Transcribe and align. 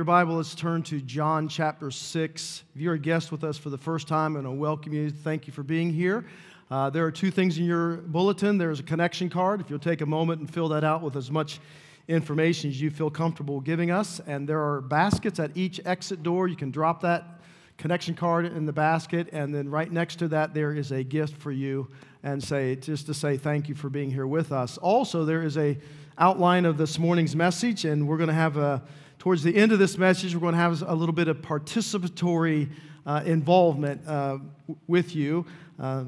Your 0.00 0.04
Bible, 0.04 0.36
let's 0.36 0.54
turn 0.54 0.84
to 0.84 1.00
John 1.00 1.48
chapter 1.48 1.90
6. 1.90 2.62
If 2.72 2.80
you're 2.80 2.94
a 2.94 2.98
guest 3.00 3.32
with 3.32 3.42
us 3.42 3.58
for 3.58 3.68
the 3.68 3.76
first 3.76 4.06
time, 4.06 4.36
I'm 4.36 4.44
going 4.44 4.56
to 4.56 4.60
welcome 4.60 4.92
you. 4.92 5.10
Thank 5.10 5.48
you 5.48 5.52
for 5.52 5.64
being 5.64 5.92
here. 5.92 6.24
Uh, 6.70 6.88
there 6.88 7.04
are 7.04 7.10
two 7.10 7.32
things 7.32 7.58
in 7.58 7.64
your 7.64 7.96
bulletin 7.96 8.58
there's 8.58 8.78
a 8.78 8.84
connection 8.84 9.28
card. 9.28 9.60
If 9.60 9.70
you'll 9.70 9.80
take 9.80 10.00
a 10.00 10.06
moment 10.06 10.38
and 10.38 10.48
fill 10.48 10.68
that 10.68 10.84
out 10.84 11.02
with 11.02 11.16
as 11.16 11.32
much 11.32 11.58
information 12.06 12.70
as 12.70 12.80
you 12.80 12.90
feel 12.90 13.10
comfortable 13.10 13.58
giving 13.58 13.90
us. 13.90 14.20
And 14.24 14.48
there 14.48 14.62
are 14.62 14.80
baskets 14.80 15.40
at 15.40 15.56
each 15.56 15.80
exit 15.84 16.22
door. 16.22 16.46
You 16.46 16.54
can 16.54 16.70
drop 16.70 17.00
that 17.00 17.40
connection 17.76 18.14
card 18.14 18.46
in 18.46 18.66
the 18.66 18.72
basket. 18.72 19.28
And 19.32 19.52
then 19.52 19.68
right 19.68 19.90
next 19.90 20.20
to 20.20 20.28
that, 20.28 20.54
there 20.54 20.72
is 20.72 20.92
a 20.92 21.02
gift 21.02 21.36
for 21.36 21.50
you 21.50 21.88
and 22.22 22.40
say, 22.40 22.76
just 22.76 23.06
to 23.06 23.14
say 23.14 23.36
thank 23.36 23.68
you 23.68 23.74
for 23.74 23.90
being 23.90 24.12
here 24.12 24.28
with 24.28 24.52
us. 24.52 24.78
Also, 24.78 25.24
there 25.24 25.42
is 25.42 25.58
a 25.58 25.76
outline 26.18 26.66
of 26.66 26.78
this 26.78 27.00
morning's 27.00 27.34
message, 27.34 27.84
and 27.84 28.06
we're 28.06 28.16
going 28.16 28.28
to 28.28 28.34
have 28.34 28.56
a 28.56 28.80
towards 29.18 29.42
the 29.42 29.54
end 29.54 29.72
of 29.72 29.78
this 29.78 29.98
message, 29.98 30.34
we're 30.34 30.40
going 30.40 30.54
to 30.54 30.60
have 30.60 30.82
a 30.82 30.94
little 30.94 31.14
bit 31.14 31.28
of 31.28 31.38
participatory 31.38 32.70
uh, 33.04 33.22
involvement 33.24 34.06
uh, 34.06 34.38
with 34.86 35.14
you 35.16 35.44
uh, 35.80 36.04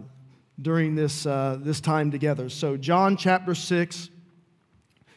during 0.62 0.94
this, 0.94 1.26
uh, 1.26 1.58
this 1.60 1.80
time 1.80 2.10
together. 2.10 2.48
So, 2.48 2.76
John 2.76 3.16
chapter 3.16 3.54
6. 3.54 4.10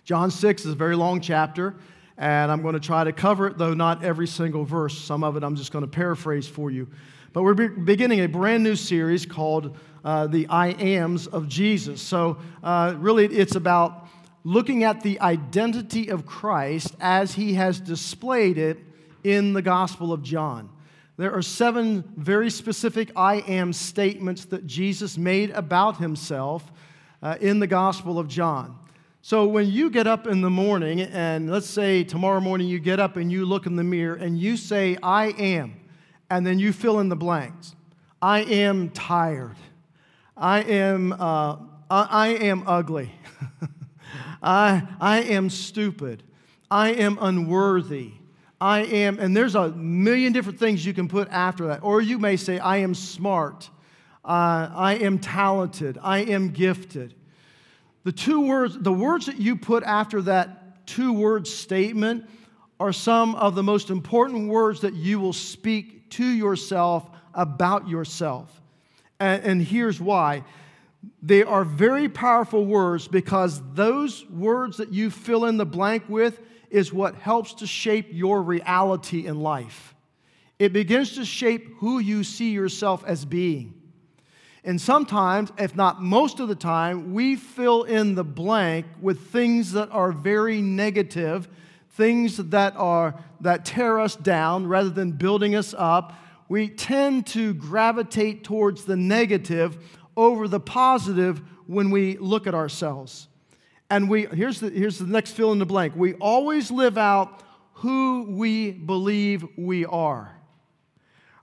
John 0.05 0.31
6 0.31 0.65
is 0.65 0.71
a 0.71 0.75
very 0.75 0.95
long 0.95 1.21
chapter, 1.21 1.75
and 2.17 2.51
I'm 2.51 2.61
going 2.61 2.73
to 2.73 2.79
try 2.79 3.03
to 3.03 3.13
cover 3.13 3.47
it, 3.47 3.57
though 3.57 3.73
not 3.73 4.03
every 4.03 4.27
single 4.27 4.65
verse. 4.65 4.97
Some 4.97 5.23
of 5.23 5.37
it 5.37 5.43
I'm 5.43 5.55
just 5.55 5.71
going 5.71 5.85
to 5.85 5.91
paraphrase 5.91 6.47
for 6.47 6.71
you. 6.71 6.87
But 7.31 7.43
we're 7.43 7.53
be- 7.53 7.67
beginning 7.67 8.21
a 8.21 8.27
brand 8.27 8.63
new 8.63 8.75
series 8.75 9.25
called 9.25 9.77
uh, 10.03 10.27
The 10.27 10.47
I 10.47 10.69
Ams 10.69 11.27
of 11.27 11.47
Jesus. 11.47 12.01
So, 12.01 12.37
uh, 12.63 12.95
really, 12.97 13.25
it's 13.25 13.55
about 13.55 14.07
looking 14.43 14.83
at 14.83 15.01
the 15.01 15.19
identity 15.21 16.09
of 16.09 16.25
Christ 16.25 16.95
as 16.99 17.35
he 17.35 17.53
has 17.53 17.79
displayed 17.79 18.57
it 18.57 18.79
in 19.23 19.53
the 19.53 19.61
Gospel 19.61 20.11
of 20.11 20.21
John. 20.21 20.69
There 21.15 21.33
are 21.33 21.41
seven 21.41 22.03
very 22.17 22.49
specific 22.49 23.11
I 23.15 23.35
am 23.41 23.71
statements 23.71 24.45
that 24.45 24.65
Jesus 24.65 25.17
made 25.17 25.51
about 25.51 25.97
himself 25.97 26.71
uh, 27.21 27.37
in 27.39 27.59
the 27.59 27.67
Gospel 27.67 28.19
of 28.19 28.27
John. 28.27 28.77
So 29.21 29.45
when 29.45 29.69
you 29.69 29.89
get 29.89 30.07
up 30.07 30.27
in 30.27 30.41
the 30.41 30.49
morning, 30.49 31.01
and 31.01 31.49
let's 31.49 31.69
say 31.69 32.03
tomorrow 32.03 32.41
morning 32.41 32.67
you 32.67 32.79
get 32.79 32.99
up 32.99 33.15
and 33.15 33.31
you 33.31 33.45
look 33.45 33.65
in 33.65 33.77
the 33.77 33.83
mirror 33.83 34.15
and 34.15 34.37
you 34.37 34.57
say, 34.57 34.97
I 35.01 35.27
am, 35.27 35.79
and 36.29 36.45
then 36.45 36.59
you 36.59 36.73
fill 36.73 36.99
in 36.99 37.07
the 37.07 37.15
blanks. 37.15 37.75
I 38.21 38.41
am 38.41 38.89
tired. 38.89 39.55
I 40.35 40.63
am, 40.63 41.13
uh, 41.13 41.57
I, 41.89 42.07
I 42.09 42.27
am 42.27 42.63
ugly. 42.67 43.13
I, 44.43 44.83
I 44.99 45.21
am 45.21 45.49
stupid. 45.49 46.23
I 46.69 46.89
am 46.89 47.17
unworthy. 47.21 48.11
I 48.59 48.81
am, 48.81 49.19
and 49.19 49.35
there's 49.35 49.55
a 49.55 49.69
million 49.69 50.33
different 50.33 50.59
things 50.59 50.85
you 50.85 50.93
can 50.93 51.07
put 51.07 51.29
after 51.29 51.67
that. 51.67 51.83
Or 51.83 52.01
you 52.01 52.19
may 52.19 52.37
say, 52.37 52.59
I 52.59 52.77
am 52.77 52.93
smart. 52.95 53.69
Uh, 54.23 54.69
I 54.73 54.95
am 55.01 55.19
talented. 55.19 55.97
I 56.01 56.19
am 56.19 56.49
gifted. 56.49 57.13
The 58.03 58.11
two 58.11 58.47
words, 58.47 58.77
the 58.77 58.93
words 58.93 59.25
that 59.25 59.37
you 59.37 59.55
put 59.55 59.83
after 59.83 60.21
that 60.23 60.85
two 60.85 61.13
word 61.13 61.47
statement 61.47 62.29
are 62.79 62.93
some 62.93 63.35
of 63.35 63.55
the 63.55 63.63
most 63.63 63.89
important 63.89 64.49
words 64.49 64.81
that 64.81 64.93
you 64.93 65.19
will 65.19 65.33
speak 65.33 66.09
to 66.11 66.25
yourself 66.25 67.09
about 67.33 67.87
yourself. 67.87 68.61
And, 69.19 69.43
and 69.43 69.61
here's 69.61 70.01
why 70.01 70.43
they 71.21 71.43
are 71.43 71.63
very 71.63 72.09
powerful 72.09 72.65
words 72.65 73.07
because 73.07 73.61
those 73.73 74.25
words 74.29 74.77
that 74.77 74.91
you 74.91 75.09
fill 75.09 75.45
in 75.45 75.57
the 75.57 75.65
blank 75.65 76.03
with 76.07 76.39
is 76.69 76.91
what 76.91 77.15
helps 77.15 77.53
to 77.55 77.67
shape 77.67 78.07
your 78.11 78.41
reality 78.41 79.25
in 79.25 79.39
life. 79.39 79.95
It 80.59 80.73
begins 80.73 81.15
to 81.15 81.25
shape 81.25 81.77
who 81.77 81.99
you 81.99 82.23
see 82.23 82.51
yourself 82.51 83.03
as 83.05 83.25
being. 83.25 83.73
And 84.65 84.79
sometimes, 84.79 85.51
if 85.57 85.75
not 85.75 86.01
most 86.01 86.39
of 86.39 86.47
the 86.47 86.55
time, 86.55 87.13
we 87.13 87.35
fill 87.35 87.83
in 87.83 88.15
the 88.15 88.23
blank 88.23 88.85
with 89.01 89.27
things 89.27 89.73
that 89.73 89.89
are 89.91 90.11
very 90.11 90.61
negative, 90.61 91.49
things 91.91 92.37
that 92.37 92.75
are 92.77 93.21
that 93.41 93.65
tear 93.65 93.99
us 93.99 94.15
down 94.15 94.67
rather 94.67 94.89
than 94.89 95.11
building 95.11 95.53
us 95.55 95.75
up. 95.77 96.13
We 96.47 96.69
tend 96.69 97.27
to 97.27 97.53
gravitate 97.53 98.43
towards 98.43 98.85
the 98.85 98.95
negative 98.95 99.77
over 100.15 100.47
the 100.47 100.59
positive 100.59 101.41
when 101.67 101.91
we 101.91 102.17
look 102.17 102.47
at 102.47 102.53
ourselves. 102.53 103.27
And 103.89 104.09
we, 104.09 104.25
here's 104.25 104.59
the, 104.59 104.69
here's 104.69 104.97
the 104.97 105.07
next 105.07 105.31
fill 105.31 105.51
in 105.51 105.59
the 105.59 105.65
blank. 105.65 105.95
We 105.95 106.13
always 106.15 106.71
live 106.71 106.97
out 106.97 107.43
who 107.73 108.27
we 108.29 108.71
believe 108.71 109.45
we 109.57 109.85
are. 109.85 110.35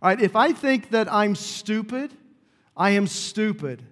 All 0.02 0.08
right, 0.08 0.20
if 0.20 0.34
I 0.34 0.52
think 0.52 0.90
that 0.90 1.12
I'm 1.12 1.34
stupid, 1.34 2.12
I 2.76 2.90
am 2.90 3.06
stupid. 3.06 3.82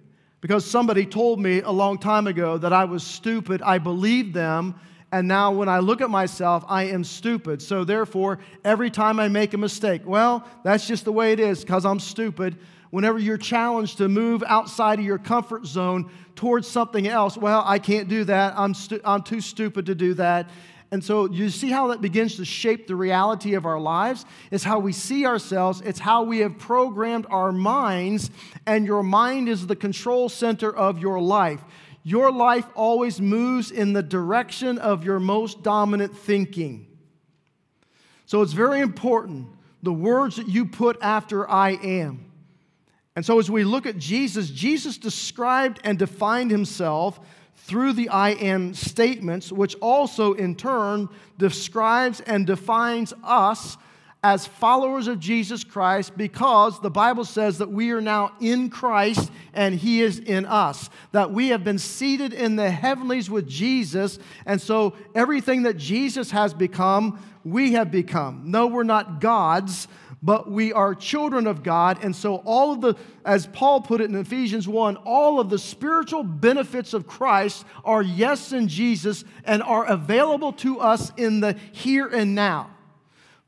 Because 0.41 0.65
somebody 0.65 1.05
told 1.05 1.39
me 1.39 1.61
a 1.61 1.71
long 1.71 1.97
time 1.97 2.25
ago 2.25 2.57
that 2.57 2.73
I 2.73 2.85
was 2.85 3.03
stupid, 3.03 3.61
I 3.61 3.77
believed 3.77 4.33
them, 4.33 4.75
and 5.11 5.27
now 5.27 5.51
when 5.51 5.67
I 5.67 5.79
look 5.79 6.01
at 6.01 6.09
myself, 6.09 6.63
I 6.67 6.83
am 6.83 7.03
stupid. 7.03 7.61
So 7.61 7.83
therefore, 7.83 8.39
every 8.63 8.91
time 8.91 9.19
I 9.19 9.27
make 9.27 9.53
a 9.53 9.57
mistake, 9.57 10.03
well, 10.05 10.47
that's 10.63 10.87
just 10.87 11.03
the 11.03 11.11
way 11.11 11.33
it 11.33 11.39
is 11.39 11.61
because 11.61 11.85
I'm 11.85 11.99
stupid 11.99 12.57
whenever 12.89 13.19
you're 13.19 13.37
challenged 13.37 13.97
to 13.97 14.07
move 14.07 14.43
outside 14.45 14.99
of 14.99 15.05
your 15.05 15.17
comfort 15.17 15.65
zone 15.65 16.09
towards 16.35 16.67
something 16.67 17.07
else, 17.07 17.37
well, 17.37 17.63
I 17.65 17.79
can't 17.79 18.07
do 18.07 18.23
that. 18.25 18.53
I'm, 18.57 18.73
stu- 18.73 19.01
I'm 19.03 19.23
too 19.23 19.41
stupid 19.41 19.87
to 19.87 19.95
do 19.95 20.13
that. 20.15 20.49
And 20.91 21.03
so 21.03 21.29
you 21.29 21.49
see 21.49 21.69
how 21.69 21.87
that 21.87 22.01
begins 22.01 22.37
to 22.37 22.45
shape 22.45 22.87
the 22.87 22.95
reality 22.95 23.53
of 23.53 23.65
our 23.65 23.79
lives? 23.79 24.25
It's 24.49 24.63
how 24.63 24.79
we 24.79 24.91
see 24.91 25.25
ourselves, 25.25 25.81
it's 25.81 25.99
how 25.99 26.23
we 26.23 26.39
have 26.39 26.57
programmed 26.57 27.27
our 27.29 27.51
minds, 27.51 28.31
and 28.65 28.85
your 28.85 29.03
mind 29.03 29.49
is 29.49 29.67
the 29.67 29.75
control 29.75 30.29
center 30.29 30.75
of 30.75 30.97
your 30.99 31.21
life. 31.21 31.61
Your 32.03 32.31
life 32.31 32.65
always 32.75 33.21
moves 33.21 33.69
in 33.69 33.93
the 33.93 34.01
direction 34.01 34.79
of 34.79 35.03
your 35.03 35.19
most 35.19 35.61
dominant 35.61 36.17
thinking. 36.17 36.87
So 38.25 38.41
it's 38.41 38.53
very 38.53 38.79
important 38.79 39.47
the 39.83 39.93
words 39.93 40.37
that 40.37 40.47
you 40.47 40.65
put 40.65 40.97
after 41.01 41.49
I 41.49 41.71
am. 41.71 42.28
And 43.15 43.25
so, 43.25 43.39
as 43.39 43.49
we 43.49 43.63
look 43.63 43.85
at 43.85 43.97
Jesus, 43.97 44.49
Jesus 44.49 44.97
described 44.97 45.79
and 45.83 45.97
defined 45.97 46.51
himself 46.51 47.19
through 47.55 47.93
the 47.93 48.09
I 48.09 48.29
am 48.31 48.73
statements, 48.73 49.51
which 49.51 49.75
also 49.75 50.33
in 50.33 50.55
turn 50.55 51.09
describes 51.37 52.21
and 52.21 52.47
defines 52.47 53.13
us 53.23 53.77
as 54.21 54.45
followers 54.45 55.07
of 55.07 55.19
Jesus 55.19 55.63
Christ 55.63 56.17
because 56.17 56.81
the 56.81 56.89
Bible 56.89 57.23
says 57.23 57.59
that 57.59 57.71
we 57.71 57.91
are 57.91 58.01
now 58.01 58.33
in 58.41 58.69
Christ 58.69 59.31
and 59.53 59.73
He 59.73 60.01
is 60.01 60.19
in 60.19 60.45
us. 60.45 60.89
That 61.13 61.31
we 61.31 61.49
have 61.49 61.63
been 61.63 61.79
seated 61.79 62.33
in 62.33 62.57
the 62.57 62.69
heavenlies 62.69 63.29
with 63.29 63.47
Jesus, 63.47 64.19
and 64.45 64.59
so 64.59 64.93
everything 65.15 65.63
that 65.63 65.77
Jesus 65.77 66.31
has 66.31 66.53
become, 66.53 67.19
we 67.45 67.73
have 67.73 67.91
become. 67.91 68.43
No, 68.45 68.67
we're 68.67 68.83
not 68.83 69.21
gods, 69.21 69.87
but 70.21 70.51
we 70.51 70.73
are 70.73 70.93
children 70.93 71.47
of 71.47 71.63
God. 71.63 72.03
And 72.03 72.15
so, 72.15 72.37
all 72.45 72.73
of 72.73 72.81
the, 72.81 72.95
as 73.25 73.47
Paul 73.47 73.81
put 73.81 74.01
it 74.01 74.09
in 74.09 74.15
Ephesians 74.15 74.67
1, 74.67 74.97
all 74.97 75.39
of 75.39 75.49
the 75.49 75.59
spiritual 75.59 76.23
benefits 76.23 76.93
of 76.93 77.07
Christ 77.07 77.65
are 77.85 78.01
yes 78.01 78.51
in 78.51 78.67
Jesus 78.67 79.23
and 79.45 79.63
are 79.63 79.85
available 79.85 80.51
to 80.53 80.79
us 80.79 81.11
in 81.15 81.39
the 81.39 81.55
here 81.71 82.07
and 82.07 82.35
now. 82.35 82.69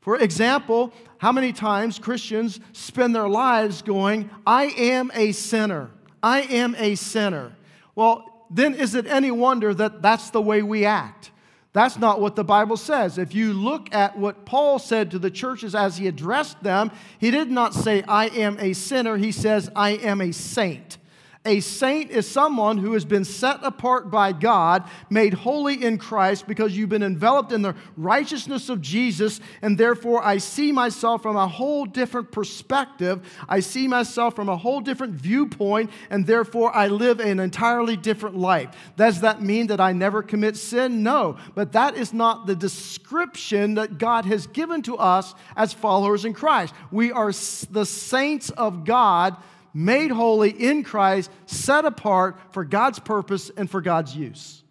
For 0.00 0.16
example, 0.16 0.92
how 1.18 1.30
many 1.30 1.52
times 1.52 1.98
Christians 1.98 2.58
spend 2.72 3.14
their 3.14 3.28
lives 3.28 3.82
going, 3.82 4.30
I 4.46 4.64
am 4.64 5.12
a 5.14 5.32
sinner. 5.32 5.90
I 6.22 6.42
am 6.42 6.74
a 6.76 6.94
sinner. 6.94 7.54
Well, 7.94 8.46
then 8.50 8.74
is 8.74 8.94
it 8.94 9.06
any 9.06 9.30
wonder 9.30 9.72
that 9.74 10.02
that's 10.02 10.30
the 10.30 10.42
way 10.42 10.62
we 10.62 10.84
act? 10.84 11.31
That's 11.72 11.98
not 11.98 12.20
what 12.20 12.36
the 12.36 12.44
Bible 12.44 12.76
says. 12.76 13.16
If 13.16 13.34
you 13.34 13.54
look 13.54 13.94
at 13.94 14.18
what 14.18 14.44
Paul 14.44 14.78
said 14.78 15.10
to 15.12 15.18
the 15.18 15.30
churches 15.30 15.74
as 15.74 15.96
he 15.96 16.06
addressed 16.06 16.62
them, 16.62 16.90
he 17.18 17.30
did 17.30 17.50
not 17.50 17.72
say, 17.72 18.02
I 18.02 18.26
am 18.26 18.58
a 18.60 18.74
sinner. 18.74 19.16
He 19.16 19.32
says, 19.32 19.70
I 19.74 19.92
am 19.92 20.20
a 20.20 20.32
saint. 20.32 20.98
A 21.44 21.58
saint 21.58 22.12
is 22.12 22.30
someone 22.30 22.78
who 22.78 22.92
has 22.92 23.04
been 23.04 23.24
set 23.24 23.58
apart 23.64 24.12
by 24.12 24.30
God, 24.30 24.88
made 25.10 25.34
holy 25.34 25.82
in 25.82 25.98
Christ 25.98 26.46
because 26.46 26.76
you've 26.76 26.88
been 26.88 27.02
enveloped 27.02 27.50
in 27.50 27.62
the 27.62 27.74
righteousness 27.96 28.68
of 28.68 28.80
Jesus, 28.80 29.40
and 29.60 29.76
therefore 29.76 30.24
I 30.24 30.38
see 30.38 30.70
myself 30.70 31.20
from 31.20 31.36
a 31.36 31.48
whole 31.48 31.84
different 31.84 32.30
perspective. 32.30 33.26
I 33.48 33.58
see 33.58 33.88
myself 33.88 34.36
from 34.36 34.48
a 34.48 34.56
whole 34.56 34.80
different 34.80 35.14
viewpoint, 35.14 35.90
and 36.10 36.24
therefore 36.28 36.72
I 36.76 36.86
live 36.86 37.18
an 37.18 37.40
entirely 37.40 37.96
different 37.96 38.36
life. 38.36 38.70
Does 38.96 39.22
that 39.22 39.42
mean 39.42 39.66
that 39.66 39.80
I 39.80 39.92
never 39.92 40.22
commit 40.22 40.56
sin? 40.56 41.02
No, 41.02 41.38
but 41.56 41.72
that 41.72 41.96
is 41.96 42.12
not 42.12 42.46
the 42.46 42.54
description 42.54 43.74
that 43.74 43.98
God 43.98 44.26
has 44.26 44.46
given 44.46 44.80
to 44.82 44.96
us 44.96 45.34
as 45.56 45.72
followers 45.72 46.24
in 46.24 46.34
Christ. 46.34 46.72
We 46.92 47.10
are 47.10 47.32
the 47.32 47.84
saints 47.84 48.50
of 48.50 48.84
God 48.84 49.36
made 49.74 50.10
holy 50.10 50.50
in 50.50 50.82
Christ, 50.82 51.30
set 51.46 51.84
apart 51.84 52.38
for 52.52 52.64
God's 52.64 52.98
purpose 52.98 53.50
and 53.56 53.70
for 53.70 53.80
God's 53.80 54.16
use. 54.16 54.62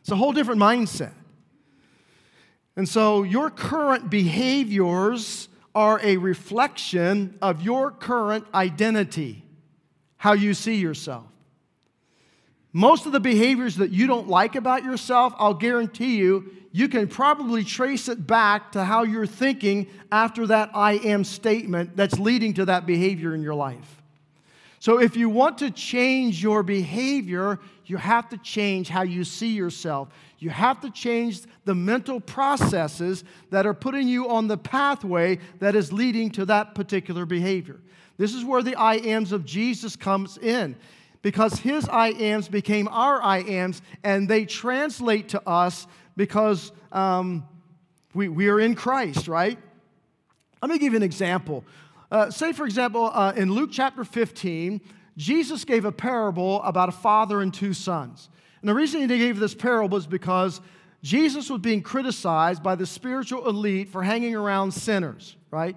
It's 0.00 0.10
a 0.10 0.16
whole 0.16 0.32
different 0.32 0.60
mindset. 0.60 1.12
And 2.76 2.88
so 2.88 3.22
your 3.22 3.50
current 3.50 4.10
behaviors 4.10 5.48
are 5.74 6.00
a 6.02 6.16
reflection 6.16 7.38
of 7.40 7.62
your 7.62 7.90
current 7.90 8.46
identity, 8.54 9.44
how 10.16 10.32
you 10.32 10.54
see 10.54 10.76
yourself. 10.76 11.26
Most 12.72 13.04
of 13.04 13.12
the 13.12 13.20
behaviors 13.20 13.76
that 13.76 13.90
you 13.90 14.06
don't 14.06 14.28
like 14.28 14.54
about 14.54 14.84
yourself, 14.84 15.34
I'll 15.36 15.54
guarantee 15.54 16.16
you, 16.16 16.50
you 16.72 16.88
can 16.88 17.06
probably 17.06 17.64
trace 17.64 18.08
it 18.08 18.26
back 18.26 18.72
to 18.72 18.84
how 18.84 19.02
you're 19.02 19.26
thinking 19.26 19.86
after 20.10 20.46
that 20.46 20.70
I 20.74 20.94
am 20.94 21.22
statement 21.22 21.96
that's 21.96 22.18
leading 22.18 22.54
to 22.54 22.64
that 22.64 22.86
behavior 22.86 23.34
in 23.34 23.42
your 23.42 23.54
life. 23.54 24.02
So, 24.80 24.98
if 24.98 25.16
you 25.16 25.28
want 25.28 25.58
to 25.58 25.70
change 25.70 26.42
your 26.42 26.64
behavior, 26.64 27.60
you 27.84 27.98
have 27.98 28.28
to 28.30 28.38
change 28.38 28.88
how 28.88 29.02
you 29.02 29.22
see 29.22 29.52
yourself. 29.52 30.08
You 30.38 30.50
have 30.50 30.80
to 30.80 30.90
change 30.90 31.42
the 31.64 31.74
mental 31.74 32.18
processes 32.18 33.22
that 33.50 33.64
are 33.64 33.74
putting 33.74 34.08
you 34.08 34.28
on 34.28 34.48
the 34.48 34.56
pathway 34.56 35.38
that 35.60 35.76
is 35.76 35.92
leading 35.92 36.30
to 36.32 36.46
that 36.46 36.74
particular 36.74 37.26
behavior. 37.26 37.78
This 38.16 38.34
is 38.34 38.44
where 38.44 38.62
the 38.62 38.74
I 38.74 38.96
ams 38.96 39.30
of 39.30 39.44
Jesus 39.44 39.94
comes 39.94 40.36
in 40.38 40.74
because 41.22 41.60
his 41.60 41.88
I 41.88 42.08
ams 42.08 42.48
became 42.48 42.88
our 42.88 43.22
I 43.22 43.38
ams 43.38 43.82
and 44.02 44.28
they 44.28 44.44
translate 44.44 45.28
to 45.28 45.48
us 45.48 45.86
because 46.16 46.72
um, 46.90 47.46
we, 48.14 48.28
we 48.28 48.48
are 48.48 48.60
in 48.60 48.74
Christ, 48.74 49.28
right? 49.28 49.58
Let 50.60 50.70
me 50.70 50.78
give 50.78 50.92
you 50.92 50.98
an 50.98 51.02
example. 51.02 51.64
Uh, 52.10 52.30
say, 52.30 52.52
for 52.52 52.64
example, 52.64 53.10
uh, 53.12 53.32
in 53.36 53.52
Luke 53.52 53.70
chapter 53.72 54.04
15, 54.04 54.80
Jesus 55.16 55.64
gave 55.64 55.84
a 55.84 55.92
parable 55.92 56.62
about 56.62 56.88
a 56.88 56.92
father 56.92 57.40
and 57.40 57.52
two 57.52 57.72
sons. 57.72 58.28
And 58.60 58.68
the 58.68 58.74
reason 58.74 59.00
he 59.00 59.06
gave 59.06 59.38
this 59.38 59.54
parable 59.54 59.98
is 59.98 60.06
because 60.06 60.60
Jesus 61.02 61.50
was 61.50 61.60
being 61.60 61.82
criticized 61.82 62.62
by 62.62 62.76
the 62.76 62.86
spiritual 62.86 63.48
elite 63.48 63.88
for 63.88 64.02
hanging 64.02 64.36
around 64.36 64.72
sinners, 64.72 65.36
right? 65.50 65.76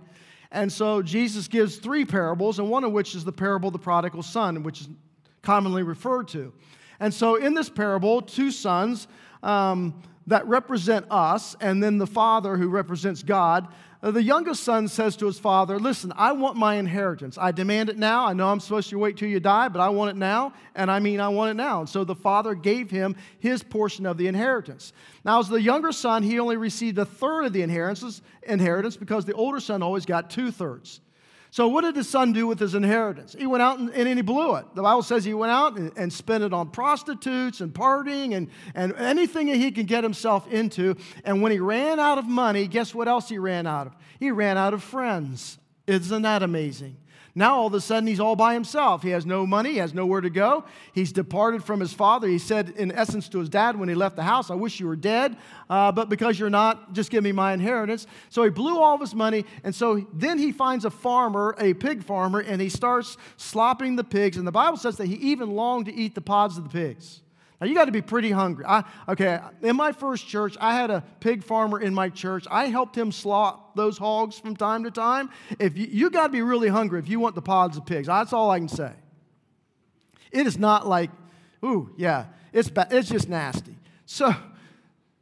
And 0.52 0.72
so 0.72 1.02
Jesus 1.02 1.48
gives 1.48 1.78
three 1.78 2.06
parables, 2.06 2.60
and 2.60 2.70
one 2.70 2.84
of 2.84 2.92
which 2.92 3.16
is 3.16 3.26
the 3.26 3.32
parable 3.32 3.68
of 3.68 3.74
the 3.74 3.80
prodigal 3.80 4.22
son, 4.22 4.62
which 4.64 4.82
is 4.82 4.90
commonly 5.42 5.84
referred 5.84 6.28
to. 6.30 6.54
And 7.00 7.14
so 7.14 7.36
in 7.36 7.54
this 7.54 7.70
parable, 7.70 8.22
two 8.22 8.52
sons, 8.52 9.08
um, 9.42 10.02
that 10.28 10.48
represent 10.48 11.06
us, 11.10 11.56
and 11.60 11.84
then 11.84 11.98
the 11.98 12.08
father 12.08 12.58
who 12.58 12.70
represents 12.70 13.24
God. 13.24 13.68
Uh, 14.02 14.12
the 14.12 14.22
youngest 14.22 14.64
son 14.64 14.88
says 14.88 15.16
to 15.18 15.26
his 15.26 15.40
father, 15.40 15.80
Listen, 15.80 16.14
I 16.16 16.32
want 16.34 16.58
my 16.58 16.76
inheritance. 16.76 17.38
I 17.40 17.52
demand 17.52 17.90
it 17.90 17.98
now. 17.98 18.26
I 18.26 18.34
know 18.34 18.50
I'm 18.50 18.60
supposed 18.60 18.90
to 18.90 19.00
wait 19.00 19.18
till 19.18 19.30
you 19.30 19.40
die, 19.40 19.68
but 19.68 19.82
I 19.82 19.90
want 19.90 20.12
it 20.12 20.16
now, 20.16 20.54
and 20.76 20.92
I 20.92 21.00
mean 21.00 21.20
I 21.20 21.30
want 21.30 21.52
it 21.52 21.54
now. 21.56 21.80
And 21.80 21.90
so 21.90 22.04
the 22.04 22.16
father 22.16 22.54
gave 22.54 22.92
him 22.92 23.16
his 23.40 23.64
portion 23.64 24.06
of 24.06 24.18
the 24.18 24.28
inheritance. 24.28 24.94
Now, 25.24 25.40
as 25.40 25.50
the 25.50 25.62
younger 25.62 25.92
son, 25.92 26.24
he 26.24 26.40
only 26.40 26.58
received 26.58 26.98
a 26.98 27.06
third 27.06 27.46
of 27.46 27.54
the 27.54 27.62
inheritance, 27.62 28.22
inheritance 28.44 28.98
because 28.98 29.26
the 29.26 29.34
older 29.34 29.60
son 29.60 29.82
always 29.82 30.06
got 30.06 30.30
two 30.30 30.52
thirds. 30.52 31.02
So, 31.56 31.70
what 31.70 31.86
did 31.86 31.96
his 31.96 32.10
son 32.10 32.34
do 32.34 32.48
with 32.48 32.60
his 32.60 32.76
inheritance? 32.76 33.34
He 33.40 33.48
went 33.48 33.62
out 33.62 33.80
and, 33.80 33.90
and 33.92 34.10
he 34.10 34.22
blew 34.22 34.56
it. 34.56 34.66
The 34.76 34.82
Bible 34.82 35.04
says 35.04 35.24
he 35.24 35.34
went 35.34 35.54
out 35.54 35.78
and, 35.78 35.90
and, 35.96 36.12
spent 36.12 36.44
it 36.44 36.52
on 36.52 36.70
prostitutes 36.70 37.62
and 37.62 37.74
partying 37.74 38.36
and, 38.36 38.50
and 38.74 38.94
anything 38.98 39.48
that 39.48 39.56
he 39.56 39.72
could 39.72 39.88
get 39.88 40.04
himself 40.04 40.52
into. 40.52 40.98
And 41.24 41.42
when 41.42 41.54
he 41.54 41.60
ran 41.60 41.98
out 41.98 42.18
of 42.18 42.28
money, 42.28 42.68
guess 42.68 42.94
what 42.94 43.08
else 43.08 43.30
he 43.30 43.38
ran 43.38 43.68
out 43.68 43.88
of? 43.88 43.96
He 44.20 44.32
ran 44.32 44.58
out 44.58 44.74
of 44.74 44.84
friends. 44.84 45.58
Isn't 45.88 46.24
that 46.24 46.44
amazing? 46.44 46.98
Now 47.38 47.58
all 47.58 47.68
of 47.68 47.74
a 47.74 47.82
sudden 47.82 48.08
he's 48.08 48.22
all 48.22 48.38
by 48.38 48.54
himself. 48.54 49.04
He 49.04 49.10
has 49.10 49.26
no 49.26 49.46
money, 49.46 49.72
he 49.72 49.78
has 49.78 49.94
nowhere 49.94 50.22
to 50.22 50.30
go. 50.30 50.64
He's 50.94 51.12
departed 51.12 51.66
from 51.66 51.82
his 51.82 51.94
father. 51.94 52.30
He 52.30 52.40
said, 52.40 52.70
in 52.78 52.94
essence, 52.94 53.28
to 53.30 53.40
his 53.40 53.50
dad 53.50 53.78
when 53.78 53.90
he 53.90 53.96
left 53.96 54.16
the 54.16 54.24
house, 54.24 54.50
I 54.50 54.56
wish 54.56 54.80
you 54.80 54.88
were 54.88 54.96
dead, 54.96 55.36
uh, 55.70 55.92
but 55.92 56.08
because 56.08 56.40
you're 56.40 56.50
not, 56.50 56.94
just 56.94 57.12
give 57.12 57.26
me 57.26 57.34
my 57.34 57.52
inheritance. 57.52 58.08
So 58.30 58.44
he 58.44 58.50
blew 58.50 58.80
all 58.80 58.96
of 58.96 59.02
his 59.02 59.14
money, 59.14 59.46
and 59.66 59.76
so 59.76 60.08
then 60.14 60.40
he 60.40 60.54
finds 60.54 60.86
a 60.86 60.90
farmer, 60.90 61.56
a 61.60 61.74
pig 61.74 62.06
farmer, 62.06 62.40
and 62.40 62.62
he 62.62 62.70
starts 62.70 63.18
slopping 63.36 63.98
the 63.98 64.06
pigs. 64.06 64.38
And 64.38 64.48
the 64.48 64.54
Bible 64.54 64.78
says 64.78 64.96
that 64.98 65.08
he 65.08 65.16
even 65.16 65.52
longed 65.52 65.88
to 65.88 65.94
eat 65.94 66.16
the 66.16 66.22
pods 66.22 66.58
of 66.58 66.64
the 66.64 66.70
pigs. 66.70 67.22
Now, 67.62 67.68
you 67.68 67.74
got 67.74 67.86
to 67.86 67.92
be 67.92 68.02
pretty 68.02 68.32
hungry. 68.32 68.66
I, 68.68 68.84
okay, 69.08 69.40
in 69.62 69.78
my 69.78 69.94
first 69.94 70.28
church, 70.28 70.58
I 70.60 70.76
had 70.76 70.92
a 70.92 71.04
pig 71.22 71.44
farmer 71.44 71.80
in 71.80 71.94
my 71.94 72.10
church. 72.10 72.46
I 72.52 72.66
helped 72.66 72.98
him 72.98 73.12
slaught 73.12 73.76
those 73.76 73.98
hogs 73.98 74.38
from 74.38 74.58
time 74.58 74.84
to 74.84 74.92
time. 74.92 75.30
If 75.58 75.78
you, 75.78 75.88
you 75.90 76.10
got 76.10 76.28
to 76.28 76.34
be 76.34 76.42
really 76.42 76.68
hungry 76.68 77.00
if 77.00 77.08
you 77.08 77.20
want 77.20 77.34
the 77.34 77.42
pods 77.42 77.78
of 77.78 77.86
pigs. 77.86 78.08
That's 78.08 78.34
all 78.34 78.52
I 78.52 78.60
can 78.60 78.68
say. 78.68 78.92
It 80.32 80.48
is 80.48 80.58
not 80.58 80.86
like, 80.86 81.12
ooh, 81.64 81.94
yeah, 81.96 82.26
it's, 82.52 82.70
ba- 82.70 82.88
it's 82.92 83.10
just 83.10 83.30
nasty. 83.30 83.78
So, 84.06 84.36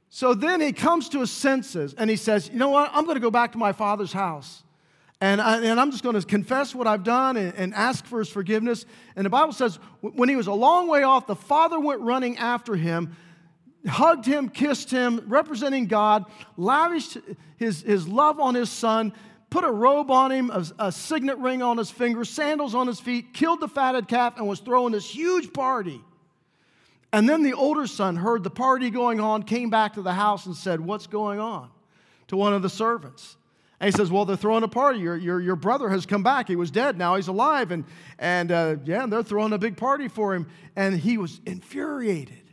so 0.10 0.34
then 0.34 0.60
he 0.60 0.74
comes 0.74 1.10
to 1.10 1.20
his 1.20 1.32
senses 1.32 1.94
and 1.94 2.10
he 2.10 2.16
says, 2.16 2.50
you 2.52 2.58
know 2.58 2.70
what? 2.70 2.90
I'm 2.94 3.06
going 3.06 3.16
to 3.16 3.22
go 3.22 3.32
back 3.32 3.52
to 3.52 3.60
my 3.60 3.74
father's 3.74 4.14
house. 4.14 4.64
And, 5.24 5.40
I, 5.40 5.62
and 5.64 5.80
I'm 5.80 5.90
just 5.90 6.04
going 6.04 6.20
to 6.20 6.28
confess 6.28 6.76
what 6.76 6.86
I've 6.86 7.06
done 7.06 7.38
and, 7.38 7.54
and, 7.56 7.74
ask 7.74 8.06
for 8.06 8.20
his 8.20 8.28
forgiveness. 8.28 8.86
And 9.16 9.26
the 9.26 9.30
Bible 9.30 9.54
says, 9.54 9.80
when 10.02 10.28
he 10.28 10.36
was 10.36 10.48
a 10.48 10.54
long 10.54 10.90
way 10.90 11.04
off, 11.04 11.28
the 11.28 11.36
father 11.36 11.80
went 11.80 12.02
running 12.02 12.38
after 12.38 12.76
him, 12.76 13.16
hugged 13.88 14.26
him, 14.26 14.50
kissed 14.50 14.92
him, 14.92 15.24
representing 15.28 15.86
God, 15.86 16.26
lavished 16.58 17.20
his, 17.56 17.84
his 17.84 18.06
love 18.06 18.42
on 18.42 18.54
his 18.54 18.70
son, 18.70 19.14
put 19.50 19.64
a 19.64 19.72
robe 19.72 20.12
on 20.12 20.30
him, 20.30 20.52
a, 20.52 20.66
a 20.78 20.92
signet 20.92 21.38
ring 21.38 21.62
on 21.62 21.78
his 21.78 21.90
finger, 21.90 22.26
sandals 22.26 22.76
on 22.76 22.86
his 22.88 23.00
feet, 23.00 23.34
killed 23.34 23.62
the 23.62 23.70
fatted 23.70 24.10
calf, 24.10 24.36
and 24.36 24.46
was 24.46 24.60
throwing 24.60 24.92
this 24.92 25.10
huge 25.10 25.54
party. 25.54 26.02
And 27.14 27.30
then 27.30 27.44
the 27.44 27.54
older 27.54 27.88
son 27.88 28.18
heard 28.18 28.44
the 28.44 28.50
party 28.50 28.90
going 28.90 29.22
on, 29.22 29.44
came 29.44 29.70
back 29.70 29.94
to 29.94 30.02
the 30.02 30.12
house 30.12 30.48
and 30.48 30.56
said, 30.56 30.82
What's 30.82 31.08
going 31.08 31.40
on? 31.40 31.70
to 32.28 32.38
one 32.38 32.54
of 32.54 32.62
the 32.62 32.70
servants. 32.70 33.38
And 33.84 33.94
he 33.94 33.98
says, 33.98 34.10
Well, 34.10 34.24
they're 34.24 34.38
throwing 34.38 34.64
a 34.64 34.70
party. 34.70 35.00
Your, 35.00 35.18
your, 35.18 35.42
your 35.42 35.58
brother 35.58 35.90
has 35.90 36.06
come 36.06 36.24
back. 36.24 36.48
He 36.48 36.56
was 36.56 36.72
dead. 36.72 36.98
Now 36.98 37.18
he's 37.18 37.28
alive. 37.28 37.70
And, 37.70 37.84
and 38.18 38.50
uh, 38.50 38.78
yeah, 38.86 39.06
they're 39.08 39.24
throwing 39.24 39.52
a 39.52 39.58
big 39.58 39.76
party 39.76 40.08
for 40.08 40.34
him. 40.34 40.48
And 40.74 40.98
he 40.98 41.18
was 41.18 41.42
infuriated. 41.46 42.50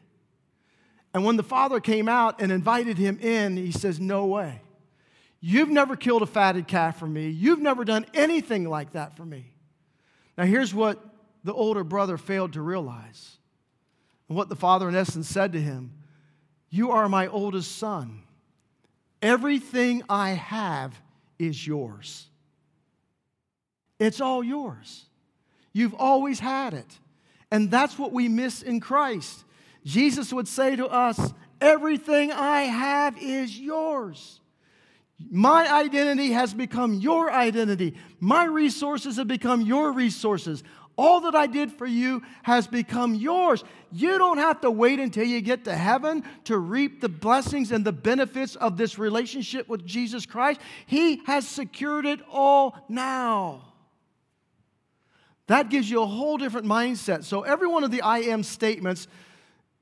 And 1.15 1.25
when 1.25 1.37
the 1.37 1.45
father 1.45 1.79
came 1.79 2.09
out 2.09 2.41
and 2.41 2.51
invited 2.51 2.99
him 2.99 3.21
in, 3.21 3.57
he 3.57 3.71
says, 3.71 4.01
No 4.01 4.27
way. 4.27 4.61
You've 5.41 5.69
never 5.69 5.95
killed 5.95 6.23
a 6.23 6.27
fatted 6.27 6.67
calf 6.67 6.99
for 6.99 7.07
me. 7.07 7.29
You've 7.29 7.61
never 7.61 7.85
done 7.85 8.07
anything 8.13 8.69
like 8.69 8.95
that 8.95 9.17
for 9.17 9.25
me. 9.25 9.53
Now, 10.37 10.47
here's 10.47 10.75
what 10.75 10.99
the 11.45 11.55
older 11.55 11.85
brother 11.85 12.19
failed 12.19 12.55
to 12.55 12.61
realize. 12.61 13.37
And 14.29 14.37
what 14.37 14.49
the 14.49 14.57
father, 14.57 14.89
in 14.89 14.97
essence, 14.97 15.29
said 15.29 15.53
to 15.53 15.61
him 15.61 15.93
You 16.71 16.91
are 16.91 17.09
my 17.09 17.29
oldest 17.29 17.79
son. 17.79 18.25
Everything 19.23 20.03
I 20.09 20.31
have 20.31 21.01
is 21.41 21.67
yours. 21.67 22.29
It's 23.99 24.21
all 24.21 24.45
yours. 24.45 25.07
You've 25.73 25.95
always 25.95 26.39
had 26.39 26.75
it. 26.75 26.99
And 27.51 27.71
that's 27.71 27.99
what 27.99 28.13
we 28.13 28.29
miss 28.29 28.63
in 28.63 28.81
Christ. 28.81 29.45
Jesus 29.85 30.33
would 30.33 30.47
say 30.47 30.77
to 30.77 30.87
us, 30.87 31.33
Everything 31.61 32.33
I 32.33 32.63
have 32.63 33.19
is 33.19 33.59
yours. 33.59 34.41
My 35.31 35.71
identity 35.71 36.33
has 36.33 36.55
become 36.55 36.95
your 36.95 37.31
identity. 37.31 37.95
My 38.19 38.45
resources 38.45 39.17
have 39.17 39.29
become 39.29 39.61
your 39.61 39.93
resources. 39.93 40.63
All 40.97 41.21
that 41.23 41.35
I 41.35 41.47
did 41.47 41.71
for 41.71 41.87
you 41.87 42.23
has 42.43 42.67
become 42.67 43.15
yours. 43.15 43.63
You 43.93 44.19
don't 44.19 44.39
have 44.39 44.61
to 44.61 44.71
wait 44.71 45.01
until 45.01 45.25
you 45.25 45.41
get 45.41 45.65
to 45.65 45.75
heaven 45.75 46.25
to 46.45 46.59
reap 46.59 47.01
the 47.01 47.09
blessings 47.09 47.73
and 47.73 47.85
the 47.85 47.93
benefits 47.93 48.55
of 48.57 48.77
this 48.77 48.99
relationship 48.99 49.69
with 49.69 49.85
Jesus 49.85 50.27
Christ. 50.27 50.61
He 50.87 51.23
has 51.27 51.47
secured 51.47 52.07
it 52.07 52.21
all 52.31 52.77
now. 52.89 53.63
That 55.49 55.69
gives 55.69 55.91
you 55.91 56.03
a 56.03 56.07
whole 56.07 56.39
different 56.39 56.67
mindset. 56.67 57.25
So, 57.25 57.43
every 57.43 57.67
one 57.67 57.83
of 57.83 57.91
the 57.91 58.03
I 58.03 58.19
am 58.19 58.45
statements 58.45 59.09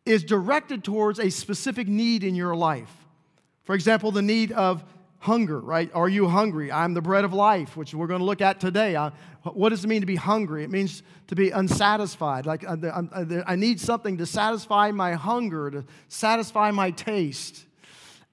is 0.07 0.25
directed 0.25 0.83
towards 0.83 1.19
a 1.19 1.29
specific 1.29 1.87
need 1.87 2.25
in 2.25 2.35
your 2.35 2.57
life. 2.57 2.91
For 3.65 3.75
example, 3.75 4.11
the 4.11 4.23
need 4.23 4.51
of 4.53 4.83
hunger, 5.19 5.61
right? 5.61 5.91
Are 5.95 6.09
you 6.09 6.29
hungry? 6.29 6.73
I'm 6.73 6.95
the 6.95 7.03
bread 7.03 7.25
of 7.25 7.35
life, 7.35 7.77
which 7.77 7.93
we're 7.93 8.07
going 8.07 8.21
to 8.21 8.25
look 8.25 8.41
at 8.41 8.61
today. 8.61 8.97
Uh, 8.97 9.11
what 9.55 9.71
does 9.71 9.85
it 9.85 9.89
mean 9.89 10.01
to 10.01 10.07
be 10.07 10.17
hungry? 10.17 10.65
It 10.65 10.71
means 10.71 11.03
to 11.29 11.37
be 11.37 11.51
unsatisfied. 11.51 12.47
Like 12.47 12.69
uh, 12.69 12.77
uh, 12.83 13.43
I 13.47 13.57
need 13.57 13.81
something 13.81 14.19
to 14.19 14.27
satisfy 14.27 14.91
my 14.91 15.15
hunger, 15.15 15.71
to 15.71 15.85
satisfy 16.09 16.71
my 16.71 16.91
taste. 16.91 17.65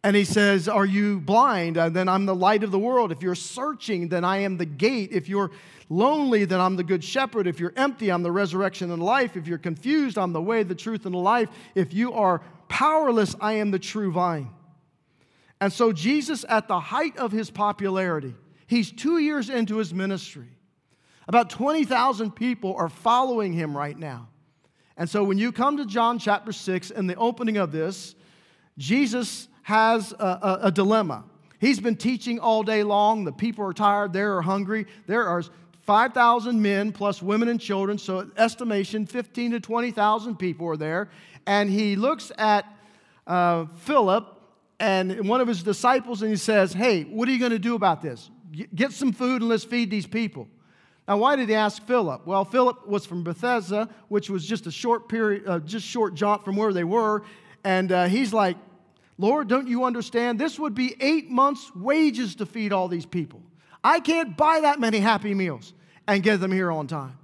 And 0.03 0.15
he 0.15 0.23
says, 0.23 0.67
Are 0.67 0.85
you 0.85 1.19
blind? 1.19 1.77
And 1.77 1.95
then 1.95 2.07
I'm 2.07 2.25
the 2.25 2.35
light 2.35 2.63
of 2.63 2.71
the 2.71 2.79
world. 2.79 3.11
If 3.11 3.21
you're 3.21 3.35
searching, 3.35 4.09
then 4.09 4.23
I 4.23 4.37
am 4.37 4.57
the 4.57 4.65
gate. 4.65 5.11
If 5.11 5.27
you're 5.27 5.51
lonely, 5.89 6.45
then 6.45 6.61
I'm 6.61 6.75
the 6.75 6.83
good 6.83 7.03
shepherd. 7.03 7.47
If 7.47 7.59
you're 7.59 7.73
empty, 7.75 8.11
I'm 8.11 8.23
the 8.23 8.31
resurrection 8.31 8.91
and 8.91 9.01
life. 9.01 9.35
If 9.35 9.47
you're 9.47 9.57
confused, 9.57 10.17
I'm 10.17 10.31
the 10.31 10.41
way, 10.41 10.63
the 10.63 10.75
truth, 10.75 11.05
and 11.05 11.15
the 11.15 11.19
life. 11.19 11.49
If 11.73 11.93
you 11.93 12.13
are 12.13 12.41
powerless, 12.67 13.35
I 13.41 13.53
am 13.53 13.71
the 13.71 13.79
true 13.79 14.11
vine. 14.11 14.49
And 15.59 15.71
so, 15.71 15.91
Jesus, 15.91 16.45
at 16.47 16.67
the 16.67 16.79
height 16.79 17.17
of 17.17 17.31
his 17.31 17.49
popularity, 17.49 18.35
he's 18.67 18.91
two 18.91 19.17
years 19.17 19.49
into 19.49 19.77
his 19.77 19.93
ministry. 19.93 20.54
About 21.27 21.49
20,000 21.49 22.31
people 22.31 22.75
are 22.75 22.89
following 22.89 23.53
him 23.53 23.75
right 23.75 23.97
now. 23.97 24.29
And 24.97 25.09
so, 25.09 25.23
when 25.23 25.37
you 25.37 25.51
come 25.51 25.77
to 25.77 25.85
John 25.85 26.19
chapter 26.19 26.51
6 26.51 26.91
and 26.91 27.09
the 27.09 27.15
opening 27.15 27.57
of 27.57 27.71
this, 27.71 28.15
Jesus 28.77 29.47
has 29.63 30.13
a, 30.13 30.23
a, 30.23 30.59
a 30.63 30.71
dilemma. 30.71 31.25
He's 31.59 31.79
been 31.79 31.95
teaching 31.95 32.39
all 32.39 32.63
day 32.63 32.83
long. 32.83 33.25
The 33.25 33.31
people 33.31 33.65
are 33.65 33.73
tired. 33.73 34.13
They 34.13 34.21
are 34.21 34.41
hungry. 34.41 34.85
There 35.07 35.25
are 35.25 35.43
5,000 35.85 36.61
men 36.61 36.91
plus 36.91 37.21
women 37.21 37.47
and 37.47 37.59
children, 37.59 37.97
so 37.97 38.29
estimation 38.37 39.05
15 39.05 39.51
to 39.51 39.59
20,000 39.59 40.35
people 40.37 40.67
are 40.67 40.77
there. 40.77 41.09
And 41.45 41.69
he 41.69 41.95
looks 41.95 42.31
at 42.37 42.65
uh, 43.27 43.65
Philip 43.75 44.31
and 44.79 45.27
one 45.27 45.41
of 45.41 45.47
his 45.47 45.63
disciples 45.63 46.21
and 46.21 46.31
he 46.31 46.37
says, 46.37 46.73
Hey, 46.73 47.03
what 47.03 47.29
are 47.29 47.31
you 47.31 47.39
going 47.39 47.51
to 47.51 47.59
do 47.59 47.75
about 47.75 48.01
this? 48.01 48.29
Get 48.73 48.91
some 48.93 49.11
food 49.13 49.41
and 49.41 49.49
let's 49.49 49.63
feed 49.63 49.89
these 49.89 50.07
people. 50.07 50.47
Now, 51.07 51.17
why 51.17 51.35
did 51.35 51.49
he 51.49 51.55
ask 51.55 51.85
Philip? 51.85 52.25
Well, 52.25 52.45
Philip 52.45 52.87
was 52.87 53.05
from 53.05 53.23
Bethsaida, 53.23 53.89
which 54.07 54.29
was 54.29 54.45
just 54.45 54.65
a 54.65 54.71
short 54.71 55.07
period, 55.07 55.43
uh, 55.47 55.59
just 55.59 55.85
short 55.85 56.15
jaunt 56.15 56.43
from 56.43 56.55
where 56.55 56.73
they 56.73 56.83
were. 56.83 57.23
And 57.63 57.91
uh, 57.91 58.05
he's 58.05 58.33
like, 58.33 58.57
Lord, 59.17 59.47
don't 59.47 59.67
you 59.67 59.85
understand? 59.85 60.39
This 60.39 60.59
would 60.59 60.73
be 60.73 60.95
eight 60.99 61.29
months' 61.29 61.71
wages 61.75 62.35
to 62.35 62.45
feed 62.45 62.73
all 62.73 62.87
these 62.87 63.05
people. 63.05 63.41
I 63.83 63.99
can't 63.99 64.35
buy 64.35 64.61
that 64.61 64.79
many 64.79 64.99
Happy 64.99 65.33
Meals 65.33 65.73
and 66.07 66.23
get 66.23 66.39
them 66.39 66.51
here 66.51 66.71
on 66.71 66.87
time. 66.87 67.17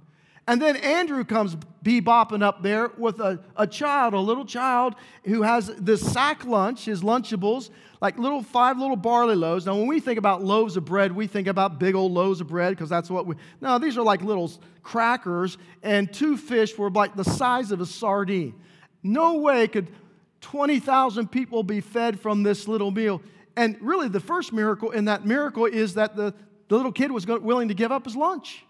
And 0.46 0.60
then 0.60 0.76
Andrew 0.76 1.24
comes 1.24 1.56
bebopping 1.84 2.42
up 2.42 2.62
there 2.62 2.90
with 2.96 3.20
a, 3.20 3.40
a 3.56 3.66
child, 3.66 4.14
a 4.14 4.18
little 4.18 4.44
child 4.44 4.94
who 5.24 5.42
has 5.42 5.68
this 5.78 6.00
sack 6.00 6.44
lunch, 6.44 6.84
his 6.84 7.02
Lunchables, 7.02 7.70
like 8.02 8.18
little 8.18 8.42
five 8.42 8.78
little 8.78 8.96
barley 8.96 9.36
loaves. 9.36 9.64
Now, 9.64 9.76
when 9.76 9.86
we 9.86 10.00
think 10.00 10.18
about 10.18 10.42
loaves 10.42 10.76
of 10.76 10.84
bread, 10.84 11.12
we 11.12 11.28
think 11.28 11.46
about 11.46 11.78
big 11.78 11.94
old 11.94 12.10
loaves 12.10 12.40
of 12.40 12.48
bread 12.48 12.72
because 12.72 12.90
that's 12.90 13.08
what 13.08 13.26
we. 13.26 13.36
No, 13.60 13.78
these 13.78 13.96
are 13.96 14.02
like 14.02 14.22
little 14.22 14.50
crackers, 14.82 15.56
and 15.84 16.12
two 16.12 16.36
fish 16.36 16.76
were 16.76 16.90
like 16.90 17.14
the 17.14 17.24
size 17.24 17.70
of 17.70 17.80
a 17.80 17.86
sardine. 17.86 18.54
No 19.04 19.38
way 19.38 19.68
could 19.68 19.86
20,000 20.40 21.30
people 21.30 21.62
be 21.62 21.80
fed 21.80 22.18
from 22.18 22.42
this 22.42 22.66
little 22.66 22.90
meal. 22.90 23.22
And 23.56 23.76
really, 23.80 24.08
the 24.08 24.20
first 24.20 24.52
miracle 24.52 24.90
in 24.90 25.04
that 25.04 25.24
miracle 25.24 25.66
is 25.66 25.94
that 25.94 26.16
the, 26.16 26.34
the 26.66 26.76
little 26.76 26.90
kid 26.90 27.12
was 27.12 27.24
willing 27.24 27.68
to 27.68 27.74
give 27.74 27.92
up 27.92 28.04
his 28.04 28.16
lunch. 28.16 28.64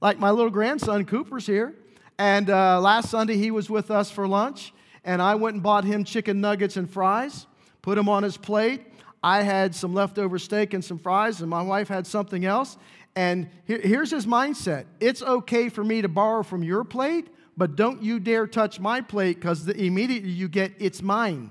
Like 0.00 0.18
my 0.18 0.30
little 0.30 0.50
grandson, 0.50 1.04
Cooper's 1.04 1.46
here. 1.46 1.74
And 2.18 2.48
uh, 2.48 2.80
last 2.80 3.10
Sunday, 3.10 3.36
he 3.36 3.50
was 3.50 3.68
with 3.68 3.90
us 3.90 4.10
for 4.10 4.26
lunch. 4.26 4.72
And 5.04 5.20
I 5.20 5.34
went 5.34 5.54
and 5.54 5.62
bought 5.62 5.84
him 5.84 6.04
chicken 6.04 6.40
nuggets 6.40 6.78
and 6.78 6.90
fries, 6.90 7.46
put 7.82 7.96
them 7.96 8.08
on 8.08 8.22
his 8.22 8.36
plate. 8.36 8.82
I 9.22 9.42
had 9.42 9.74
some 9.74 9.94
leftover 9.94 10.38
steak 10.38 10.74
and 10.74 10.84
some 10.84 10.98
fries, 10.98 11.40
and 11.40 11.50
my 11.50 11.62
wife 11.62 11.88
had 11.88 12.06
something 12.06 12.44
else. 12.44 12.76
And 13.16 13.48
here, 13.64 13.80
here's 13.80 14.10
his 14.10 14.26
mindset 14.26 14.84
it's 15.00 15.22
okay 15.22 15.68
for 15.68 15.82
me 15.82 16.02
to 16.02 16.08
borrow 16.08 16.42
from 16.42 16.62
your 16.62 16.84
plate, 16.84 17.28
but 17.56 17.74
don't 17.74 18.02
you 18.02 18.20
dare 18.20 18.46
touch 18.46 18.78
my 18.78 19.00
plate 19.00 19.36
because 19.40 19.66
immediately 19.68 20.30
you 20.30 20.48
get, 20.48 20.72
it's 20.78 21.02
mine, 21.02 21.50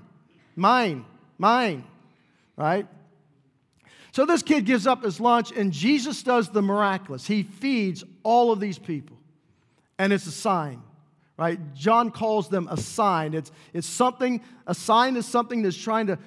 mine, 0.56 1.04
mine, 1.36 1.84
right? 2.56 2.86
So 4.12 4.24
this 4.24 4.42
kid 4.42 4.64
gives 4.64 4.86
up 4.86 5.04
his 5.04 5.20
lunch, 5.20 5.52
and 5.52 5.72
Jesus 5.72 6.22
does 6.22 6.48
the 6.48 6.62
miraculous. 6.62 7.26
He 7.26 7.42
feeds 7.42 8.02
all 8.22 8.50
of 8.50 8.60
these 8.60 8.78
people, 8.78 9.18
and 9.98 10.12
it's 10.12 10.26
a 10.26 10.32
sign. 10.32 10.82
Right? 11.38 11.58
John 11.72 12.10
calls 12.10 12.48
them 12.48 12.68
a 12.68 12.76
sign. 12.76 13.32
It's, 13.32 13.52
it's 13.72 13.86
something, 13.86 14.42
a 14.66 14.74
sign 14.74 15.16
is 15.16 15.24
something 15.24 15.62
that's 15.62 15.76
trying 15.76 16.08
to, 16.08 16.18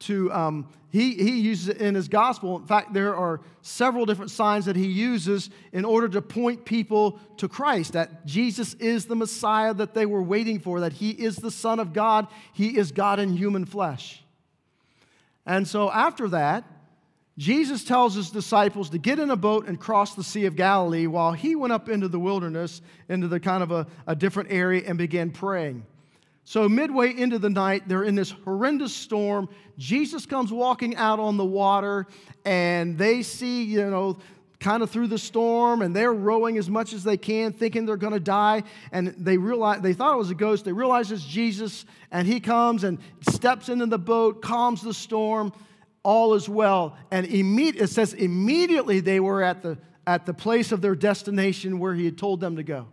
to 0.00 0.32
um, 0.32 0.68
he, 0.90 1.14
he 1.14 1.40
uses 1.40 1.68
it 1.68 1.78
in 1.78 1.94
his 1.94 2.08
gospel. 2.08 2.56
In 2.56 2.66
fact, 2.66 2.94
there 2.94 3.14
are 3.14 3.40
several 3.62 4.06
different 4.06 4.30
signs 4.30 4.64
that 4.64 4.76
he 4.76 4.86
uses 4.86 5.50
in 5.72 5.84
order 5.84 6.08
to 6.08 6.22
point 6.22 6.64
people 6.64 7.18
to 7.36 7.48
Christ 7.48 7.92
that 7.92 8.24
Jesus 8.24 8.74
is 8.74 9.04
the 9.06 9.16
Messiah 9.16 9.74
that 9.74 9.92
they 9.92 10.06
were 10.06 10.22
waiting 10.22 10.60
for, 10.60 10.80
that 10.80 10.94
he 10.94 11.10
is 11.10 11.36
the 11.36 11.50
Son 11.50 11.78
of 11.78 11.92
God, 11.92 12.28
he 12.52 12.78
is 12.78 12.90
God 12.92 13.18
in 13.18 13.36
human 13.36 13.64
flesh. 13.64 14.22
And 15.44 15.68
so 15.68 15.90
after 15.90 16.28
that, 16.28 16.64
Jesus 17.36 17.82
tells 17.82 18.14
his 18.14 18.30
disciples 18.30 18.90
to 18.90 18.98
get 18.98 19.18
in 19.18 19.30
a 19.30 19.36
boat 19.36 19.66
and 19.66 19.78
cross 19.78 20.14
the 20.14 20.22
Sea 20.22 20.46
of 20.46 20.54
Galilee 20.54 21.08
while 21.08 21.32
he 21.32 21.56
went 21.56 21.72
up 21.72 21.88
into 21.88 22.06
the 22.06 22.18
wilderness, 22.18 22.80
into 23.08 23.26
the 23.26 23.40
kind 23.40 23.62
of 23.62 23.72
a, 23.72 23.86
a 24.06 24.14
different 24.14 24.52
area, 24.52 24.84
and 24.86 24.96
began 24.96 25.30
praying. 25.30 25.84
So, 26.44 26.68
midway 26.68 27.16
into 27.16 27.38
the 27.38 27.50
night, 27.50 27.88
they're 27.88 28.04
in 28.04 28.14
this 28.14 28.30
horrendous 28.30 28.94
storm. 28.94 29.48
Jesus 29.78 30.26
comes 30.26 30.52
walking 30.52 30.94
out 30.94 31.18
on 31.18 31.36
the 31.36 31.44
water, 31.44 32.06
and 32.44 32.98
they 32.98 33.22
see, 33.22 33.64
you 33.64 33.90
know, 33.90 34.18
kind 34.60 34.82
of 34.82 34.90
through 34.90 35.08
the 35.08 35.18
storm, 35.18 35.82
and 35.82 35.96
they're 35.96 36.12
rowing 36.12 36.56
as 36.56 36.70
much 36.70 36.92
as 36.92 37.02
they 37.02 37.16
can, 37.16 37.52
thinking 37.52 37.86
they're 37.86 37.96
going 37.96 38.12
to 38.12 38.20
die. 38.20 38.62
And 38.92 39.08
they 39.18 39.38
realize 39.38 39.80
they 39.80 39.94
thought 39.94 40.14
it 40.14 40.18
was 40.18 40.30
a 40.30 40.34
ghost. 40.34 40.66
They 40.66 40.72
realize 40.72 41.10
it's 41.10 41.24
Jesus, 41.24 41.84
and 42.10 42.28
he 42.28 42.40
comes 42.40 42.84
and 42.84 42.98
steps 43.28 43.68
into 43.68 43.86
the 43.86 43.98
boat, 43.98 44.40
calms 44.40 44.82
the 44.82 44.94
storm. 44.94 45.52
All 46.04 46.34
is 46.34 46.48
well. 46.48 46.96
And 47.10 47.26
imme- 47.26 47.80
it 47.80 47.88
says 47.88 48.14
immediately 48.14 49.00
they 49.00 49.18
were 49.18 49.42
at 49.42 49.62
the 49.62 49.78
at 50.06 50.26
the 50.26 50.34
place 50.34 50.72
of 50.72 50.80
their 50.80 50.94
destination 50.94 51.78
where 51.78 51.94
he 51.94 52.04
had 52.04 52.18
told 52.18 52.40
them 52.40 52.56
to 52.56 52.62
go. 52.62 52.86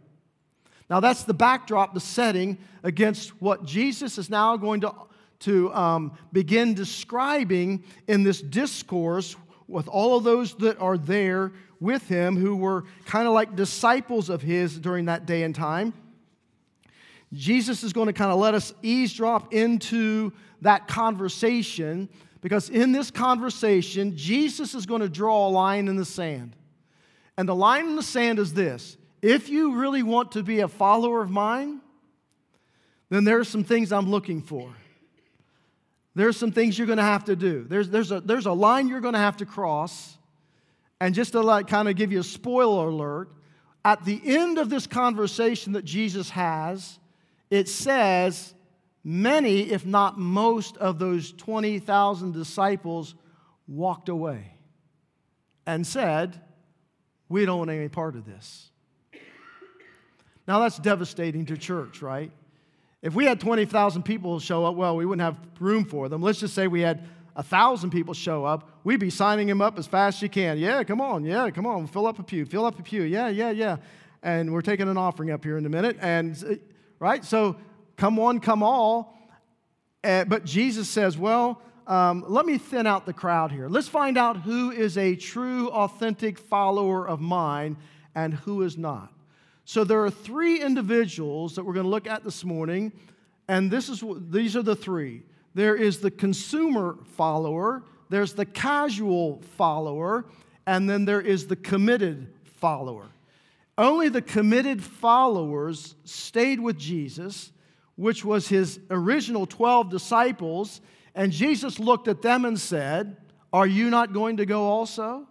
Now, 0.90 1.00
that's 1.00 1.24
the 1.24 1.34
backdrop, 1.34 1.94
the 1.94 2.00
setting 2.00 2.58
against 2.84 3.30
what 3.42 3.66
Jesus 3.66 4.18
is 4.18 4.30
now 4.30 4.58
going 4.58 4.82
to, 4.82 4.94
to 5.40 5.74
um, 5.74 6.18
begin 6.34 6.74
describing 6.74 7.84
in 8.08 8.24
this 8.24 8.42
discourse 8.42 9.36
with 9.68 9.88
all 9.88 10.18
of 10.18 10.24
those 10.24 10.54
that 10.56 10.80
are 10.80 10.98
there 10.98 11.54
with 11.80 12.08
him 12.08 12.36
who 12.36 12.56
were 12.56 12.84
kind 13.06 13.28
of 13.28 13.34
like 13.34 13.56
disciples 13.56 14.30
of 14.30 14.42
his 14.42 14.78
during 14.78 15.06
that 15.06 15.26
day 15.26 15.44
and 15.44 15.56
time. 15.56 15.94
Jesus 17.34 17.84
is 17.84 17.94
going 17.94 18.08
to 18.08 18.14
kind 18.14 18.32
of 18.32 18.38
let 18.38 18.54
us 18.54 18.74
eavesdrop 18.84 19.54
into 19.54 20.34
that 20.62 20.90
conversation 20.90 22.10
because 22.42 22.70
in 22.70 22.92
this 22.92 23.12
conversation, 23.12 24.18
Jesus 24.18 24.74
is 24.74 24.86
going 24.86 25.02
to 25.02 25.10
draw 25.10 25.48
a 25.48 25.50
line 25.50 25.88
in 25.88 25.96
the 25.96 26.06
sand. 26.06 26.56
And 27.38 27.48
the 27.48 27.56
line 27.56 27.88
in 27.88 27.96
the 27.96 28.04
sand 28.04 28.40
is 28.40 28.54
this 28.54 28.98
if 29.22 29.50
you 29.50 29.76
really 29.76 30.04
want 30.04 30.34
to 30.34 30.44
be 30.44 30.60
a 30.60 30.68
follower 30.68 31.22
of 31.22 31.30
mine, 31.30 31.82
then 33.10 33.24
there 33.24 33.40
are 33.40 33.44
some 33.44 33.64
things 33.64 33.92
I'm 33.92 34.10
looking 34.10 34.42
for. 34.42 34.74
There's 36.16 36.36
some 36.36 36.52
things 36.52 36.78
you're 36.78 36.88
going 36.88 36.98
to 36.98 37.04
have 37.04 37.26
to 37.26 37.36
do. 37.36 37.66
There's, 37.70 37.90
there's, 37.90 38.12
a, 38.12 38.20
there's 38.20 38.46
a 38.46 38.52
line 38.52 38.88
you're 38.88 39.00
going 39.00 39.14
to 39.14 39.20
have 39.20 39.38
to 39.38 39.46
cross. 39.46 40.18
And 41.00 41.16
just 41.16 41.32
to 41.34 41.42
like 41.42 41.68
kind 41.68 41.88
of 41.88 41.96
give 41.96 42.12
you 42.12 42.20
a 42.20 42.24
spoiler 42.24 42.90
alert, 42.90 43.30
at 43.86 44.04
the 44.04 44.22
end 44.24 44.58
of 44.58 44.70
this 44.70 44.88
conversation 44.88 45.74
that 45.74 45.86
Jesus 45.86 46.30
has, 46.32 47.00
it 47.50 47.70
says 47.70 48.54
many, 49.04 49.62
if 49.72 49.86
not 49.86 50.18
most, 50.18 50.78
of 50.78 51.00
those 51.00 51.32
20,000 51.34 52.32
disciples 52.34 53.16
walked 53.68 54.10
away 54.10 54.54
and 55.66 55.86
said, 55.86 56.40
We 57.30 57.46
don't 57.46 57.60
want 57.60 57.72
any 57.72 57.90
part 57.90 58.16
of 58.16 58.26
this. 58.26 58.70
Now, 60.48 60.60
that's 60.60 60.78
devastating 60.80 61.46
to 61.48 61.58
church, 61.58 62.02
right? 62.02 62.32
If 63.02 63.16
we 63.16 63.26
had 63.26 63.40
20,000 63.40 64.04
people 64.04 64.40
show 64.40 64.66
up, 64.66 64.76
well, 64.76 64.96
we 64.96 65.06
wouldn't 65.06 65.24
have 65.24 65.38
room 65.60 65.86
for 65.86 66.10
them. 66.10 66.22
Let's 66.22 66.40
just 66.40 66.54
say 66.54 66.68
we 66.68 66.82
had 66.82 67.08
1,000 67.34 67.90
people 67.90 68.14
show 68.14 68.46
up. 68.46 68.70
We'd 68.84 69.00
be 69.00 69.10
signing 69.10 69.48
them 69.48 69.62
up 69.62 69.80
as 69.80 69.88
fast 69.88 70.18
as 70.18 70.24
you 70.24 70.30
can. 70.30 70.58
Yeah, 70.58 70.84
come 70.84 71.02
on. 71.02 71.24
Yeah, 71.24 71.50
come 71.50 71.66
on. 71.66 71.88
Fill 71.88 72.06
up 72.06 72.20
a 72.20 72.24
pew. 72.24 72.46
Fill 72.46 72.66
up 72.66 72.80
a 72.80 72.84
pew. 72.84 73.04
Yeah, 73.04 73.30
yeah, 73.30 73.52
yeah. 73.52 73.78
And 74.22 74.54
we're 74.54 74.62
taking 74.62 74.88
an 74.88 74.98
offering 74.98 75.32
up 75.32 75.44
here 75.44 75.58
in 75.58 75.66
a 75.66 75.70
minute. 75.70 75.98
And, 76.00 76.60
right? 77.00 77.24
So, 77.26 77.56
come 78.02 78.16
one, 78.16 78.40
come 78.40 78.64
all. 78.64 79.16
Uh, 80.04 80.26
but 80.26 80.44
Jesus 80.44 80.90
says, 80.90 81.20
well, 81.20 81.62
um, 81.86 82.26
let 82.28 82.48
me 82.48 82.58
thin 82.58 82.88
out 82.88 83.06
the 83.06 83.14
crowd 83.14 83.52
here. 83.52 83.70
Let's 83.70 83.88
find 83.88 84.18
out 84.18 84.38
who 84.38 84.72
is 84.72 84.98
a 84.98 85.16
true, 85.16 85.70
authentic 85.70 86.40
follower 86.40 87.08
of 87.08 87.22
mine 87.22 87.78
and 88.16 88.34
who 88.34 88.64
is 88.64 88.76
not. 88.76 89.14
So 89.66 89.84
there 89.84 90.04
are 90.04 90.10
three 90.10 90.64
individuals 90.64 91.54
that 91.54 91.64
we're 91.64 91.76
going 91.76 91.86
to 91.86 91.92
look 91.92 92.08
at 92.08 92.24
this 92.24 92.44
morning, 92.44 92.92
and 93.48 93.70
this 93.70 93.88
is 93.88 94.04
these 94.32 94.56
are 94.56 94.64
the 94.64 94.76
three. 94.76 95.22
There 95.54 95.76
is 95.76 96.00
the 96.00 96.10
consumer 96.10 96.98
follower, 97.14 97.84
there's 98.10 98.34
the 98.34 98.48
casual 98.48 99.44
follower, 99.58 100.26
and 100.66 100.90
then 100.90 101.06
there 101.06 101.22
is 101.22 101.46
the 101.46 101.56
committed 101.56 102.34
follower. 102.46 103.12
Only 103.78 104.10
the 104.10 104.24
committed 104.24 104.84
followers 104.84 105.94
stayed 106.04 106.60
with 106.60 106.80
Jesus, 106.80 107.52
which 107.96 108.26
was 108.26 108.48
his 108.48 108.80
original 108.90 109.46
12 109.46 109.90
disciples, 109.90 110.82
and 111.14 111.32
Jesus 111.32 111.80
looked 111.80 112.08
at 112.08 112.22
them 112.22 112.46
and 112.46 112.60
said, 112.60 113.18
Are 113.52 113.68
you 113.68 113.90
not 113.90 114.14
going 114.14 114.38
to 114.38 114.46
go 114.46 114.64
also? 114.64 115.28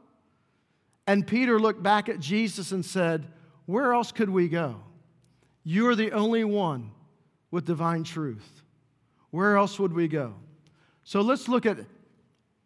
And 1.07 1.27
Peter 1.27 1.59
looked 1.59 1.83
back 1.83 2.09
at 2.09 2.21
Jesus 2.21 2.71
and 2.73 2.85
said, 2.85 3.27
where 3.71 3.93
else 3.93 4.11
could 4.11 4.31
we 4.31 4.49
go? 4.49 4.83
You 5.63 5.87
are 5.87 5.95
the 5.95 6.11
only 6.11 6.43
one 6.43 6.91
with 7.53 7.67
divine 7.67 8.03
truth. 8.03 8.63
Where 9.31 9.57
else 9.57 9.79
would 9.79 9.93
we 9.93 10.09
go? 10.09 10.35
So 11.05 11.21
let's 11.21 11.47
look 11.47 11.67
at 11.67 11.79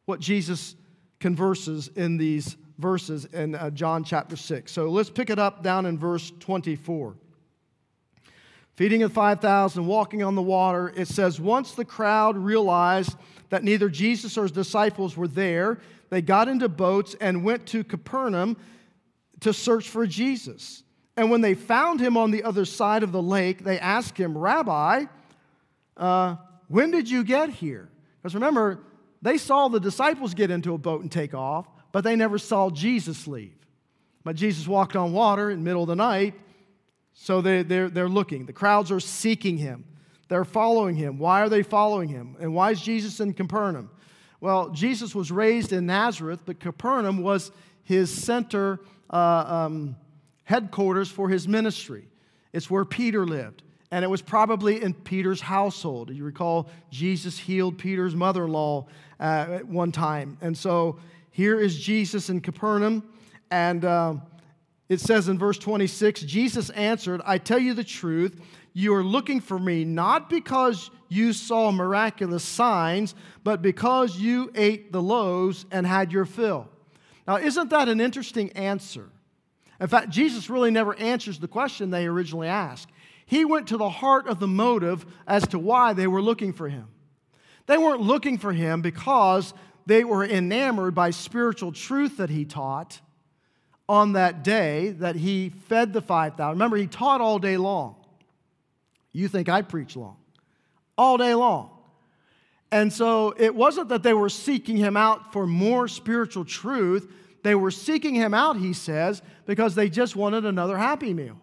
what 0.06 0.18
Jesus 0.20 0.74
converses 1.20 1.88
in 1.88 2.16
these 2.16 2.56
verses 2.78 3.26
in 3.26 3.54
uh, 3.54 3.68
John 3.68 4.02
chapter 4.02 4.34
6. 4.34 4.72
So 4.72 4.88
let's 4.88 5.10
pick 5.10 5.28
it 5.28 5.38
up 5.38 5.62
down 5.62 5.84
in 5.84 5.98
verse 5.98 6.32
24. 6.40 7.16
Feeding 8.76 9.00
the 9.00 9.09
5,000, 9.09 9.87
walking 9.87 10.23
on 10.23 10.35
the 10.35 10.43
water. 10.43 10.93
It 10.97 11.09
says, 11.09 11.40
Once 11.40 11.73
the 11.73 11.85
crowd 11.85 12.37
realized 12.37 13.16
that 13.50 13.62
neither 13.64 13.88
Jesus 13.88 14.37
or 14.37 14.43
his 14.43 14.52
disciples 14.52 15.16
were 15.16 15.28
there, 15.28 15.78
they 16.11 16.23
got 16.23 16.49
into 16.49 16.69
boats 16.69 17.14
and 17.21 17.45
went 17.45 17.66
to 17.66 17.85
Capernaum 17.85 18.57
to 19.40 19.52
search 19.52 19.88
for 19.88 20.07
Jesus. 20.07 20.83
And 21.16 21.31
when 21.31 21.40
they 21.40 21.54
found 21.54 22.00
him 22.00 22.16
on 22.16 22.31
the 22.31 22.43
other 22.43 22.64
side 22.64 23.02
of 23.02 23.12
the 23.12 23.23
lake, 23.23 23.62
they 23.62 23.78
asked 23.78 24.19
him, 24.19 24.37
Rabbi, 24.37 25.04
uh, 25.97 26.37
when 26.69 26.90
did 26.90 27.09
you 27.09 27.23
get 27.23 27.50
here? 27.50 27.88
Because 28.21 28.35
remember, 28.35 28.81
they 29.23 29.38
saw 29.38 29.69
the 29.69 29.81
disciples 29.81 30.35
get 30.35 30.50
into 30.50 30.75
a 30.75 30.78
boat 30.78 31.02
and 31.02 31.11
take 31.11 31.35
off, 31.35 31.66
but 31.93 32.02
they 32.04 32.16
never 32.16 32.38
saw 32.38 32.71
Jesus 32.71 33.26
leave. 33.26 33.54
But 34.25 34.37
Jesus 34.37 34.66
walked 34.66 34.97
on 34.97 35.12
water 35.12 35.50
in 35.50 35.59
the 35.59 35.64
middle 35.64 35.83
of 35.83 35.88
the 35.88 35.97
night, 35.97 36.35
so 37.14 37.40
they, 37.40 37.62
they're, 37.62 37.88
they're 37.88 38.09
looking. 38.09 38.44
The 38.44 38.52
crowds 38.52 38.90
are 38.90 39.00
seeking 39.00 39.56
him. 39.56 39.85
They're 40.28 40.44
following 40.44 40.97
him. 40.97 41.18
Why 41.18 41.40
are 41.40 41.49
they 41.49 41.62
following 41.62 42.09
him? 42.09 42.37
And 42.40 42.54
why 42.54 42.73
is 42.73 42.80
Jesus 42.80 43.21
in 43.21 43.33
Capernaum? 43.33 43.90
Well, 44.40 44.71
Jesus 44.71 45.14
was 45.14 45.30
raised 45.30 45.73
in 45.73 45.87
Nazareth, 45.87 46.40
but 46.44 46.61
Capernaum 46.61 47.23
was 47.23 47.50
his 47.83 48.11
center 48.11 48.80
uh, 49.11 49.44
um, 49.47 49.97
headquarters 50.44 51.09
for 51.09 51.28
his 51.28 51.47
ministry. 51.47 52.09
It's 52.52 52.71
where 52.71 52.85
Peter 52.85 53.26
lived. 53.26 53.62
And 53.90 54.04
it 54.04 54.09
was 54.09 54.23
probably 54.23 54.83
in 54.83 54.92
Peter's 54.92 55.40
household. 55.40 56.11
You 56.11 56.25
recall 56.25 56.68
Jesus 56.90 57.38
healed 57.38 57.78
Peter's 57.78 58.16
mother 58.16 58.44
in 58.44 58.52
law 58.52 58.87
uh, 59.21 59.47
at 59.50 59.66
one 59.66 59.92
time. 59.92 60.37
And 60.40 60.59
so 60.59 60.99
here 61.30 61.61
is 61.61 61.78
Jesus 61.78 62.28
in 62.28 62.40
Capernaum. 62.40 63.09
And 63.50 63.85
uh, 63.85 64.14
it 64.88 65.00
says 65.00 65.29
in 65.29 65.38
verse 65.38 65.59
26 65.59 66.23
Jesus 66.23 66.71
answered, 66.71 67.21
I 67.25 67.38
tell 67.38 67.59
you 67.59 67.75
the 67.75 67.85
truth. 67.85 68.41
You 68.73 68.95
are 68.95 69.05
looking 69.05 69.41
for 69.41 69.59
me 69.59 69.85
not 69.85 70.29
because 70.29 70.91
you 71.09 71.33
saw 71.33 71.71
miraculous 71.71 72.43
signs, 72.43 73.14
but 73.45 73.62
because 73.62 74.19
you 74.19 74.50
ate 74.57 74.91
the 74.91 75.00
loaves 75.00 75.64
and 75.71 75.87
had 75.87 76.12
your 76.12 76.25
fill. 76.25 76.69
Now, 77.26 77.37
isn't 77.37 77.71
that 77.71 77.88
an 77.88 78.00
interesting 78.00 78.50
answer? 78.53 79.09
In 79.81 79.87
fact, 79.87 80.11
Jesus 80.11 80.50
really 80.50 80.71
never 80.71 80.95
answers 80.97 81.38
the 81.38 81.49
question 81.49 81.91
they 81.91 82.07
originally 82.07 82.49
asked. 82.49 82.91
He 83.26 83.45
went 83.45 83.69
to 83.69 83.76
the 83.76 83.88
heart 83.88 84.26
of 84.26 84.41
the 84.41 84.49
motive 84.49 85.07
as 85.26 85.47
to 85.49 85.59
why 85.59 85.93
they 85.93 86.07
were 86.07 86.23
looking 86.23 86.53
for 86.53 86.69
him. 86.69 86.88
They 87.67 87.79
weren't 87.79 88.03
looking 88.03 88.38
for 88.38 88.53
him 88.53 88.83
because 88.83 89.55
they 89.87 90.05
were 90.05 90.25
enamored 90.25 90.95
by 90.95 91.11
spiritual 91.11 91.73
truth 91.73 92.19
that 92.19 92.31
he 92.31 92.45
taught 92.45 93.00
on 93.88 94.14
that 94.14 94.43
day 94.43 94.91
that 94.91 95.17
he 95.17 95.50
fed 95.50 95.93
the 95.93 96.00
5,000. 96.00 96.50
Remember, 96.50 96.76
he 96.76 96.87
taught 96.87 97.21
all 97.21 97.38
day 97.38 97.57
long. 97.57 97.97
You 99.12 99.29
think 99.29 99.49
I 99.49 99.62
preach 99.62 99.97
long? 99.97 100.17
All 100.97 101.19
day 101.19 101.35
long. 101.35 101.71
And 102.73 102.93
so 102.93 103.35
it 103.38 103.55
wasn't 103.55 103.91
that 103.91 104.03
they 104.03 104.14
were 104.14 104.29
seeking 104.29 104.76
him 104.76 104.97
out 104.97 105.33
for 105.33 105.47
more 105.47 105.87
spiritual 105.87 106.45
truth. 106.45 107.12
They 107.43 107.55
were 107.55 107.71
seeking 107.71 108.14
him 108.14 108.35
out, 108.35 108.57
he 108.57 108.73
says, 108.73 109.23
because 109.47 109.75
they 109.75 109.88
just 109.88 110.17
wanted 110.17 110.45
another 110.45 110.76
happy 110.76 111.14
meal. 111.14 111.38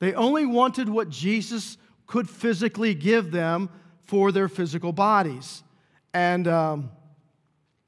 They 0.00 0.12
only 0.12 0.44
wanted 0.44 0.88
what 0.88 1.08
Jesus 1.08 1.78
could 2.06 2.28
physically 2.28 2.94
give 2.94 3.30
them 3.30 3.70
for 4.02 4.32
their 4.32 4.48
physical 4.48 4.92
bodies. 4.92 5.62
And, 6.12 6.46
um, 6.46 6.90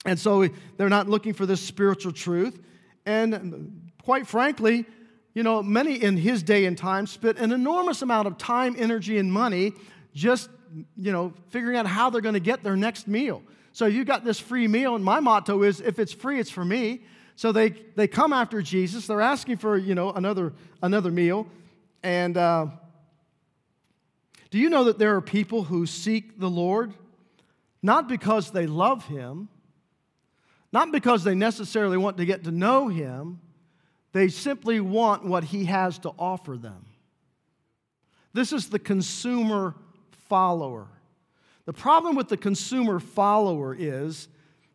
and 0.07 0.19
so 0.19 0.49
they're 0.77 0.89
not 0.89 1.09
looking 1.09 1.35
for 1.35 1.45
this 1.45 1.61
spiritual 1.61 2.13
truth. 2.13 2.59
And 3.07 3.91
quite 4.03 4.27
frankly, 4.27 4.85
you 5.33 5.43
know, 5.43 5.63
many 5.63 6.03
in 6.03 6.17
his 6.17 6.43
day 6.43 6.67
and 6.67 6.77
time 6.77 7.07
spent 7.07 7.39
an 7.39 7.53
enormous 7.53 8.03
amount 8.03 8.27
of 8.27 8.37
time, 8.37 8.75
energy, 8.79 9.19
and 9.19 9.33
money 9.33 9.73
just, 10.15 10.51
you 10.97 11.13
know, 11.13 11.33
figuring 11.51 11.77
out 11.77 11.87
how 11.87 12.11
they're 12.11 12.21
going 12.21 12.35
to 12.35 12.41
get 12.41 12.63
their 12.63 12.77
next 12.77 13.07
meal. 13.07 13.43
So 13.73 13.87
you 13.87 14.05
got 14.05 14.25
this 14.25 14.41
free 14.41 14.67
meal, 14.67 14.95
and 14.95 15.05
my 15.05 15.21
motto 15.21 15.63
is 15.63 15.81
if 15.81 15.99
it's 15.99 16.13
free, 16.13 16.41
it's 16.41 16.51
for 16.51 16.65
me. 16.65 17.03
So 17.37 17.53
they, 17.53 17.71
they 17.95 18.09
come 18.09 18.33
after 18.33 18.63
Jesus. 18.63 19.07
They're 19.07 19.21
asking 19.21 19.59
for, 19.59 19.77
you 19.77 19.95
know, 19.95 20.11
another, 20.11 20.55
another 20.83 21.11
meal. 21.11 21.47
And 22.03 22.37
uh, 22.37 22.69
do 24.51 24.59
you 24.59 24.71
know 24.71 24.85
that 24.85 24.99
there 24.99 25.15
are 25.17 25.21
people 25.21 25.65
who 25.65 25.85
seek 25.85 26.41
the 26.41 26.49
Lord 26.49 26.95
not 27.83 28.09
because 28.09 28.51
they 28.51 28.67
love 28.67 29.05
Him, 29.05 29.49
not 30.77 30.93
because 30.93 31.25
they 31.25 31.35
necessarily 31.35 31.97
want 31.97 32.19
to 32.19 32.27
get 32.27 32.45
to 32.45 32.51
know 32.51 32.89
Him, 32.89 33.41
they 34.13 34.29
simply 34.29 34.79
want 34.79 35.25
what 35.25 35.43
He 35.43 35.65
has 35.65 35.99
to 36.01 36.11
offer 36.19 36.59
them. 36.59 36.85
This 38.35 38.53
is 38.53 38.69
the 38.69 38.79
consumer 38.79 39.75
follower. 40.29 40.87
The 41.65 41.73
problem 41.73 42.15
with 42.15 42.29
the 42.29 42.37
consumer 42.37 43.01
follower 43.01 43.75
is 43.75 44.29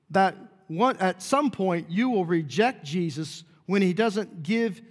that 0.09 0.35
one, 0.65 0.97
at 0.97 1.21
some 1.21 1.51
point 1.51 1.91
you 1.91 2.09
will 2.09 2.25
reject 2.25 2.83
Jesus 2.83 3.43
when 3.67 3.83
he 3.83 3.93
doesn't 3.93 4.41
give 4.41 4.81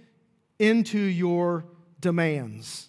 into 0.59 0.97
your 0.97 1.65
demands. 1.99 2.87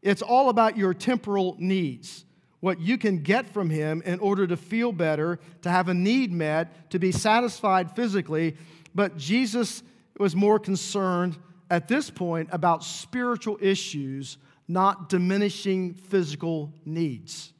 It's 0.00 0.22
all 0.22 0.48
about 0.48 0.78
your 0.78 0.94
temporal 0.94 1.56
needs, 1.58 2.24
what 2.60 2.80
you 2.80 2.98
can 2.98 3.22
get 3.22 3.48
from 3.48 3.70
him 3.70 4.02
in 4.04 4.18
order 4.18 4.46
to 4.46 4.56
feel 4.56 4.92
better, 4.92 5.38
to 5.62 5.70
have 5.70 5.88
a 5.88 5.94
need 5.94 6.32
met, 6.32 6.90
to 6.90 6.98
be 6.98 7.12
satisfied 7.12 7.94
physically. 7.94 8.56
But 8.94 9.16
Jesus 9.16 9.82
was 10.18 10.34
more 10.34 10.58
concerned 10.58 11.38
at 11.70 11.86
this 11.86 12.10
point 12.10 12.48
about 12.50 12.82
spiritual 12.82 13.58
issues, 13.60 14.38
not 14.66 15.08
diminishing 15.08 15.94
physical 15.94 16.72
needs. 16.84 17.52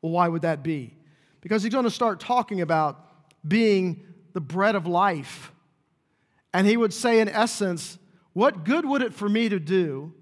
Well, 0.00 0.12
why 0.12 0.28
would 0.28 0.42
that 0.42 0.62
be? 0.62 0.94
Because 1.40 1.62
he's 1.62 1.72
going 1.72 1.84
to 1.84 1.90
start 1.90 2.20
talking 2.20 2.60
about 2.60 3.06
being 3.46 4.02
the 4.32 4.40
bread 4.40 4.74
of 4.74 4.86
life. 4.86 5.52
And 6.54 6.66
he 6.66 6.76
would 6.76 6.94
say, 6.94 7.20
in 7.20 7.28
essence, 7.28 7.98
What 8.32 8.64
good 8.64 8.86
would 8.86 9.02
it 9.02 9.12
for 9.12 9.28
me 9.28 9.48
to 9.48 9.58
do 9.58 10.14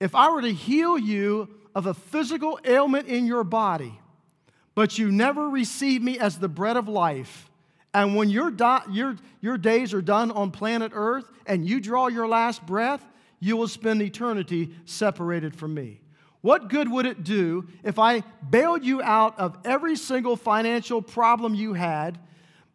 if 0.00 0.14
I 0.14 0.30
were 0.30 0.42
to 0.42 0.52
heal 0.52 0.98
you 0.98 1.48
of 1.78 1.86
a 1.86 1.94
physical 1.94 2.58
ailment 2.64 3.06
in 3.06 3.24
your 3.24 3.44
body, 3.44 3.96
but 4.74 4.98
you 4.98 5.12
never 5.12 5.48
receive 5.48 6.02
me 6.02 6.18
as 6.18 6.36
the 6.36 6.48
bread 6.48 6.76
of 6.76 6.88
life? 6.88 7.48
And 7.94 8.16
when 8.16 8.30
your, 8.30 8.52
your, 8.90 9.14
your 9.40 9.56
days 9.56 9.94
are 9.94 10.02
done 10.02 10.32
on 10.32 10.50
planet 10.50 10.90
Earth 10.92 11.30
and 11.46 11.64
you 11.64 11.78
draw 11.78 12.08
your 12.08 12.26
last 12.26 12.66
breath, 12.66 13.06
you 13.38 13.56
will 13.56 13.68
spend 13.68 14.02
eternity 14.02 14.74
separated 14.86 15.54
from 15.54 15.72
me. 15.72 16.00
What 16.40 16.68
good 16.68 16.90
would 16.90 17.06
it 17.06 17.22
do 17.22 17.68
if 17.84 17.96
I 17.96 18.24
bailed 18.50 18.84
you 18.84 19.00
out 19.00 19.38
of 19.38 19.56
every 19.64 19.94
single 19.94 20.34
financial 20.34 21.00
problem 21.00 21.54
you 21.54 21.74
had 21.74 22.18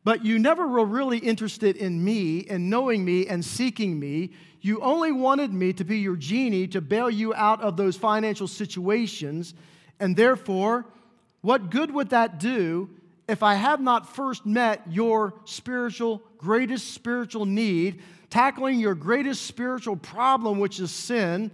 but 0.04 0.26
you 0.26 0.38
never 0.38 0.68
were 0.68 0.86
really 0.86 1.18
interested 1.18 1.78
in 1.78 2.04
me 2.04 2.46
and 2.50 2.70
knowing 2.70 3.06
me 3.06 3.28
and 3.28 3.44
seeking 3.44 4.00
me. 4.00 4.32
You 4.63 4.80
only 4.80 5.12
wanted 5.12 5.54
me 5.54 5.73
to 5.73 5.84
be 5.84 5.99
your 5.99 6.15
genie 6.15 6.67
to 6.69 6.80
bail 6.80 7.10
you 7.10 7.34
out 7.34 7.60
of 7.60 7.76
those 7.76 7.97
financial 7.97 8.47
situations. 8.47 9.54
And 9.99 10.15
therefore, 10.15 10.86
what 11.41 11.69
good 11.69 11.93
would 11.93 12.12
that 12.12 12.39
do 12.39 12.89
if 13.28 13.43
I 13.43 13.56
have 13.56 13.82
not 13.82 14.15
first 14.15 14.45
met 14.45 14.82
your 14.89 15.34
spiritual, 15.43 16.23
greatest 16.38 16.93
spiritual 16.93 17.45
need, 17.45 18.02
tackling 18.30 18.80
your 18.80 18.95
greatest 18.95 19.41
spiritual 19.45 19.97
problem, 19.97 20.60
which 20.60 20.80
is 20.80 20.91
sin, 20.91 21.52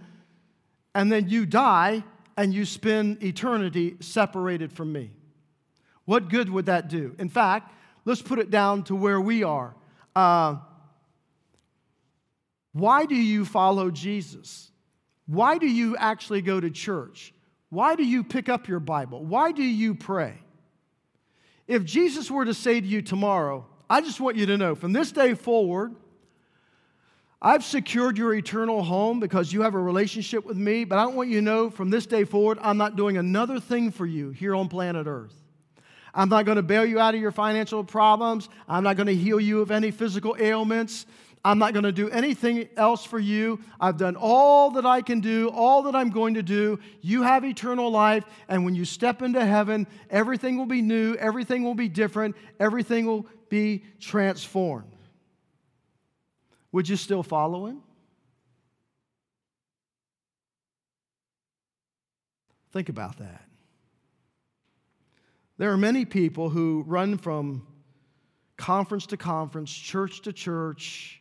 and 0.94 1.10
then 1.10 1.28
you 1.28 1.46
die 1.46 2.04
and 2.36 2.54
you 2.54 2.64
spend 2.64 3.24
eternity 3.24 3.96
separated 3.98 4.72
from 4.72 4.92
me? 4.92 5.10
What 6.04 6.28
good 6.28 6.48
would 6.48 6.66
that 6.66 6.88
do? 6.88 7.16
In 7.18 7.28
fact, 7.28 7.72
let's 8.04 8.22
put 8.22 8.38
it 8.38 8.52
down 8.52 8.84
to 8.84 8.94
where 8.94 9.20
we 9.20 9.42
are. 9.42 9.74
Uh, 10.14 10.58
why 12.72 13.06
do 13.06 13.14
you 13.14 13.44
follow 13.44 13.90
Jesus? 13.90 14.70
Why 15.26 15.58
do 15.58 15.66
you 15.66 15.96
actually 15.96 16.42
go 16.42 16.60
to 16.60 16.70
church? 16.70 17.32
Why 17.68 17.94
do 17.94 18.04
you 18.04 18.24
pick 18.24 18.48
up 18.48 18.68
your 18.68 18.80
Bible? 18.80 19.24
Why 19.24 19.52
do 19.52 19.62
you 19.62 19.94
pray? 19.94 20.34
If 21.68 21.84
Jesus 21.84 22.30
were 22.30 22.44
to 22.44 22.54
say 22.54 22.80
to 22.80 22.86
you 22.86 23.00
tomorrow, 23.00 23.66
I 23.88 24.00
just 24.00 24.20
want 24.20 24.36
you 24.36 24.46
to 24.46 24.56
know 24.56 24.74
from 24.74 24.92
this 24.92 25.12
day 25.12 25.34
forward, 25.34 25.94
I've 27.42 27.64
secured 27.64 28.18
your 28.18 28.34
eternal 28.34 28.82
home 28.82 29.18
because 29.18 29.52
you 29.52 29.62
have 29.62 29.74
a 29.74 29.78
relationship 29.78 30.44
with 30.44 30.56
me, 30.56 30.84
but 30.84 30.98
I 30.98 31.06
want 31.06 31.30
you 31.30 31.36
to 31.36 31.42
know 31.42 31.70
from 31.70 31.88
this 31.88 32.06
day 32.06 32.24
forward, 32.24 32.58
I'm 32.60 32.76
not 32.76 32.96
doing 32.96 33.16
another 33.16 33.58
thing 33.58 33.92
for 33.92 34.04
you 34.04 34.30
here 34.30 34.54
on 34.54 34.68
planet 34.68 35.06
Earth. 35.06 35.34
I'm 36.12 36.28
not 36.28 36.44
going 36.44 36.56
to 36.56 36.62
bail 36.62 36.84
you 36.84 36.98
out 36.98 37.14
of 37.14 37.20
your 37.20 37.30
financial 37.30 37.84
problems. 37.84 38.48
I'm 38.68 38.82
not 38.82 38.96
going 38.96 39.06
to 39.06 39.14
heal 39.14 39.40
you 39.40 39.60
of 39.60 39.70
any 39.70 39.90
physical 39.90 40.36
ailments. 40.38 41.06
I'm 41.44 41.58
not 41.58 41.72
going 41.72 41.84
to 41.84 41.92
do 41.92 42.10
anything 42.10 42.68
else 42.76 43.04
for 43.04 43.18
you. 43.18 43.60
I've 43.80 43.96
done 43.96 44.16
all 44.16 44.72
that 44.72 44.84
I 44.84 45.00
can 45.00 45.20
do, 45.20 45.48
all 45.48 45.82
that 45.84 45.94
I'm 45.94 46.10
going 46.10 46.34
to 46.34 46.42
do. 46.42 46.78
You 47.00 47.22
have 47.22 47.44
eternal 47.44 47.90
life, 47.90 48.24
and 48.48 48.64
when 48.64 48.74
you 48.74 48.84
step 48.84 49.22
into 49.22 49.44
heaven, 49.44 49.86
everything 50.10 50.58
will 50.58 50.66
be 50.66 50.82
new, 50.82 51.14
everything 51.14 51.64
will 51.64 51.74
be 51.74 51.88
different, 51.88 52.36
everything 52.58 53.06
will 53.06 53.26
be 53.48 53.84
transformed. 53.98 54.92
Would 56.72 56.88
you 56.88 56.96
still 56.96 57.22
follow 57.22 57.66
him? 57.66 57.82
Think 62.72 62.88
about 62.88 63.18
that. 63.18 63.44
There 65.56 65.72
are 65.72 65.76
many 65.76 66.04
people 66.04 66.50
who 66.50 66.84
run 66.86 67.18
from 67.18 67.66
conference 68.56 69.06
to 69.06 69.16
conference, 69.16 69.72
church 69.72 70.22
to 70.22 70.32
church, 70.32 71.19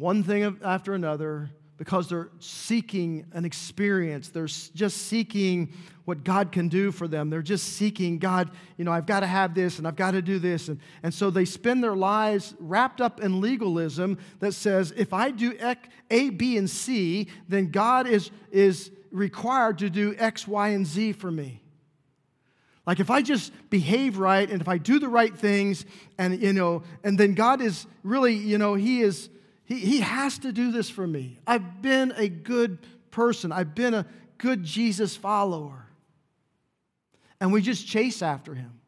one 0.00 0.22
thing 0.22 0.58
after 0.64 0.94
another, 0.94 1.50
because 1.76 2.08
they're 2.08 2.30
seeking 2.38 3.26
an 3.32 3.44
experience. 3.44 4.30
They're 4.30 4.46
just 4.46 4.96
seeking 4.96 5.74
what 6.06 6.24
God 6.24 6.52
can 6.52 6.68
do 6.68 6.90
for 6.90 7.06
them. 7.06 7.28
They're 7.28 7.42
just 7.42 7.74
seeking, 7.74 8.18
God, 8.18 8.50
you 8.78 8.86
know, 8.86 8.92
I've 8.92 9.04
got 9.04 9.20
to 9.20 9.26
have 9.26 9.54
this 9.54 9.76
and 9.76 9.86
I've 9.86 9.96
got 9.96 10.12
to 10.12 10.22
do 10.22 10.38
this. 10.38 10.68
And, 10.68 10.80
and 11.02 11.12
so 11.12 11.28
they 11.28 11.44
spend 11.44 11.84
their 11.84 11.94
lives 11.94 12.54
wrapped 12.58 13.02
up 13.02 13.20
in 13.20 13.42
legalism 13.42 14.16
that 14.38 14.54
says, 14.54 14.90
if 14.96 15.12
I 15.12 15.30
do 15.32 15.54
A, 16.10 16.30
B, 16.30 16.56
and 16.56 16.68
C, 16.68 17.28
then 17.46 17.70
God 17.70 18.06
is, 18.06 18.30
is 18.50 18.90
required 19.10 19.80
to 19.80 19.90
do 19.90 20.14
X, 20.16 20.48
Y, 20.48 20.68
and 20.68 20.86
Z 20.86 21.12
for 21.12 21.30
me. 21.30 21.62
Like 22.86 23.00
if 23.00 23.10
I 23.10 23.20
just 23.20 23.52
behave 23.68 24.16
right 24.16 24.50
and 24.50 24.62
if 24.62 24.68
I 24.68 24.78
do 24.78 24.98
the 24.98 25.08
right 25.08 25.36
things 25.36 25.84
and 26.16 26.42
you 26.42 26.54
know 26.54 26.84
and 27.04 27.18
then 27.18 27.34
God 27.34 27.60
is 27.60 27.86
really, 28.02 28.34
you 28.34 28.56
know, 28.56 28.74
he 28.74 29.02
is 29.02 29.28
he, 29.70 29.78
he 29.78 30.00
has 30.00 30.38
to 30.40 30.52
do 30.52 30.72
this 30.72 30.90
for 30.90 31.06
me. 31.06 31.38
I've 31.46 31.80
been 31.80 32.12
a 32.16 32.28
good 32.28 32.78
person, 33.10 33.52
I've 33.52 33.74
been 33.74 33.94
a 33.94 34.04
good 34.36 34.64
Jesus 34.64 35.16
follower. 35.16 35.86
And 37.40 37.54
we 37.54 37.62
just 37.62 37.86
chase 37.86 38.20
after 38.20 38.52
him 38.52 38.80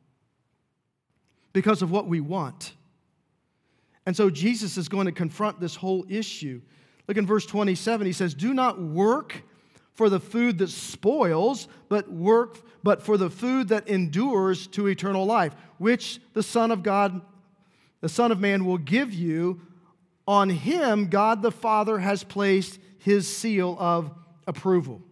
because 1.55 1.81
of 1.81 1.91
what 1.91 2.07
we 2.07 2.21
want. 2.21 2.75
And 4.05 4.15
so 4.15 4.29
Jesus 4.29 4.77
is 4.77 4.89
going 4.89 5.07
to 5.07 5.13
confront 5.13 5.61
this 5.61 5.77
whole 5.77 6.05
issue. 6.09 6.61
Look 7.09 7.17
in 7.17 7.27
verse 7.27 7.47
27, 7.47 8.07
he 8.07 8.13
says, 8.13 8.35
Do 8.35 8.53
not 8.53 8.81
work 8.81 9.43
for 9.95 10.11
the 10.11 10.21
food 10.21 10.59
that 10.59 10.69
spoils, 10.69 11.69
but 11.89 12.11
work 12.11 12.59
but 12.83 13.03
for 13.03 13.17
the 13.17 13.31
food 13.31 13.69
that 13.69 13.89
endures 13.89 14.67
to 14.69 14.89
eternal 14.89 15.25
life, 15.25 15.55
which 15.79 16.21
the 16.33 16.43
Son 16.43 16.73
of 16.73 16.83
God, 16.83 17.21
the 18.01 18.09
Son 18.09 18.33
of 18.33 18.41
Man 18.41 18.65
will 18.65 18.79
give 18.79 19.15
you 19.15 19.61
on 20.27 20.51
him, 20.51 21.09
God 21.09 21.43
the 21.43 21.51
Father 21.51 21.99
has 21.99 22.23
placed 22.25 22.79
his 22.99 23.27
seal 23.27 23.77
of 23.79 24.11
approval. 24.47 25.03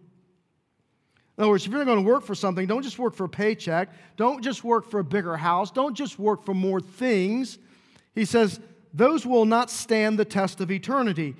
In 1.37 1.43
other 1.43 1.51
words, 1.51 1.65
if 1.65 1.71
you're 1.71 1.85
going 1.85 2.03
to 2.03 2.09
work 2.09 2.23
for 2.23 2.35
something, 2.35 2.67
don't 2.67 2.83
just 2.83 2.99
work 2.99 3.15
for 3.15 3.25
a 3.25 3.29
paycheck. 3.29 3.89
Don't 4.15 4.43
just 4.43 4.63
work 4.63 4.89
for 4.89 4.99
a 4.99 5.03
bigger 5.03 5.35
house. 5.35 5.71
Don't 5.71 5.95
just 5.95 6.19
work 6.19 6.43
for 6.43 6.53
more 6.53 6.79
things. 6.79 7.57
He 8.13 8.25
says, 8.25 8.59
those 8.93 9.25
will 9.25 9.45
not 9.45 9.69
stand 9.69 10.19
the 10.19 10.25
test 10.25 10.61
of 10.61 10.71
eternity. 10.71 11.35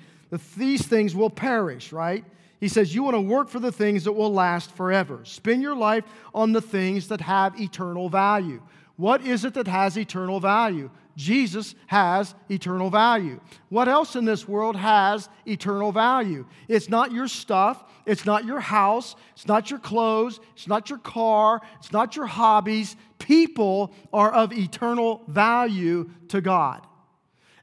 These 0.56 0.86
things 0.86 1.14
will 1.14 1.30
perish, 1.30 1.92
right? 1.92 2.24
He 2.60 2.68
says, 2.68 2.94
You 2.94 3.02
want 3.02 3.16
to 3.16 3.20
work 3.20 3.48
for 3.48 3.58
the 3.58 3.72
things 3.72 4.04
that 4.04 4.12
will 4.12 4.32
last 4.32 4.70
forever. 4.70 5.24
Spend 5.24 5.62
your 5.62 5.74
life 5.74 6.04
on 6.34 6.52
the 6.52 6.62
things 6.62 7.08
that 7.08 7.20
have 7.20 7.60
eternal 7.60 8.08
value. 8.08 8.62
What 8.96 9.26
is 9.26 9.44
it 9.44 9.54
that 9.54 9.66
has 9.66 9.98
eternal 9.98 10.40
value? 10.40 10.90
Jesus 11.16 11.74
has 11.86 12.34
eternal 12.48 12.90
value. 12.90 13.40
What 13.68 13.88
else 13.88 14.16
in 14.16 14.24
this 14.24 14.48
world 14.48 14.76
has 14.76 15.28
eternal 15.46 15.92
value? 15.92 16.46
It's 16.68 16.88
not 16.88 17.12
your 17.12 17.28
stuff, 17.28 17.84
it's 18.06 18.24
not 18.24 18.44
your 18.44 18.60
house, 18.60 19.14
it's 19.34 19.46
not 19.46 19.70
your 19.70 19.78
clothes, 19.78 20.40
it's 20.54 20.66
not 20.66 20.88
your 20.88 20.98
car, 20.98 21.60
it's 21.78 21.92
not 21.92 22.16
your 22.16 22.26
hobbies. 22.26 22.96
People 23.18 23.94
are 24.12 24.32
of 24.32 24.52
eternal 24.52 25.22
value 25.28 26.10
to 26.28 26.40
God. 26.40 26.86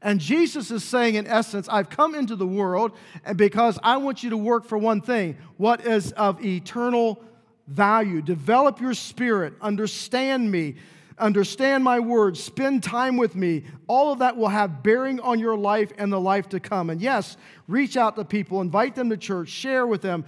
And 0.02 0.20
Jesus 0.20 0.72
is 0.72 0.84
saying, 0.84 1.16
in 1.16 1.28
essence, 1.28 1.68
I've 1.68 1.90
come 1.90 2.16
into 2.16 2.36
the 2.36 2.48
world 2.48 2.94
because 3.36 3.78
I 3.84 3.98
want 3.98 4.24
you 4.24 4.30
to 4.30 4.38
work 4.38 4.66
for 4.66 4.78
one 4.78 5.02
thing 5.02 5.38
what 5.58 5.86
is 5.86 6.12
of 6.14 6.44
eternal 6.46 7.22
value. 7.68 8.22
Develop 8.22 8.80
your 8.80 8.94
spirit, 8.94 9.54
understand 9.62 10.50
me 10.52 10.76
understand 11.20 11.84
my 11.84 12.00
words, 12.00 12.44
spend 12.44 12.84
time 12.84 13.18
with 13.18 13.36
me. 13.36 13.64
All 13.88 14.12
of 14.12 14.20
that 14.20 14.38
will 14.38 14.50
have 14.50 14.84
bearing 14.84 15.20
on 15.20 15.40
your 15.40 15.58
life 15.58 15.92
and 15.98 16.12
the 16.12 16.20
life 16.20 16.50
to 16.50 16.60
come. 16.60 16.90
And 16.90 17.02
yes, 17.02 17.38
reach 17.68 17.98
out 17.98 18.16
to 18.16 18.26
people, 18.26 18.62
invite 18.62 18.96
them 18.96 19.10
to 19.10 19.18
church, 19.18 19.50
share 19.50 19.86
with 19.86 20.02
them, 20.02 20.26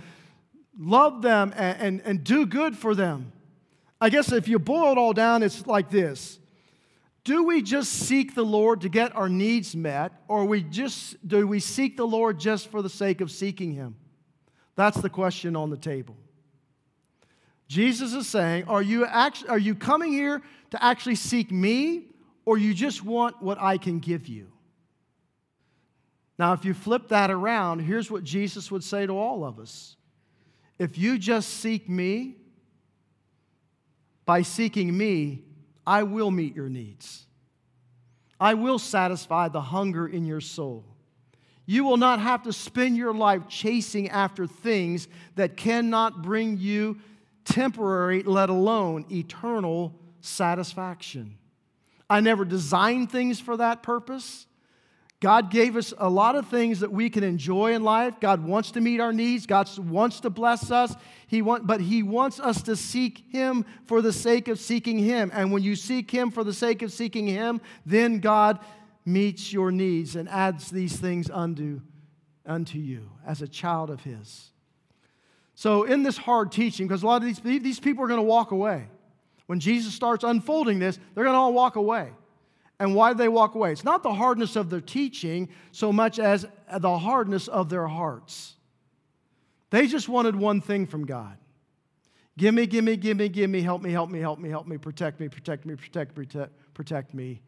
love 0.77 1.21
them, 1.21 1.54
and, 1.56 1.80
and, 1.80 2.01
and 2.06 2.23
do 2.23 2.45
good 2.45 2.77
for 2.77 2.93
them. 2.95 3.32
I 3.99 4.10
guess 4.10 4.32
if 4.32 4.47
you 4.47 4.60
boil 4.60 4.91
it 4.91 4.97
all 4.97 5.13
down, 5.13 5.43
it's 5.43 5.67
like 5.67 5.89
this. 5.89 6.39
Do 7.23 7.43
we 7.43 7.62
just 7.62 7.91
seek 7.91 8.34
the 8.34 8.43
Lord 8.43 8.82
to 8.82 8.89
get 8.89 9.15
our 9.15 9.30
needs 9.30 9.75
met, 9.75 10.12
or 10.27 10.45
we 10.45 10.63
just, 10.63 11.27
do 11.27 11.45
we 11.45 11.60
seek 11.60 11.95
the 11.95 12.08
Lord 12.08 12.39
just 12.39 12.69
for 12.69 12.82
the 12.82 12.89
sake 12.89 13.21
of 13.21 13.30
seeking 13.30 13.73
Him? 13.73 13.95
That's 14.75 14.99
the 14.99 15.10
question 15.10 15.56
on 15.56 15.69
the 15.69 15.77
table. 15.77 16.17
Jesus 17.67 18.13
is 18.13 18.27
saying, 18.27 18.65
Are 18.65 18.82
you, 18.82 19.06
actually, 19.06 19.49
are 19.49 19.60
you 19.60 19.75
coming 19.75 20.12
here 20.12 20.41
to 20.71 20.84
actually 20.84 21.15
seek 21.15 21.51
me, 21.51 22.07
or 22.45 22.57
you 22.57 22.73
just 22.73 23.03
want 23.03 23.41
what 23.41 23.60
I 23.60 23.77
can 23.77 23.99
give 23.99 24.27
you? 24.27 24.47
Now, 26.39 26.53
if 26.53 26.65
you 26.65 26.73
flip 26.73 27.10
that 27.10 27.29
around, 27.29 27.79
here's 27.79 28.10
what 28.10 28.23
Jesus 28.23 28.71
would 28.71 28.84
say 28.84 29.05
to 29.05 29.13
all 29.13 29.43
of 29.45 29.60
us 29.60 29.95
If 30.79 30.97
you 30.97 31.17
just 31.17 31.49
seek 31.49 31.88
me, 31.88 32.38
by 34.25 34.41
seeking 34.41 34.97
me, 34.97 35.43
I 35.86 36.03
will 36.03 36.31
meet 36.31 36.55
your 36.55 36.69
needs. 36.69 37.25
I 38.39 38.53
will 38.53 38.79
satisfy 38.79 39.49
the 39.49 39.62
hunger 39.62 40.07
in 40.07 40.25
your 40.25 40.41
soul. 40.41 40.86
You 41.65 41.84
will 41.84 41.97
not 41.97 42.19
have 42.19 42.43
to 42.43 42.53
spend 42.53 42.97
your 42.97 43.13
life 43.13 43.47
chasing 43.47 44.10
after 44.10 44.47
things 44.47 45.07
that 45.36 45.57
cannot 45.57 46.21
bring 46.21 46.57
you 46.57 46.97
temporary, 47.45 48.23
let 48.23 48.49
alone 48.49 49.05
eternal 49.12 49.93
satisfaction. 50.21 51.38
I 52.10 52.19
never 52.19 52.45
designed 52.45 53.12
things 53.12 53.39
for 53.39 53.57
that 53.57 53.84
purpose. 53.84 54.47
God 55.21 55.51
gave 55.51 55.77
us 55.77 55.93
a 55.99 56.10
lot 56.10 56.36
of 56.36 56.47
things 56.47 56.79
that 56.79 56.91
we 56.91 57.10
can 57.10 57.23
enjoy 57.23 57.73
in 57.73 57.84
life. 57.84 58.19
God 58.19 58.43
wants 58.43 58.71
to 58.71 58.81
meet 58.81 58.99
our 58.99 59.13
needs. 59.13 59.45
God 59.45 59.69
wants 59.77 60.19
to 60.21 60.31
bless 60.31 60.71
us. 60.71 60.95
He 61.27 61.43
want, 61.43 61.67
but 61.67 61.79
He 61.79 62.01
wants 62.01 62.39
us 62.39 62.63
to 62.63 62.75
seek 62.75 63.23
Him 63.31 63.63
for 63.86 64.01
the 64.01 64.12
sake 64.12 64.47
of 64.47 64.60
seeking 64.60 64.97
Him. 64.97 65.29
And 65.31 65.51
when 65.51 65.62
you 65.62 65.75
seek 65.75 66.10
Him 66.10 66.31
for 66.31 66.43
the 66.43 66.53
sake 66.53 66.81
of 66.81 66.91
seeking 66.91 67.27
Him, 67.27 67.62
then 67.86 68.19
God 68.19 68.60
meets 69.05 69.53
your 69.53 69.71
needs 69.71 70.15
and 70.15 70.27
adds 70.27 70.71
these 70.71 70.97
things 70.97 71.29
unto, 71.29 71.81
unto 72.43 72.79
you 72.79 73.07
as 73.25 73.43
a 73.43 73.47
child 73.47 73.91
of 73.91 74.01
His. 74.01 74.49
So, 75.53 75.84
in 75.84 76.01
this 76.01 76.17
hard 76.17 76.51
teaching, 76.51 76.88
because 76.88 77.03
a 77.03 77.05
lot 77.05 77.21
of 77.21 77.27
these, 77.27 77.39
these 77.39 77.79
people 77.79 78.03
are 78.03 78.07
going 78.07 78.17
to 78.17 78.23
walk 78.23 78.49
away. 78.49 78.88
When 79.47 79.60
Jesus 79.60 79.93
starts 79.93 80.23
unfolding 80.23 80.80
this, 80.80 80.99
they're 81.13 81.23
going 81.23 81.34
to 81.34 81.39
all 81.39 81.54
walk 81.54 81.75
away. 81.75 82.12
And 82.80 82.95
why 82.95 83.13
do 83.13 83.17
they 83.17 83.27
walk 83.27 83.56
away? 83.56 83.71
It's 83.71 83.84
not 83.84 84.01
the 84.01 84.13
hardness 84.13 84.56
of 84.56 84.69
their 84.69 84.82
teaching 84.82 85.49
so 85.71 85.93
much 85.93 86.19
as 86.19 86.45
the 86.80 86.97
hardness 86.97 87.47
of 87.47 87.69
their 87.69 87.88
hearts. 87.88 88.56
They 89.69 89.88
just 89.88 90.10
wanted 90.10 90.36
one 90.36 90.62
thing 90.62 90.86
from 90.86 91.06
God 91.06 91.38
Give 92.38 92.54
me, 92.54 92.65
give 92.65 92.84
me, 92.84 92.95
give 92.95 93.17
me, 93.17 93.30
give 93.30 93.49
me, 93.49 93.62
help 93.62 93.82
me, 93.82 93.91
help 93.91 94.10
me, 94.10 94.19
help 94.19 94.39
me, 94.39 94.49
help 94.49 94.65
me, 94.65 94.77
protect 94.77 95.19
me, 95.19 95.27
protect 95.27 95.65
me, 95.65 95.75
protect, 95.75 96.15
protect, 96.15 96.73
protect 96.73 97.13
me. 97.13 97.41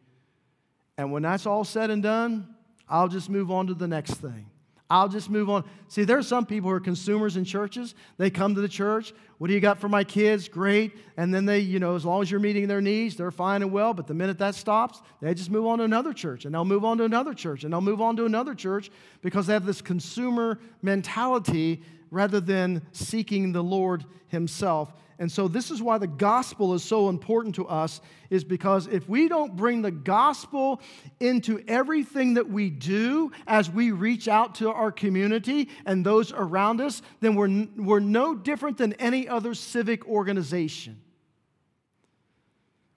And 0.98 1.10
when 1.10 1.22
that's 1.22 1.46
all 1.46 1.64
said 1.64 1.90
and 1.90 2.02
done, 2.02 2.54
I'll 2.88 3.08
just 3.08 3.30
move 3.30 3.50
on 3.50 3.66
to 3.68 3.74
the 3.74 3.88
next 3.88 4.14
thing. 4.14 4.46
I'll 4.90 5.08
just 5.08 5.30
move 5.30 5.48
on. 5.48 5.64
See, 5.88 6.04
there 6.04 6.18
are 6.18 6.22
some 6.22 6.44
people 6.44 6.68
who 6.68 6.76
are 6.76 6.80
consumers 6.80 7.36
in 7.36 7.44
churches. 7.44 7.94
They 8.18 8.28
come 8.28 8.54
to 8.54 8.60
the 8.60 8.68
church. 8.68 9.14
What 9.38 9.48
do 9.48 9.54
you 9.54 9.60
got 9.60 9.80
for 9.80 9.88
my 9.88 10.04
kids? 10.04 10.46
Great. 10.46 10.92
And 11.16 11.32
then 11.32 11.46
they, 11.46 11.60
you 11.60 11.78
know, 11.78 11.96
as 11.96 12.04
long 12.04 12.20
as 12.20 12.30
you're 12.30 12.38
meeting 12.38 12.68
their 12.68 12.82
needs, 12.82 13.16
they're 13.16 13.30
fine 13.30 13.62
and 13.62 13.72
well. 13.72 13.94
But 13.94 14.06
the 14.06 14.14
minute 14.14 14.38
that 14.38 14.54
stops, 14.54 15.00
they 15.22 15.32
just 15.32 15.50
move 15.50 15.66
on 15.66 15.78
to 15.78 15.84
another 15.84 16.12
church 16.12 16.44
and 16.44 16.54
they'll 16.54 16.66
move 16.66 16.84
on 16.84 16.98
to 16.98 17.04
another 17.04 17.32
church 17.32 17.64
and 17.64 17.72
they'll 17.72 17.80
move 17.80 18.02
on 18.02 18.16
to 18.16 18.26
another 18.26 18.54
church 18.54 18.90
because 19.22 19.46
they 19.46 19.54
have 19.54 19.64
this 19.64 19.80
consumer 19.80 20.58
mentality 20.82 21.82
rather 22.10 22.40
than 22.40 22.82
seeking 22.92 23.52
the 23.52 23.62
Lord 23.62 24.04
Himself. 24.28 24.92
And 25.18 25.30
so 25.30 25.46
this 25.46 25.70
is 25.70 25.80
why 25.80 25.98
the 25.98 26.06
gospel 26.06 26.74
is 26.74 26.82
so 26.82 27.08
important 27.08 27.54
to 27.56 27.66
us 27.66 28.00
is 28.30 28.42
because 28.42 28.88
if 28.88 29.08
we 29.08 29.28
don't 29.28 29.54
bring 29.54 29.82
the 29.82 29.90
gospel 29.90 30.80
into 31.20 31.62
everything 31.68 32.34
that 32.34 32.48
we 32.48 32.68
do 32.70 33.30
as 33.46 33.70
we 33.70 33.92
reach 33.92 34.26
out 34.26 34.56
to 34.56 34.72
our 34.72 34.90
community 34.90 35.68
and 35.86 36.04
those 36.04 36.32
around 36.32 36.80
us, 36.80 37.00
then 37.20 37.36
we're, 37.36 37.68
we're 37.76 38.00
no 38.00 38.34
different 38.34 38.76
than 38.76 38.92
any 38.94 39.28
other 39.28 39.54
civic 39.54 40.06
organization. 40.08 41.00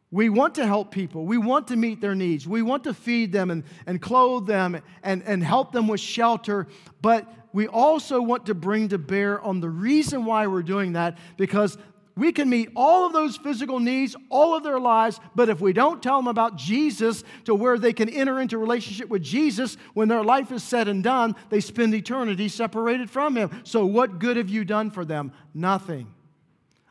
We 0.09 0.29
want 0.29 0.55
to 0.55 0.65
help 0.65 0.91
people. 0.91 1.25
We 1.25 1.37
want 1.37 1.67
to 1.67 1.75
meet 1.75 1.99
their 1.99 2.15
needs. 2.15 2.47
We 2.47 2.61
want 2.61 2.85
to 2.85 2.93
feed 2.93 3.33
them 3.33 3.51
and, 3.51 3.63
and 3.85 4.01
clothe 4.01 4.47
them 4.47 4.81
and, 5.03 5.21
and 5.23 5.43
help 5.43 5.73
them 5.73 5.87
with 5.87 5.99
shelter. 5.99 6.67
But 7.01 7.31
we 7.57 7.65
also 7.65 8.21
want 8.21 8.45
to 8.45 8.53
bring 8.53 8.89
to 8.89 8.99
bear 8.99 9.41
on 9.41 9.61
the 9.61 9.69
reason 9.69 10.25
why 10.25 10.45
we're 10.45 10.61
doing 10.61 10.93
that 10.93 11.17
because 11.37 11.75
we 12.15 12.31
can 12.31 12.51
meet 12.51 12.69
all 12.75 13.07
of 13.07 13.13
those 13.13 13.35
physical 13.35 13.79
needs 13.79 14.15
all 14.29 14.55
of 14.55 14.61
their 14.61 14.79
lives, 14.79 15.19
but 15.33 15.49
if 15.49 15.59
we 15.59 15.73
don't 15.73 16.03
tell 16.03 16.17
them 16.17 16.27
about 16.27 16.55
Jesus 16.55 17.23
to 17.45 17.55
where 17.55 17.79
they 17.79 17.93
can 17.93 18.09
enter 18.09 18.39
into 18.39 18.59
relationship 18.59 19.09
with 19.09 19.23
Jesus 19.23 19.75
when 19.95 20.07
their 20.07 20.23
life 20.23 20.51
is 20.51 20.61
said 20.61 20.87
and 20.87 21.03
done, 21.03 21.35
they 21.49 21.59
spend 21.59 21.95
eternity 21.95 22.47
separated 22.47 23.09
from 23.09 23.35
Him. 23.35 23.49
So, 23.63 23.87
what 23.87 24.19
good 24.19 24.37
have 24.37 24.49
you 24.49 24.63
done 24.63 24.91
for 24.91 25.03
them? 25.03 25.31
Nothing. 25.55 26.13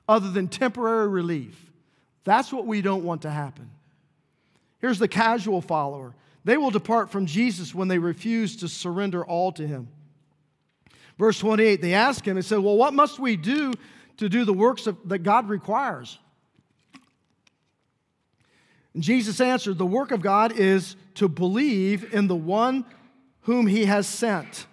other 0.09 0.33
than 0.33 0.49
temporary 0.49 1.07
relief. 1.07 1.71
That's 2.25 2.53
what 2.53 2.67
we 2.67 2.83
don't 2.83 3.05
want 3.05 3.23
to 3.23 3.31
happen. 3.31 3.71
Here's 4.81 4.99
the 4.99 5.07
casual 5.07 5.61
follower 5.61 6.17
they 6.45 6.57
will 6.57 6.73
depart 6.73 7.13
from 7.13 7.27
Jesus 7.27 7.73
when 7.73 7.87
they 7.87 8.01
refuse 8.01 8.57
to 8.57 8.69
surrender 8.69 9.25
all 9.25 9.53
to 9.53 9.65
him. 9.65 9.87
Verse 11.19 11.39
28, 11.39 11.81
they 11.81 11.95
ask 11.95 12.27
him 12.27 12.37
and 12.37 12.45
said, 12.45 12.59
Well, 12.59 12.77
what 12.77 12.95
must 12.95 13.19
we 13.19 13.37
do 13.37 13.73
to 14.19 14.29
do 14.29 14.45
the 14.45 14.53
works 14.53 14.87
of, 14.87 14.97
that 15.09 15.19
God 15.19 15.49
requires? 15.49 16.19
And 18.95 19.03
Jesus 19.03 19.41
answered, 19.41 19.79
The 19.79 19.87
work 19.87 20.11
of 20.11 20.21
God 20.21 20.53
is 20.53 20.97
to 21.15 21.29
believe 21.29 22.15
in 22.15 22.27
the 22.27 22.37
one 22.37 22.85
whom 23.43 23.67
he 23.67 23.87
has 23.87 24.07
sent. 24.07 24.67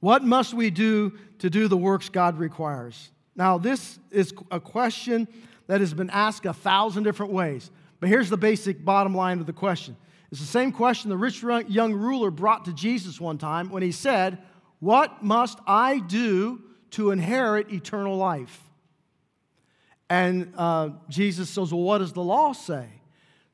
What 0.00 0.22
must 0.22 0.54
we 0.54 0.70
do 0.70 1.18
to 1.38 1.50
do 1.50 1.68
the 1.68 1.76
works 1.76 2.08
God 2.08 2.38
requires? 2.38 3.10
Now, 3.36 3.58
this 3.58 3.98
is 4.10 4.32
a 4.50 4.60
question 4.60 5.28
that 5.66 5.80
has 5.80 5.94
been 5.94 6.10
asked 6.10 6.46
a 6.46 6.52
thousand 6.52 7.04
different 7.04 7.32
ways. 7.32 7.70
But 8.00 8.08
here's 8.08 8.30
the 8.30 8.36
basic 8.36 8.84
bottom 8.84 9.14
line 9.14 9.40
of 9.40 9.46
the 9.46 9.52
question 9.52 9.96
it's 10.30 10.40
the 10.40 10.46
same 10.46 10.70
question 10.70 11.10
the 11.10 11.16
rich 11.16 11.42
young 11.42 11.92
ruler 11.92 12.30
brought 12.30 12.64
to 12.66 12.72
Jesus 12.72 13.20
one 13.20 13.38
time 13.38 13.68
when 13.68 13.82
he 13.82 13.92
said, 13.92 14.38
What 14.80 15.22
must 15.22 15.58
I 15.66 15.98
do 15.98 16.62
to 16.92 17.10
inherit 17.12 17.72
eternal 17.72 18.16
life? 18.16 18.60
And 20.08 20.52
uh, 20.56 20.90
Jesus 21.08 21.48
says, 21.48 21.72
Well, 21.72 21.82
what 21.82 21.98
does 21.98 22.12
the 22.12 22.22
law 22.22 22.52
say? 22.52 22.88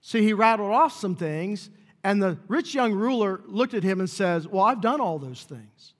See, 0.00 0.22
he 0.22 0.32
rattled 0.32 0.72
off 0.72 0.92
some 0.92 1.16
things, 1.16 1.68
and 2.02 2.22
the 2.22 2.38
rich 2.48 2.74
young 2.74 2.92
ruler 2.92 3.42
looked 3.46 3.74
at 3.74 3.82
him 3.82 4.00
and 4.00 4.08
says, 4.08 4.46
Well, 4.48 4.64
I've 4.64 4.80
done 4.80 5.00
all 5.00 5.18
those 5.18 5.42
things. 5.42 5.92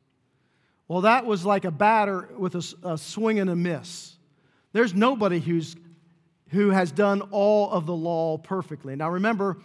Well, 0.88 1.02
that 1.02 1.26
was 1.26 1.44
like 1.44 1.64
a 1.64 1.70
batter 1.70 2.28
with 2.38 2.54
a, 2.54 2.74
a 2.84 2.96
swing 2.96 3.40
and 3.40 3.50
a 3.50 3.56
miss. 3.56 4.14
There's 4.72 4.94
nobody 4.94 5.40
who's, 5.40 5.74
who 6.50 6.70
has 6.70 6.92
done 6.92 7.22
all 7.32 7.70
of 7.70 7.86
the 7.86 7.94
law 7.94 8.38
perfectly. 8.38 8.94
Now, 8.94 9.10
remember, 9.10 9.58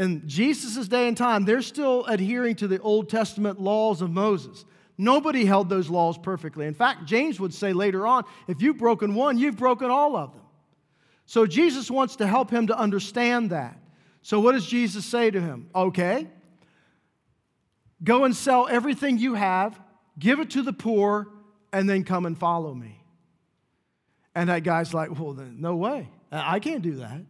in 0.00 0.26
Jesus' 0.26 0.88
day 0.88 1.08
and 1.08 1.16
time, 1.16 1.44
they're 1.44 1.60
still 1.60 2.06
adhering 2.06 2.56
to 2.56 2.66
the 2.66 2.80
Old 2.80 3.10
Testament 3.10 3.60
laws 3.60 4.00
of 4.00 4.10
Moses. 4.10 4.64
Nobody 4.96 5.44
held 5.44 5.68
those 5.68 5.90
laws 5.90 6.16
perfectly. 6.16 6.66
In 6.66 6.72
fact, 6.72 7.04
James 7.04 7.38
would 7.38 7.52
say 7.52 7.74
later 7.74 8.06
on 8.06 8.24
if 8.48 8.62
you've 8.62 8.78
broken 8.78 9.14
one, 9.14 9.36
you've 9.36 9.58
broken 9.58 9.90
all 9.90 10.16
of 10.16 10.32
them. 10.32 10.42
So 11.26 11.46
Jesus 11.46 11.90
wants 11.90 12.16
to 12.16 12.26
help 12.26 12.50
him 12.50 12.68
to 12.68 12.78
understand 12.78 13.50
that. 13.50 13.78
So, 14.22 14.40
what 14.40 14.52
does 14.52 14.66
Jesus 14.66 15.04
say 15.04 15.30
to 15.30 15.40
him? 15.40 15.68
Okay, 15.74 16.26
go 18.02 18.24
and 18.24 18.34
sell 18.34 18.68
everything 18.68 19.18
you 19.18 19.34
have, 19.34 19.78
give 20.18 20.40
it 20.40 20.50
to 20.50 20.62
the 20.62 20.72
poor, 20.72 21.28
and 21.74 21.88
then 21.88 22.04
come 22.04 22.24
and 22.24 22.38
follow 22.38 22.74
me. 22.74 23.02
And 24.34 24.48
that 24.48 24.62
guy's 24.64 24.94
like, 24.94 25.18
well, 25.18 25.34
then, 25.34 25.60
no 25.60 25.76
way. 25.76 26.08
I 26.32 26.58
can't 26.58 26.82
do 26.82 26.96
that. 26.96 27.20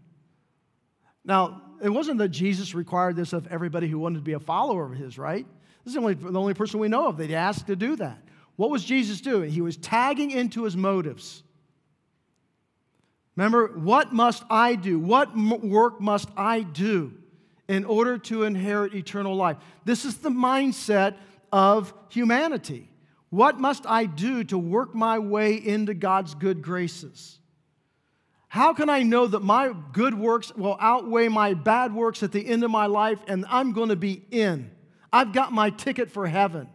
Now, 1.25 1.63
it 1.83 1.89
wasn't 1.89 2.19
that 2.19 2.29
Jesus 2.29 2.75
required 2.75 3.17
this 3.17 3.33
of 3.33 3.47
everybody 3.49 3.89
who 3.89 3.99
wanted 3.99 4.17
to 4.17 4.25
be 4.25 4.33
a 4.33 4.41
follower 4.41 4.85
of 4.85 4.99
his, 4.99 5.19
right? 5.19 5.47
This 5.85 5.93
is 5.93 5.95
the 5.95 6.01
only, 6.01 6.15
the 6.15 6.41
only 6.41 6.55
person 6.55 6.81
we 6.81 6.89
know 6.89 7.09
of 7.09 7.17
that 7.17 7.29
he 7.29 7.35
asked 7.35 7.67
to 7.67 7.77
do 7.77 7.97
that. 7.97 8.23
What 8.57 8.71
was 8.71 8.85
Jesus 8.85 9.21
doing? 9.21 9.51
He 9.51 9.63
was 9.63 9.77
tagging 9.77 10.31
into 10.31 10.65
his 10.65 10.77
motives. 10.77 11.43
Remember, 13.37 13.69
what 13.69 14.13
must 14.13 14.45
I 14.51 14.75
do? 14.75 14.99
What 14.99 15.35
work 15.37 16.01
must 16.01 16.29
I 16.37 16.61
do 16.61 17.15
in 17.69 17.85
order 17.85 18.19
to 18.19 18.43
inherit 18.43 18.95
eternal 18.95 19.35
life? 19.35 19.57
This 19.85 20.05
is 20.05 20.19
the 20.19 20.31
mindset 20.31 21.17
of 21.51 21.95
humanity. 22.11 22.91
What 23.31 23.59
must 23.59 23.87
I 23.87 24.05
do 24.05 24.45
to 24.45 24.59
work 24.59 24.95
my 24.95 25.19
way 25.19 25.55
into 25.55 25.95
God's 25.95 26.35
good 26.35 26.61
graces? 26.61 27.40
How 28.51 28.75
can 28.75 28.91
I 28.91 29.05
know 29.05 29.29
that 29.29 29.43
my 29.43 29.73
good 29.93 30.13
works 30.13 30.53
will 30.57 30.77
outweigh 30.81 31.29
my 31.29 31.55
bad 31.55 31.95
works 31.95 32.25
at 32.25 32.33
the 32.33 32.45
end 32.45 32.65
of 32.65 32.71
my 32.73 32.87
life 32.87 33.21
and 33.29 33.47
I'm 33.49 33.71
going 33.71 33.91
to 33.91 33.97
be 33.97 34.25
in? 34.33 34.73
I've 35.13 35.33
got 35.33 35.53
my 35.53 35.71
ticket 35.71 36.11
for 36.11 36.27
heaven. 36.27 36.69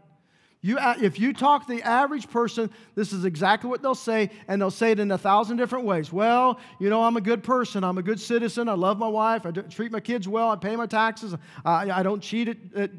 You, 0.61 0.77
uh, 0.77 0.95
if 1.01 1.19
you 1.19 1.33
talk 1.33 1.67
to 1.67 1.75
the 1.75 1.83
average 1.83 2.29
person, 2.29 2.71
this 2.95 3.11
is 3.11 3.25
exactly 3.25 3.69
what 3.69 3.81
they'll 3.81 3.93
say, 3.93 4.29
and 4.47 4.61
they'll 4.61 4.71
say 4.71 4.91
it 4.91 4.99
in 5.01 5.11
a 5.11 5.17
thousand 5.17 5.57
different 5.57 5.83
ways. 5.83 6.13
Well, 6.13 6.61
you 6.79 6.89
know, 6.89 7.03
I'm 7.03 7.17
a 7.17 7.21
good 7.21 7.43
person. 7.43 7.83
I'm 7.83 7.97
a 7.97 8.01
good 8.01 8.21
citizen. 8.21 8.69
I 8.69 8.73
love 8.73 8.97
my 8.97 9.09
wife. 9.09 9.45
I 9.45 9.51
treat 9.51 9.91
my 9.91 9.99
kids 9.99 10.29
well. 10.29 10.49
I 10.49 10.55
pay 10.55 10.77
my 10.77 10.87
taxes. 10.87 11.35
I, 11.65 11.91
I 11.91 12.03
don't 12.03 12.21
cheat 12.21 12.47
at, 12.47 12.57
at, 12.73 12.91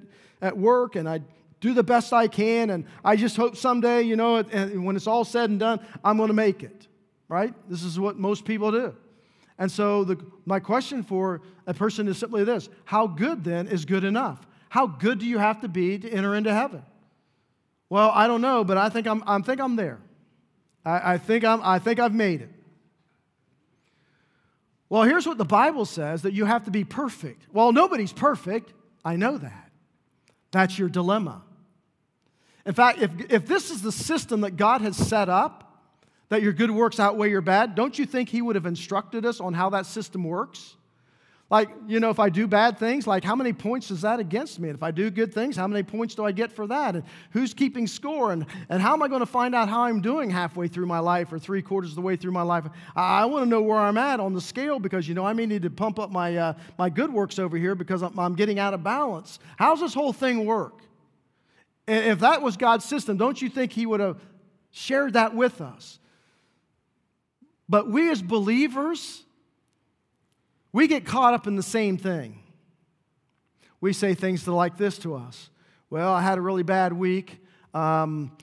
at 0.43 0.57
work, 0.57 0.97
and 0.97 1.09
I 1.09 1.23
do 1.61 1.73
the 1.73 1.83
best 1.83 2.13
I 2.13 2.29
can, 2.29 2.69
and 2.69 2.85
I 3.03 3.17
just 3.17 3.37
hope 3.37 3.57
someday, 3.57 4.03
you 4.03 4.17
know, 4.17 4.43
when 4.43 4.95
it's 4.97 5.07
all 5.07 5.25
said 5.25 5.49
and 5.49 5.59
done, 5.59 5.81
I'm 6.05 6.19
going 6.19 6.29
to 6.29 6.35
make 6.35 6.63
it, 6.63 6.87
right? 7.29 7.55
This 7.69 7.83
is 7.83 7.99
what 7.99 8.19
most 8.19 8.45
people 8.45 8.71
do. 8.71 8.95
And 9.59 9.73
so, 9.73 10.05
the, 10.05 10.19
my 10.45 10.61
question 10.61 11.03
for 11.03 11.41
a 11.67 11.73
person 11.73 12.09
is 12.09 12.19
simply 12.19 12.45
this 12.45 12.69
How 12.85 13.07
good 13.07 13.45
then 13.45 13.69
is 13.69 13.85
good 13.85 14.05
enough? 14.05 14.47
How 14.69 14.87
good 14.87 15.19
do 15.19 15.27
you 15.27 15.39
have 15.39 15.61
to 15.63 15.69
be 15.69 15.99
to 15.99 16.11
enter 16.11 16.35
into 16.35 16.53
heaven? 16.53 16.83
Well, 17.89 18.11
I 18.11 18.27
don't 18.27 18.41
know, 18.41 18.65
but 18.65 18.77
I 18.77 18.89
think 18.89 19.07
I'm, 19.07 19.23
I 19.27 19.39
think 19.41 19.61
I'm 19.61 19.77
there. 19.77 19.99
I, 20.85 21.15
I, 21.15 21.19
think 21.19 21.45
I'm, 21.45 21.61
I 21.63 21.79
think 21.79 22.01
I've 22.01 22.15
made 22.15 22.43
it. 22.43 22.51
Well, 24.89 25.03
here's 25.03 25.27
what 25.27 25.39
the 25.39 25.45
Bible 25.45 25.85
says 25.85 26.23
that 26.23 26.33
you 26.33 26.45
have 26.45 26.65
to 26.65 26.71
be 26.71 26.85
perfect. 26.85 27.43
Well, 27.53 27.73
nobody's 27.73 28.13
perfect. 28.13 28.73
I 29.05 29.17
know 29.17 29.39
that. 29.39 29.71
That's 30.53 30.79
your 30.79 30.89
dilemma. 30.89 31.43
In 32.65 32.73
fact, 32.75 33.01
if, 33.01 33.11
if 33.31 33.47
this 33.47 33.71
is 33.71 33.83
the 33.83 33.93
system 33.93 34.43
that 34.43 34.57
God 34.57 34.81
has 34.81 34.97
set 34.97 35.29
up, 35.29 35.66
that 36.29 36.43
your 36.43 36.53
good 36.53 36.71
works 36.71 36.99
outweigh 36.99 37.31
your 37.31 37.41
bad, 37.41 37.75
don't 37.75 37.99
you 37.99 38.07
think 38.07 38.29
He 38.29 38.43
would 38.43 38.57
have 38.57 38.67
instructed 38.67 39.25
us 39.25 39.41
on 39.41 39.55
how 39.55 39.71
that 39.71 39.87
system 39.87 40.25
works? 40.25 40.77
Like, 41.49 41.69
you 41.87 42.01
know, 42.01 42.11
if 42.11 42.19
I 42.19 42.29
do 42.29 42.49
bad 42.49 42.77
things, 42.77 43.07
like 43.07 43.23
how 43.23 43.37
many 43.37 43.53
points 43.53 43.93
is 43.93 44.01
that 44.01 44.19
against 44.19 44.59
me? 44.59 44.69
And 44.69 44.77
if 44.77 44.83
I 44.83 44.91
do 44.91 45.11
good 45.11 45.33
things, 45.33 45.55
how 45.55 45.69
many 45.69 45.85
points 45.85 46.17
do 46.17 46.25
I 46.25 46.33
get 46.33 46.51
for 46.51 46.67
that? 46.67 46.97
And 46.97 47.05
who's 47.31 47.55
keeping 47.55 47.87
score? 47.87 48.33
And, 48.33 48.47
and 48.69 48.83
how 48.83 48.95
am 48.95 49.03
I 49.03 49.07
going 49.07 49.21
to 49.21 49.27
find 49.27 49.55
out 49.55 49.69
how 49.69 49.83
I'm 49.83 50.01
doing 50.01 50.29
halfway 50.29 50.67
through 50.67 50.87
my 50.87 50.99
life 50.99 51.33
or 51.33 51.39
three 51.39 51.63
quarters 51.63 51.91
of 51.91 51.95
the 51.97 52.01
way 52.03 52.17
through 52.17 52.33
my 52.33 52.43
life? 52.43 52.65
I, 52.97 53.23
I 53.23 53.25
want 53.27 53.45
to 53.45 53.49
know 53.49 53.63
where 53.63 53.79
I'm 53.79 53.97
at 53.97 54.19
on 54.19 54.33
the 54.33 54.41
scale 54.41 54.81
because, 54.81 55.07
you 55.07 55.15
know, 55.15 55.25
I 55.25 55.35
may 55.35 55.47
need 55.47 55.63
to 55.63 55.71
pump 55.71 56.01
up 56.01 56.11
my, 56.11 56.37
uh, 56.37 56.55
my 56.79 56.91
good 56.91 57.13
works 57.13 57.39
over 57.39 57.57
here 57.57 57.77
because 57.77 58.03
I'm, 58.03 58.19
I'm 58.19 58.35
getting 58.35 58.59
out 58.59 58.75
of 58.75 58.83
balance. 58.83 59.39
How's 59.57 59.79
this 59.79 59.95
whole 59.95 60.13
thing 60.13 60.47
work? 60.47 60.81
If 61.87 62.19
that 62.19 62.43
was 62.43 62.57
God's 62.57 62.85
system, 62.85 63.17
don't 63.17 63.41
you 63.41 63.49
think 63.49 63.71
He 63.71 63.87
would 63.87 64.01
have 64.01 64.19
shared 64.73 65.13
that 65.13 65.33
with 65.37 65.61
us? 65.61 66.01
But 67.69 67.91
we 67.91 68.11
as 68.11 68.23
believers, 68.23 69.25
we 70.73 70.87
get 70.87 71.05
caught 71.05 71.35
up 71.35 71.47
in 71.47 71.57
the 71.57 71.63
same 71.63 71.97
thing. 71.97 72.43
We 73.81 73.93
say 73.93 74.15
things 74.15 74.47
like 74.49 74.77
this 74.77 74.99
to 74.99 75.15
us 75.15 75.51
Well, 75.91 76.13
I 76.13 76.23
had 76.23 76.39
a 76.39 76.41
really 76.41 76.63
bad 76.63 76.93
week. 76.93 77.41
Um, 77.75 78.37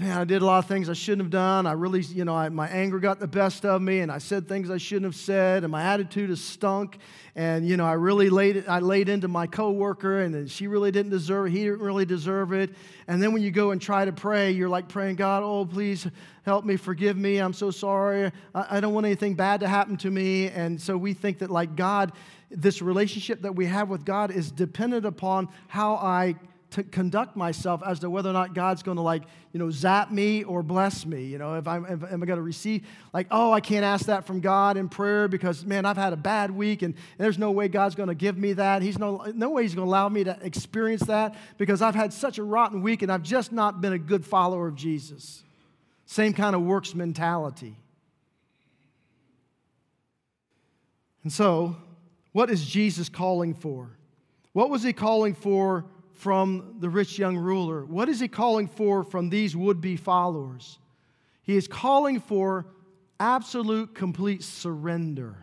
man, 0.00 0.16
I 0.16 0.24
did 0.24 0.40
a 0.40 0.46
lot 0.46 0.60
of 0.60 0.66
things 0.66 0.88
I 0.88 0.94
shouldn't 0.94 1.20
have 1.20 1.30
done. 1.30 1.66
I 1.66 1.72
really, 1.72 2.00
you 2.00 2.24
know, 2.24 2.34
I, 2.34 2.48
my 2.48 2.66
anger 2.68 2.98
got 2.98 3.20
the 3.20 3.28
best 3.28 3.66
of 3.66 3.82
me, 3.82 4.00
and 4.00 4.10
I 4.10 4.16
said 4.16 4.48
things 4.48 4.70
I 4.70 4.78
shouldn't 4.78 5.04
have 5.04 5.14
said, 5.14 5.62
and 5.62 5.70
my 5.70 5.82
attitude 5.82 6.30
has 6.30 6.40
stunk. 6.40 6.96
And 7.36 7.68
you 7.68 7.76
know, 7.76 7.84
I 7.84 7.92
really 7.92 8.30
laid 8.30 8.66
I 8.66 8.78
laid 8.78 9.10
into 9.10 9.28
my 9.28 9.46
coworker, 9.46 10.20
and 10.20 10.50
she 10.50 10.68
really 10.68 10.90
didn't 10.90 11.10
deserve 11.10 11.48
it. 11.48 11.50
He 11.50 11.64
didn't 11.64 11.80
really 11.80 12.06
deserve 12.06 12.54
it. 12.54 12.70
And 13.08 13.22
then 13.22 13.34
when 13.34 13.42
you 13.42 13.50
go 13.50 13.72
and 13.72 13.80
try 13.80 14.06
to 14.06 14.12
pray, 14.12 14.52
you're 14.52 14.70
like 14.70 14.88
praying, 14.88 15.16
God, 15.16 15.42
oh 15.42 15.66
please 15.66 16.06
help 16.44 16.64
me, 16.64 16.76
forgive 16.76 17.18
me. 17.18 17.36
I'm 17.36 17.52
so 17.52 17.70
sorry. 17.70 18.32
I, 18.54 18.78
I 18.78 18.80
don't 18.80 18.94
want 18.94 19.04
anything 19.04 19.34
bad 19.34 19.60
to 19.60 19.68
happen 19.68 19.98
to 19.98 20.10
me. 20.10 20.48
And 20.48 20.80
so 20.80 20.96
we 20.96 21.12
think 21.12 21.40
that 21.40 21.50
like 21.50 21.76
God, 21.76 22.12
this 22.50 22.80
relationship 22.80 23.42
that 23.42 23.54
we 23.54 23.66
have 23.66 23.90
with 23.90 24.06
God 24.06 24.30
is 24.30 24.50
dependent 24.50 25.04
upon 25.04 25.50
how 25.68 25.96
I 25.96 26.36
to 26.70 26.84
conduct 26.84 27.36
myself 27.36 27.82
as 27.84 27.98
to 28.00 28.10
whether 28.10 28.30
or 28.30 28.32
not 28.32 28.54
God's 28.54 28.82
going 28.82 28.96
to 28.96 29.02
like, 29.02 29.24
you 29.52 29.58
know, 29.58 29.70
zap 29.70 30.10
me 30.12 30.44
or 30.44 30.62
bless 30.62 31.04
me. 31.04 31.24
You 31.24 31.38
know, 31.38 31.54
if 31.54 31.66
I'm, 31.66 31.84
if, 31.84 32.04
am 32.04 32.22
I 32.22 32.26
going 32.26 32.36
to 32.38 32.42
receive, 32.42 32.86
like, 33.12 33.26
oh, 33.30 33.52
I 33.52 33.60
can't 33.60 33.84
ask 33.84 34.06
that 34.06 34.24
from 34.24 34.40
God 34.40 34.76
in 34.76 34.88
prayer 34.88 35.26
because, 35.26 35.64
man, 35.64 35.84
I've 35.84 35.96
had 35.96 36.12
a 36.12 36.16
bad 36.16 36.50
week 36.50 36.82
and 36.82 36.94
there's 37.18 37.38
no 37.38 37.50
way 37.50 37.68
God's 37.68 37.96
going 37.96 38.08
to 38.08 38.14
give 38.14 38.38
me 38.38 38.52
that. 38.52 38.82
He's 38.82 38.98
no, 38.98 39.24
no 39.34 39.50
way 39.50 39.62
He's 39.62 39.74
going 39.74 39.86
to 39.86 39.90
allow 39.90 40.08
me 40.08 40.24
to 40.24 40.38
experience 40.42 41.02
that 41.04 41.34
because 41.58 41.82
I've 41.82 41.96
had 41.96 42.12
such 42.12 42.38
a 42.38 42.42
rotten 42.42 42.82
week 42.82 43.02
and 43.02 43.10
I've 43.10 43.24
just 43.24 43.50
not 43.50 43.80
been 43.80 43.92
a 43.92 43.98
good 43.98 44.24
follower 44.24 44.68
of 44.68 44.76
Jesus. 44.76 45.42
Same 46.06 46.32
kind 46.32 46.54
of 46.54 46.62
works 46.62 46.94
mentality. 46.94 47.76
And 51.22 51.32
so, 51.32 51.76
what 52.32 52.48
is 52.48 52.64
Jesus 52.64 53.08
calling 53.08 53.54
for? 53.54 53.90
What 54.52 54.70
was 54.70 54.82
He 54.82 54.92
calling 54.92 55.34
for 55.34 55.84
from 56.20 56.76
the 56.80 56.88
rich 56.90 57.18
young 57.18 57.38
ruler? 57.38 57.84
What 57.84 58.10
is 58.10 58.20
he 58.20 58.28
calling 58.28 58.68
for 58.68 59.02
from 59.02 59.30
these 59.30 59.56
would 59.56 59.80
be 59.80 59.96
followers? 59.96 60.78
He 61.42 61.56
is 61.56 61.66
calling 61.66 62.20
for 62.20 62.66
absolute, 63.18 63.94
complete 63.94 64.42
surrender. 64.42 65.36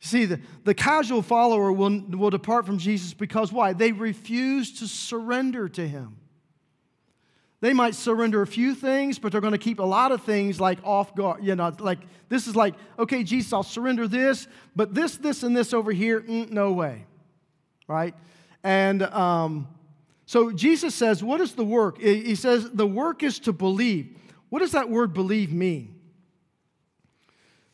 See, 0.00 0.24
the, 0.24 0.40
the 0.64 0.74
casual 0.74 1.20
follower 1.20 1.72
will, 1.72 2.00
will 2.10 2.30
depart 2.30 2.64
from 2.64 2.78
Jesus 2.78 3.12
because 3.12 3.52
why? 3.52 3.74
They 3.74 3.92
refuse 3.92 4.78
to 4.80 4.88
surrender 4.88 5.68
to 5.68 5.86
him. 5.86 6.16
they 7.60 7.72
might 7.72 7.94
surrender 7.94 8.42
a 8.42 8.46
few 8.46 8.74
things, 8.74 9.18
but 9.18 9.32
they're 9.32 9.40
going 9.40 9.52
to 9.52 9.58
keep 9.58 9.78
a 9.78 9.84
lot 9.84 10.12
of 10.12 10.22
things 10.22 10.60
like 10.60 10.78
off 10.84 11.14
guard. 11.14 11.42
You 11.42 11.54
know, 11.54 11.72
like 11.78 12.00
this 12.28 12.46
is 12.46 12.56
like, 12.56 12.74
okay, 12.98 13.24
Jesus, 13.24 13.52
I'll 13.52 13.62
surrender 13.62 14.08
this, 14.08 14.48
but 14.74 14.94
this, 14.94 15.16
this, 15.16 15.42
and 15.42 15.56
this 15.56 15.72
over 15.72 15.92
here, 15.92 16.20
mm, 16.20 16.50
no 16.50 16.72
way. 16.72 17.06
Right? 17.86 18.14
And 18.64 19.02
um, 19.02 19.68
so 20.26 20.50
Jesus 20.50 20.94
says, 20.94 21.22
what 21.22 21.40
is 21.40 21.52
the 21.52 21.64
work? 21.64 22.00
He 22.00 22.34
says, 22.34 22.68
the 22.70 22.86
work 22.86 23.22
is 23.22 23.38
to 23.40 23.52
believe. 23.52 24.18
What 24.48 24.58
does 24.58 24.72
that 24.72 24.90
word 24.90 25.12
believe 25.12 25.52
mean? 25.52 25.94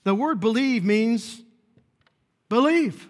The 0.05 0.15
word 0.15 0.41
believe 0.41 0.85
means 0.85 1.41
believe 2.49 3.07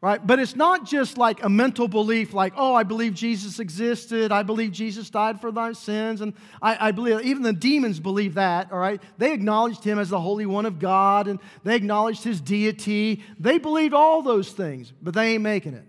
right? 0.00 0.24
But 0.24 0.38
it's 0.38 0.54
not 0.54 0.86
just 0.86 1.18
like 1.18 1.42
a 1.42 1.48
mental 1.48 1.88
belief, 1.88 2.32
like, 2.32 2.52
oh, 2.56 2.74
I 2.74 2.84
believe 2.84 3.14
Jesus 3.14 3.58
existed, 3.58 4.30
I 4.30 4.42
believe 4.44 4.70
Jesus 4.70 5.10
died 5.10 5.40
for 5.40 5.50
thy 5.50 5.72
sins, 5.72 6.20
and 6.20 6.34
I, 6.62 6.88
I, 6.88 6.92
believe, 6.92 7.20
even 7.22 7.42
the 7.42 7.52
demons 7.52 7.98
believe 7.98 8.34
that, 8.34 8.70
all 8.70 8.78
right? 8.78 9.02
They 9.18 9.32
acknowledged 9.32 9.82
him 9.82 9.98
as 9.98 10.10
the 10.10 10.20
Holy 10.20 10.46
One 10.46 10.66
of 10.66 10.78
God, 10.78 11.26
and 11.26 11.40
they 11.64 11.74
acknowledged 11.74 12.22
his 12.22 12.40
deity. 12.40 13.22
They 13.40 13.58
believed 13.58 13.94
all 13.94 14.22
those 14.22 14.52
things, 14.52 14.92
but 15.02 15.14
they 15.14 15.34
ain't 15.34 15.42
making 15.42 15.74
it, 15.74 15.84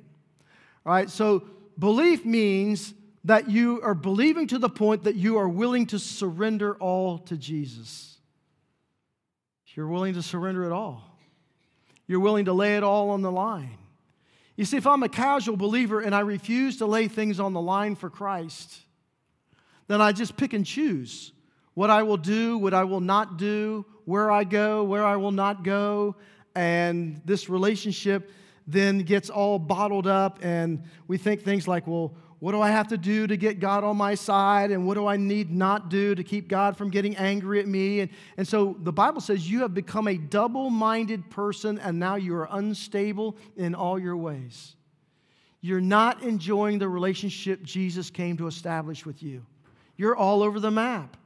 all 0.86 0.94
right? 0.94 1.10
So 1.10 1.44
belief 1.78 2.26
means 2.26 2.94
that 3.26 3.50
you 3.50 3.82
are 3.82 3.94
believing 3.94 4.48
to 4.48 4.58
the 4.58 4.70
point 4.70 5.04
that 5.04 5.16
you 5.16 5.38
are 5.38 5.50
willing 5.50 5.86
to 5.88 6.00
surrender 6.00 6.76
all 6.76 7.18
to 7.20 7.38
Jesus. 7.38 8.18
You're 9.76 9.88
willing 9.88 10.16
to 10.16 10.22
surrender 10.22 10.66
it 10.66 10.72
all. 10.72 11.18
You're 12.06 12.20
willing 12.20 12.46
to 12.46 12.54
lay 12.54 12.76
it 12.76 12.84
all 12.84 13.12
on 13.12 13.22
the 13.22 13.32
line. 13.32 13.78
You 14.58 14.66
see, 14.66 14.76
if 14.76 14.86
I'm 14.86 15.04
a 15.04 15.10
casual 15.10 15.56
believer 15.56 16.02
and 16.02 16.14
I 16.14 16.20
refuse 16.20 16.80
to 16.80 16.86
lay 16.86 17.08
things 17.08 17.40
on 17.40 17.54
the 17.54 17.62
line 17.62 17.96
for 17.96 18.10
Christ, 18.10 18.82
then 19.88 20.02
I 20.02 20.12
just 20.12 20.36
pick 20.36 20.52
and 20.52 20.66
choose 20.66 21.32
what 21.76 21.90
I 21.90 22.04
will 22.04 22.18
do, 22.18 22.58
what 22.58 22.74
I 22.74 22.84
will 22.84 23.00
not 23.00 23.38
do, 23.38 23.86
where 24.04 24.30
I 24.30 24.44
go, 24.44 24.84
where 24.84 25.06
I 25.06 25.16
will 25.16 25.32
not 25.32 25.64
go. 25.64 26.18
And 26.56 27.22
this 27.24 27.48
relationship 27.48 28.32
then 28.72 29.00
gets 29.00 29.30
all 29.30 29.60
bottled 29.60 30.08
up, 30.08 30.40
and 30.42 30.84
we 31.08 31.18
think 31.18 31.44
things 31.44 31.68
like, 31.68 31.88
well, 31.88 32.14
what 32.40 32.54
do 32.54 32.62
I 32.62 32.70
have 32.70 32.88
to 32.90 32.98
do 32.98 33.28
to 33.28 33.36
get 33.36 33.60
God 33.60 33.84
on 33.84 33.98
my 33.98 34.16
side? 34.16 34.72
And 34.72 34.88
what 34.88 34.94
do 34.94 35.06
I 35.06 35.18
need 35.18 35.52
not 35.52 35.90
do 35.90 36.16
to 36.16 36.24
keep 36.24 36.48
God 36.48 36.78
from 36.78 36.90
getting 36.90 37.18
angry 37.18 37.60
at 37.60 37.68
me? 37.68 38.00
And, 38.00 38.10
and 38.38 38.48
so 38.48 38.78
the 38.80 38.94
Bible 38.94 39.20
says 39.20 39.50
you 39.50 39.60
have 39.62 39.74
become 39.74 40.08
a 40.08 40.18
double 40.18 40.70
minded 40.70 41.30
person 41.30 41.80
and 41.80 42.00
now 42.00 42.16
you 42.16 42.34
are 42.36 42.48
unstable 42.50 43.36
in 43.58 43.76
all 43.76 44.00
your 44.00 44.16
ways. 44.16 44.76
You're 45.60 45.82
not 45.82 46.24
enjoying 46.24 46.80
the 46.80 46.88
relationship 46.88 47.62
Jesus 47.62 48.10
came 48.10 48.38
to 48.38 48.48
establish 48.48 49.06
with 49.06 49.22
you. 49.22 49.46
You're 49.98 50.16
all 50.16 50.42
over 50.42 50.62
the 50.62 50.72
map. 50.72 51.18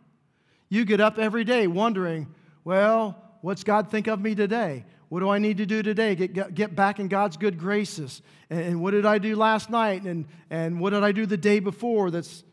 You 0.70 0.84
get 0.84 1.00
up 1.00 1.20
every 1.20 1.44
day 1.44 1.68
wondering, 1.68 2.34
well, 2.64 3.16
what's 3.42 3.64
God 3.64 3.92
think 3.92 4.08
of 4.08 4.20
me 4.20 4.34
today? 4.34 4.86
What 5.14 5.20
do 5.20 5.30
I 5.30 5.38
need 5.38 5.58
to 5.58 5.68
do 5.68 5.84
today? 5.84 6.16
Get, 6.16 6.56
get 6.56 6.76
back 6.76 7.00
in 7.00 7.08
God's 7.08 7.38
good 7.38 7.60
graces. 7.60 8.24
And, 8.50 8.62
and 8.62 8.82
what 8.82 8.92
did 8.92 9.06
I 9.06 9.20
do 9.20 9.36
last 9.36 9.70
night? 9.70 10.02
And, 10.06 10.26
and 10.50 10.80
what 10.80 10.90
did 10.90 11.04
I 11.04 11.12
do 11.12 11.28
the 11.28 11.38
day 11.38 11.60
before? 11.60 12.10
That's, 12.10 12.44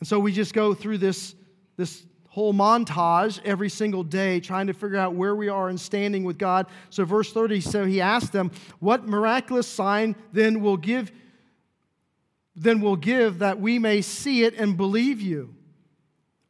and 0.00 0.08
so 0.08 0.18
we 0.18 0.32
just 0.32 0.52
go 0.52 0.74
through 0.74 0.98
this, 0.98 1.36
this 1.76 2.04
whole 2.28 2.52
montage 2.52 3.40
every 3.44 3.68
single 3.68 4.02
day 4.02 4.40
trying 4.40 4.66
to 4.66 4.72
figure 4.72 4.98
out 4.98 5.14
where 5.14 5.36
we 5.36 5.48
are 5.48 5.70
in 5.70 5.78
standing 5.78 6.24
with 6.24 6.38
God. 6.38 6.66
So, 6.90 7.04
verse 7.04 7.32
30, 7.32 7.60
so 7.60 7.84
he 7.84 8.00
asked 8.00 8.32
them, 8.32 8.50
What 8.80 9.06
miraculous 9.06 9.68
sign 9.68 10.16
then 10.32 10.60
will 10.60 10.76
give? 10.76 11.12
Then 12.56 12.80
will 12.80 12.96
give 12.96 13.38
that 13.38 13.60
we 13.60 13.78
may 13.78 14.00
see 14.00 14.42
it 14.42 14.54
and 14.58 14.76
believe 14.76 15.20
you. 15.20 15.54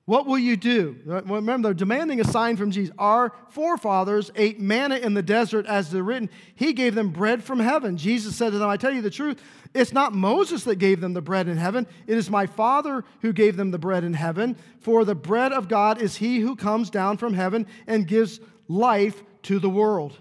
What 0.05 0.27
will 0.27 0.39
you 0.39 0.57
do? 0.57 0.97
Uh, 1.09 1.23
remember, 1.23 1.69
they're 1.69 1.75
demanding 1.75 2.21
a 2.21 2.25
sign 2.25 2.57
from 2.57 2.73
Jesus. 2.73 2.93
Our 2.99 3.33
forefathers 3.51 4.33
ate 4.35 4.59
manna 4.59 4.97
in 4.97 5.15
the 5.15 5.23
desert 5.23 5.65
as 5.67 5.91
they're 5.91 6.03
written. 6.03 6.29
He 6.57 6.73
gave 6.73 6.97
them 6.97 7.11
bread 7.11 7.45
from 7.45 7.61
heaven. 7.61 7.97
Jesus 7.97 8.35
said 8.35 8.51
to 8.51 8.59
them, 8.59 8.69
I 8.69 8.77
tell 8.77 8.93
you 8.93 9.01
the 9.01 9.11
truth, 9.11 9.41
it's 9.75 9.93
not 9.93 10.13
Moses 10.13 10.65
that 10.65 10.77
gave 10.77 11.01
them 11.01 11.15
the 11.15 11.23
bread 11.23 11.47
in 11.47 11.57
heaven. 11.57 11.87
It 12.09 12.19
is 12.19 12.29
my 12.29 12.47
Father 12.47 13.05
who 13.21 13.33
gave 13.33 13.57
them 13.57 13.71
the 13.71 13.79
bread 13.79 14.03
in 14.03 14.15
heaven. 14.15 14.57
For 14.81 15.05
the 15.05 15.15
bread 15.15 15.53
of 15.53 15.69
God 15.69 16.03
is 16.03 16.17
he 16.17 16.41
who 16.41 16.57
comes 16.57 16.91
down 16.91 17.17
from 17.17 17.35
heaven 17.35 17.67
and 17.87 18.07
gives 18.07 18.41
life 18.67 19.23
to 19.45 19.61
the 19.61 19.71
world. 19.71 20.19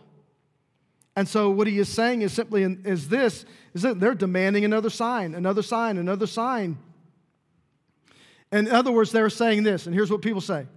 And 1.16 1.28
so 1.28 1.50
what 1.50 1.68
he 1.68 1.80
is 1.80 1.90
saying 1.90 2.22
is 2.22 2.32
simply 2.32 2.64
is 2.64 3.10
this, 3.10 3.46
is 3.74 3.82
that 3.82 4.00
they're 4.00 4.14
demanding 4.14 4.64
another 4.64 4.90
sign, 4.90 5.34
another 5.34 5.64
sign, 5.64 5.98
another 5.98 6.28
sign. 6.28 6.78
In 8.52 8.68
other 8.70 8.92
words, 8.92 9.12
they're 9.12 9.30
saying 9.30 9.64
this, 9.64 9.86
and 9.86 9.96
here's 9.96 10.12
what 10.12 10.22
people 10.22 10.42
say 10.42 10.68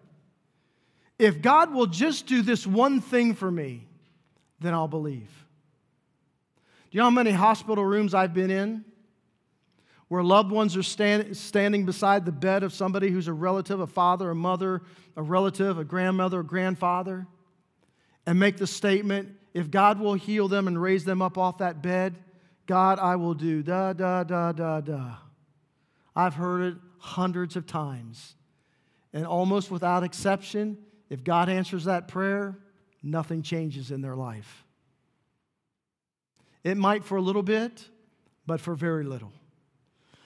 If 1.18 1.42
God 1.42 1.72
will 1.72 1.86
just 1.86 2.26
do 2.26 2.42
this 2.42 2.66
one 2.66 3.00
thing 3.00 3.34
for 3.34 3.50
me, 3.50 3.86
then 4.60 4.74
I'll 4.74 4.88
believe. 4.88 5.30
Do 6.90 6.96
you 6.96 7.00
know 7.00 7.04
how 7.04 7.10
many 7.10 7.32
hospital 7.32 7.84
rooms 7.84 8.14
I've 8.14 8.34
been 8.34 8.50
in 8.50 8.84
where 10.08 10.22
loved 10.22 10.52
ones 10.52 10.76
are 10.76 10.82
stand, 10.82 11.36
standing 11.36 11.84
beside 11.84 12.24
the 12.24 12.32
bed 12.32 12.62
of 12.62 12.72
somebody 12.72 13.10
who's 13.10 13.26
a 13.26 13.32
relative, 13.32 13.80
a 13.80 13.86
father, 13.86 14.30
a 14.30 14.34
mother, 14.34 14.82
a 15.16 15.22
relative, 15.22 15.78
a 15.78 15.84
grandmother, 15.84 16.40
a 16.40 16.44
grandfather, 16.44 17.26
and 18.26 18.38
make 18.38 18.56
the 18.56 18.66
statement 18.66 19.34
if 19.54 19.70
God 19.70 19.98
will 19.98 20.14
heal 20.14 20.46
them 20.46 20.68
and 20.68 20.80
raise 20.80 21.04
them 21.04 21.22
up 21.22 21.38
off 21.38 21.58
that 21.58 21.82
bed, 21.82 22.16
God, 22.66 22.98
I 22.98 23.16
will 23.16 23.34
do 23.34 23.62
da, 23.62 23.92
da, 23.92 24.24
da, 24.24 24.52
da, 24.52 24.80
da. 24.80 25.16
I've 26.14 26.34
heard 26.34 26.74
it 26.74 26.74
hundreds 27.04 27.54
of 27.54 27.66
times. 27.66 28.34
And 29.12 29.26
almost 29.26 29.70
without 29.70 30.02
exception, 30.02 30.78
if 31.10 31.22
God 31.22 31.50
answers 31.50 31.84
that 31.84 32.08
prayer, 32.08 32.56
nothing 33.02 33.42
changes 33.42 33.90
in 33.90 34.00
their 34.00 34.16
life. 34.16 34.64
It 36.64 36.78
might 36.78 37.04
for 37.04 37.16
a 37.16 37.20
little 37.20 37.42
bit, 37.42 37.86
but 38.46 38.58
for 38.58 38.74
very 38.74 39.04
little. 39.04 39.32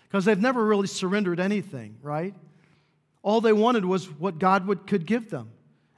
Because 0.05 0.25
they've 0.25 0.41
never 0.41 0.65
really 0.65 0.87
surrendered 0.87 1.41
anything, 1.41 1.99
right? 2.01 2.33
All 3.23 3.41
they 3.41 3.53
wanted 3.53 3.85
was 3.85 4.07
what 4.07 4.39
God 4.39 4.69
would, 4.69 4.87
could 4.87 5.05
give 5.05 5.31
them. 5.31 5.51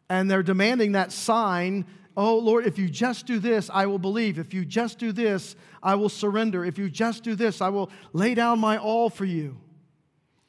And 0.08 0.30
they're 0.30 0.42
demanding 0.42 0.92
that 0.92 1.12
sign 1.12 1.84
oh, 2.16 2.38
Lord, 2.38 2.66
if 2.66 2.76
you 2.76 2.88
just 2.88 3.24
do 3.24 3.38
this, 3.38 3.70
I 3.72 3.86
will 3.86 3.98
believe. 3.98 4.38
If 4.38 4.52
you 4.52 4.64
just 4.64 4.98
do 4.98 5.10
this, 5.10 5.56
I 5.82 5.94
will 5.94 6.08
surrender. 6.08 6.64
If 6.64 6.76
you 6.76 6.90
just 6.90 7.22
do 7.22 7.34
this, 7.34 7.62
I 7.62 7.68
will 7.70 7.90
lay 8.12 8.34
down 8.34 8.58
my 8.58 8.76
all 8.76 9.08
for 9.08 9.24
you. 9.24 9.56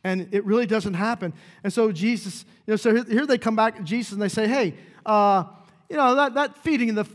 And 0.04 0.30
it 0.32 0.46
really 0.46 0.66
doesn't 0.66 0.96
happen. 0.96 1.34
And 1.64 1.72
so 1.72 1.92
Jesus, 1.92 2.46
you 2.66 2.72
know, 2.72 2.76
so 2.76 3.04
here 3.04 3.26
they 3.26 3.38
come 3.38 3.56
back 3.56 3.78
to 3.78 3.84
Jesus 3.84 4.14
and 4.14 4.22
they 4.22 4.30
say, 4.30 4.48
hey, 4.48 4.76
uh, 5.06 5.44
you 5.90 5.96
know, 5.96 6.16
that, 6.16 6.34
that 6.36 6.58
feeding 6.60 6.96
the, 6.96 7.06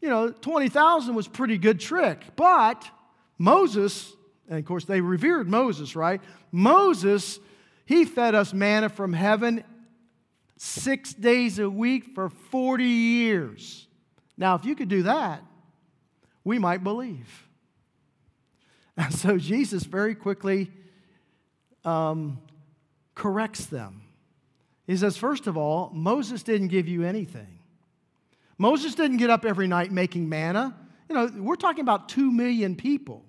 you 0.00 0.08
know, 0.08 0.30
20,000 0.30 1.14
was 1.14 1.28
pretty 1.28 1.58
good 1.58 1.80
trick. 1.80 2.22
But 2.36 2.88
Moses, 3.38 4.12
and 4.48 4.58
of 4.58 4.64
course 4.64 4.84
they 4.84 5.00
revered 5.00 5.48
Moses, 5.48 5.94
right? 5.94 6.20
Moses, 6.50 7.38
he 7.84 8.04
fed 8.04 8.34
us 8.34 8.54
manna 8.54 8.88
from 8.88 9.12
heaven 9.12 9.64
six 10.56 11.12
days 11.12 11.58
a 11.58 11.68
week 11.68 12.14
for 12.14 12.28
40 12.28 12.84
years. 12.84 13.86
Now, 14.36 14.54
if 14.54 14.64
you 14.64 14.74
could 14.74 14.88
do 14.88 15.02
that, 15.02 15.42
we 16.44 16.58
might 16.58 16.82
believe. 16.82 17.46
And 18.96 19.14
so 19.14 19.38
Jesus 19.38 19.84
very 19.84 20.14
quickly 20.14 20.70
um, 21.84 22.40
corrects 23.14 23.66
them. 23.66 24.02
He 24.86 24.96
says, 24.96 25.16
first 25.16 25.46
of 25.46 25.56
all, 25.56 25.90
Moses 25.92 26.42
didn't 26.42 26.68
give 26.68 26.88
you 26.88 27.04
anything. 27.04 27.58
Moses 28.58 28.94
didn't 28.94 29.18
get 29.18 29.30
up 29.30 29.44
every 29.44 29.66
night 29.66 29.92
making 29.92 30.28
manna. 30.28 30.76
You 31.08 31.14
know, 31.14 31.30
we're 31.36 31.56
talking 31.56 31.82
about 31.82 32.08
two 32.08 32.30
million 32.30 32.76
people. 32.76 33.24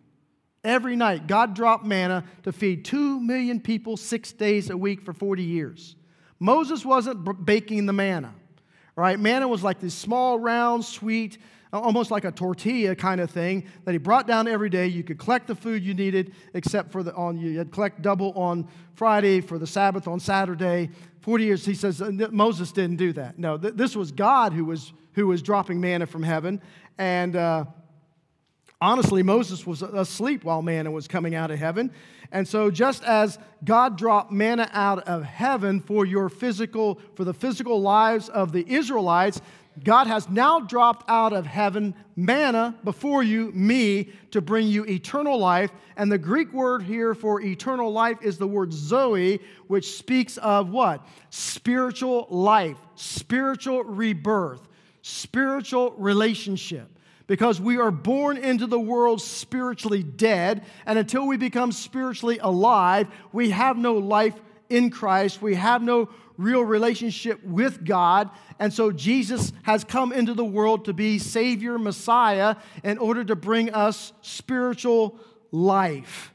Every 0.64 0.96
night, 0.96 1.26
God 1.28 1.56
dropped 1.56 1.86
manna 1.86 2.24
to 2.44 2.52
feed 2.52 2.86
two 2.86 3.20
million 3.20 3.60
people 3.60 3.98
six 3.98 4.32
days 4.32 4.70
a 4.70 4.78
week 4.78 5.02
for 5.02 5.14
40 5.14 5.44
years. 5.44 5.96
Moses 6.40 6.86
wasn't 6.86 7.46
baking 7.46 7.86
the 7.86 7.94
manna, 7.94 8.34
right? 8.96 9.20
Manna 9.20 9.48
was 9.48 9.64
like 9.64 9.80
this 9.80 9.94
small, 9.94 10.40
round, 10.40 10.84
sweet, 10.84 11.38
almost 11.74 12.12
like 12.12 12.26
a 12.26 12.32
tortilla 12.32 12.96
kind 12.96 13.22
of 13.22 13.32
thing 13.32 13.66
that 13.86 13.92
he 13.92 13.98
brought 13.98 14.28
down 14.28 14.48
every 14.48 14.70
day. 14.70 14.88
You 14.88 15.04
could 15.04 15.18
collect 15.18 15.48
the 15.48 15.56
food 15.56 15.84
you 15.84 15.94
needed, 15.94 16.34
except 16.54 16.92
for 16.92 17.04
the 17.04 17.14
on 17.16 17.38
you 17.38 17.58
had 17.58 17.72
collect 17.72 18.02
double 18.02 18.34
on 18.34 18.68
Friday 18.94 19.42
for 19.42 19.58
the 19.58 19.68
Sabbath 19.68 20.08
on 20.08 20.20
Saturday. 20.20 20.90
Forty 21.22 21.46
years, 21.46 21.66
he 21.66 21.74
says 21.74 22.02
Moses 22.32 22.72
didn't 22.72 22.98
do 22.98 23.14
that. 23.14 23.40
No, 23.40 23.58
th- 23.58 23.76
this 23.76 23.96
was 23.96 24.12
God 24.12 24.54
who 24.54 24.66
was 24.66 24.94
who 25.14 25.28
was 25.28 25.42
dropping 25.42 25.80
manna 25.80 26.06
from 26.06 26.24
heaven, 26.24 26.62
and. 26.98 27.36
Uh, 27.36 27.66
honestly, 28.82 29.22
Moses 29.22 29.66
was 29.66 29.84
asleep 29.84 30.44
while 30.44 30.62
manna 30.62 30.90
was 30.90 31.08
coming 31.08 31.36
out 31.36 31.52
of 31.52 31.60
heaven. 31.60 31.92
And 32.32 32.48
so, 32.48 32.72
just 32.72 33.04
as 33.04 33.38
God 33.64 33.98
dropped 33.98 34.32
manna 34.32 34.70
out 34.74 35.08
of 35.08 35.24
heaven 35.24 35.82
for 35.82 36.06
your 36.06 36.30
physical, 36.30 37.00
for 37.16 37.24
the 37.24 37.34
physical 37.34 37.82
lives 37.82 38.30
of 38.30 38.52
the 38.52 38.66
Israelites, 38.68 39.42
God 39.84 40.08
has 40.08 40.30
now 40.30 40.60
dropped 40.60 41.10
out 41.10 41.34
of 41.34 41.46
heaven 41.46 41.96
manna 42.16 42.76
before 42.84 43.24
you, 43.24 43.52
me, 43.54 44.12
to 44.32 44.42
bring 44.42 44.68
you 44.68 44.84
eternal 44.86 45.38
life. 45.38 45.72
And 45.96 46.12
the 46.12 46.18
Greek 46.18 46.52
word 46.52 46.84
here 46.84 47.16
for 47.16 47.42
eternal 47.42 47.92
life 47.92 48.18
is 48.22 48.38
the 48.38 48.48
word 48.48 48.74
zoe, 48.74 49.40
which 49.68 49.98
speaks 49.98 50.38
of 50.38 50.70
what? 50.70 51.06
Spiritual 51.30 52.28
life, 52.30 52.78
spiritual 52.96 53.84
rebirth, 53.84 54.68
spiritual 55.02 55.92
relationship. 55.92 56.88
Because 57.28 57.62
we 57.62 57.78
are 57.78 57.92
born 57.92 58.36
into 58.36 58.68
the 58.68 58.80
world 58.80 59.22
spiritually 59.22 60.04
dead, 60.04 60.66
and 60.86 61.00
until 61.00 61.26
we 61.26 61.38
become 61.38 61.72
spiritually 61.72 62.40
alive, 62.42 63.08
we 63.32 63.52
have 63.52 63.78
no 63.78 63.94
life 63.94 64.36
in 64.70 64.90
Christ. 64.90 65.42
We 65.42 65.56
have 65.56 65.82
no 65.82 66.10
real 66.38 66.62
relationship 66.62 67.44
with 67.44 67.86
God. 67.86 68.30
And 68.60 68.74
so 68.74 68.92
Jesus 68.92 69.54
has 69.64 69.84
come 69.84 70.12
into 70.12 70.34
the 70.34 70.46
world 70.46 70.86
to 70.86 70.94
be 70.94 71.20
Savior, 71.20 71.78
Messiah, 71.78 72.56
in 72.84 72.98
order 72.98 73.24
to 73.24 73.36
bring 73.36 73.74
us 73.74 74.14
spiritual 74.22 75.20
life. 75.52 76.34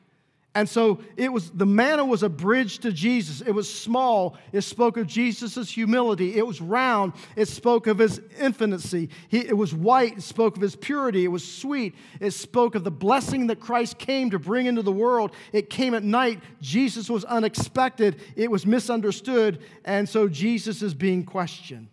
And 0.56 0.66
so 0.66 1.00
it 1.18 1.30
was 1.30 1.50
the 1.50 1.66
manna 1.66 2.02
was 2.02 2.22
a 2.22 2.30
bridge 2.30 2.78
to 2.78 2.90
Jesus. 2.90 3.42
It 3.42 3.50
was 3.50 3.70
small. 3.70 4.38
It 4.52 4.62
spoke 4.62 4.96
of 4.96 5.06
Jesus' 5.06 5.70
humility. 5.70 6.34
It 6.34 6.46
was 6.46 6.62
round. 6.62 7.12
It 7.36 7.48
spoke 7.48 7.86
of 7.86 7.98
his 7.98 8.22
infinity. 8.38 9.10
He, 9.28 9.40
it 9.40 9.54
was 9.54 9.74
white. 9.74 10.16
It 10.16 10.22
spoke 10.22 10.56
of 10.56 10.62
his 10.62 10.74
purity. 10.74 11.26
It 11.26 11.28
was 11.28 11.46
sweet. 11.46 11.94
It 12.20 12.30
spoke 12.30 12.74
of 12.74 12.84
the 12.84 12.90
blessing 12.90 13.48
that 13.48 13.60
Christ 13.60 13.98
came 13.98 14.30
to 14.30 14.38
bring 14.38 14.64
into 14.64 14.80
the 14.80 14.90
world. 14.90 15.32
It 15.52 15.68
came 15.68 15.92
at 15.92 16.02
night. 16.02 16.40
Jesus 16.62 17.10
was 17.10 17.26
unexpected. 17.26 18.18
It 18.34 18.50
was 18.50 18.64
misunderstood. 18.64 19.58
And 19.84 20.08
so 20.08 20.26
Jesus 20.26 20.80
is 20.80 20.94
being 20.94 21.24
questioned. 21.24 21.90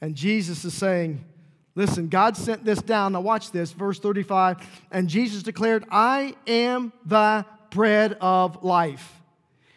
And 0.00 0.14
Jesus 0.14 0.64
is 0.64 0.72
saying, 0.72 1.22
Listen, 1.80 2.08
God 2.08 2.36
sent 2.36 2.62
this 2.62 2.82
down. 2.82 3.14
Now, 3.14 3.22
watch 3.22 3.52
this, 3.52 3.72
verse 3.72 3.98
35. 3.98 4.58
And 4.90 5.08
Jesus 5.08 5.42
declared, 5.42 5.86
I 5.90 6.34
am 6.46 6.92
the 7.06 7.46
bread 7.70 8.18
of 8.20 8.62
life. 8.62 9.22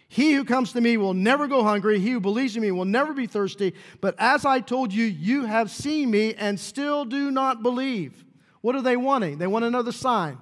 He 0.10 0.34
who 0.34 0.44
comes 0.44 0.74
to 0.74 0.82
me 0.82 0.98
will 0.98 1.14
never 1.14 1.48
go 1.48 1.64
hungry. 1.64 2.00
He 2.00 2.10
who 2.12 2.20
believes 2.20 2.58
in 2.58 2.62
me 2.62 2.72
will 2.72 2.84
never 2.84 3.14
be 3.14 3.26
thirsty. 3.26 3.74
But 4.02 4.16
as 4.18 4.44
I 4.44 4.60
told 4.60 4.92
you, 4.92 5.06
you 5.06 5.46
have 5.46 5.72
seen 5.72 6.12
me 6.12 6.34
and 6.34 6.60
still 6.60 7.06
do 7.06 7.32
not 7.32 7.64
believe. 7.64 8.26
What 8.60 8.76
are 8.76 8.82
they 8.82 8.98
wanting? 8.98 9.38
They 9.38 9.48
want 9.48 9.64
another 9.64 9.94
sign. 9.94 10.40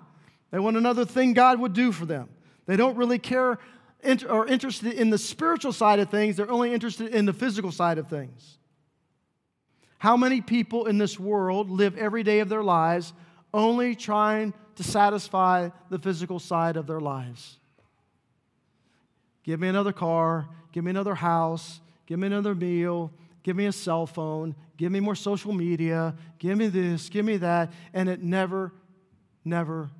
They 0.49 0.57
want 0.57 0.77
another 0.77 1.05
thing 1.05 1.33
God 1.33 1.59
would 1.59 1.73
do 1.73 1.91
for 1.91 2.07
them. 2.07 2.29
They 2.65 2.75
don't 2.75 2.97
really 2.97 3.19
care 3.19 3.59
or 4.27 4.47
interested 4.47 4.93
in 4.93 5.11
the 5.11 5.19
spiritual 5.19 5.73
side 5.73 5.99
of 5.99 6.09
things. 6.09 6.37
They're 6.37 6.49
only 6.49 6.73
interested 6.73 7.13
in 7.13 7.27
the 7.27 7.33
physical 7.33 7.71
side 7.71 7.99
of 7.99 8.07
things. 8.07 8.57
How 10.01 10.17
many 10.17 10.41
people 10.41 10.87
in 10.87 10.97
this 10.97 11.19
world 11.19 11.69
live 11.69 11.95
every 11.95 12.23
day 12.23 12.39
of 12.39 12.49
their 12.49 12.63
lives 12.63 13.13
only 13.53 13.93
trying 13.93 14.51
to 14.77 14.83
satisfy 14.83 15.69
the 15.91 15.99
physical 15.99 16.39
side 16.39 16.75
of 16.75 16.87
their 16.87 16.99
lives? 16.99 17.59
Give 19.43 19.59
me 19.59 19.67
another 19.67 19.93
car, 19.93 20.49
give 20.71 20.83
me 20.83 20.89
another 20.89 21.13
house, 21.13 21.81
give 22.07 22.17
me 22.17 22.25
another 22.25 22.55
meal, 22.55 23.11
give 23.43 23.55
me 23.55 23.67
a 23.67 23.71
cell 23.71 24.07
phone, 24.07 24.55
give 24.75 24.91
me 24.91 24.99
more 24.99 25.13
social 25.13 25.53
media, 25.53 26.15
give 26.39 26.57
me 26.57 26.65
this, 26.65 27.07
give 27.07 27.23
me 27.23 27.37
that, 27.37 27.71
and 27.93 28.09
it 28.09 28.23
never, 28.23 28.73
never 29.45 29.91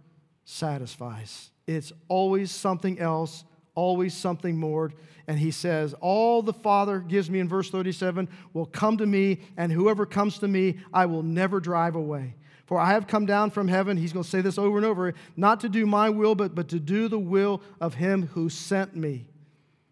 satisfies. 0.45 1.51
It's 1.67 1.93
always 2.07 2.49
something 2.49 2.97
else, 2.97 3.43
always 3.75 4.15
something 4.15 4.57
more. 4.57 4.91
And 5.27 5.39
he 5.39 5.51
says, 5.51 5.93
All 5.99 6.41
the 6.41 6.53
Father 6.53 6.99
gives 6.99 7.29
me 7.29 7.39
in 7.39 7.47
verse 7.47 7.69
37 7.69 8.27
will 8.53 8.65
come 8.65 8.97
to 8.97 9.05
me, 9.05 9.41
and 9.57 9.71
whoever 9.71 10.05
comes 10.05 10.39
to 10.39 10.47
me, 10.47 10.79
I 10.93 11.05
will 11.05 11.23
never 11.23 11.59
drive 11.59 11.95
away. 11.95 12.35
For 12.65 12.79
I 12.79 12.93
have 12.93 13.07
come 13.07 13.25
down 13.25 13.51
from 13.51 13.67
heaven, 13.67 13.97
he's 13.97 14.13
going 14.13 14.23
to 14.23 14.29
say 14.29 14.41
this 14.41 14.57
over 14.57 14.77
and 14.77 14.85
over, 14.85 15.13
not 15.35 15.59
to 15.61 15.69
do 15.69 15.85
my 15.85 16.09
will, 16.09 16.35
but, 16.35 16.55
but 16.55 16.69
to 16.69 16.79
do 16.79 17.07
the 17.07 17.19
will 17.19 17.61
of 17.81 17.95
him 17.95 18.27
who 18.27 18.49
sent 18.49 18.95
me. 18.95 19.27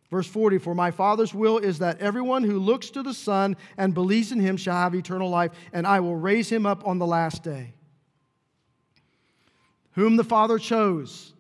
Verse 0.10 0.28
40 0.28 0.58
For 0.58 0.74
my 0.74 0.92
Father's 0.92 1.34
will 1.34 1.58
is 1.58 1.80
that 1.80 2.00
everyone 2.00 2.44
who 2.44 2.58
looks 2.58 2.90
to 2.92 3.04
the 3.04 3.14
Son 3.14 3.58
and 3.78 3.94
believes 3.94 4.32
in 4.32 4.40
him 4.40 4.58
shall 4.58 4.76
have 4.76 4.96
eternal 4.96 5.30
life, 5.30 5.52
and 5.74 5.86
I 5.86 6.00
will 6.00 6.16
raise 6.16 6.50
him 6.50 6.66
up 6.66 6.88
on 6.88 7.00
the 7.00 7.06
last 7.06 7.44
day. 7.44 7.74
Whom 9.92 10.16
the 10.16 10.24
Father 10.24 10.58
chose. 10.58 11.34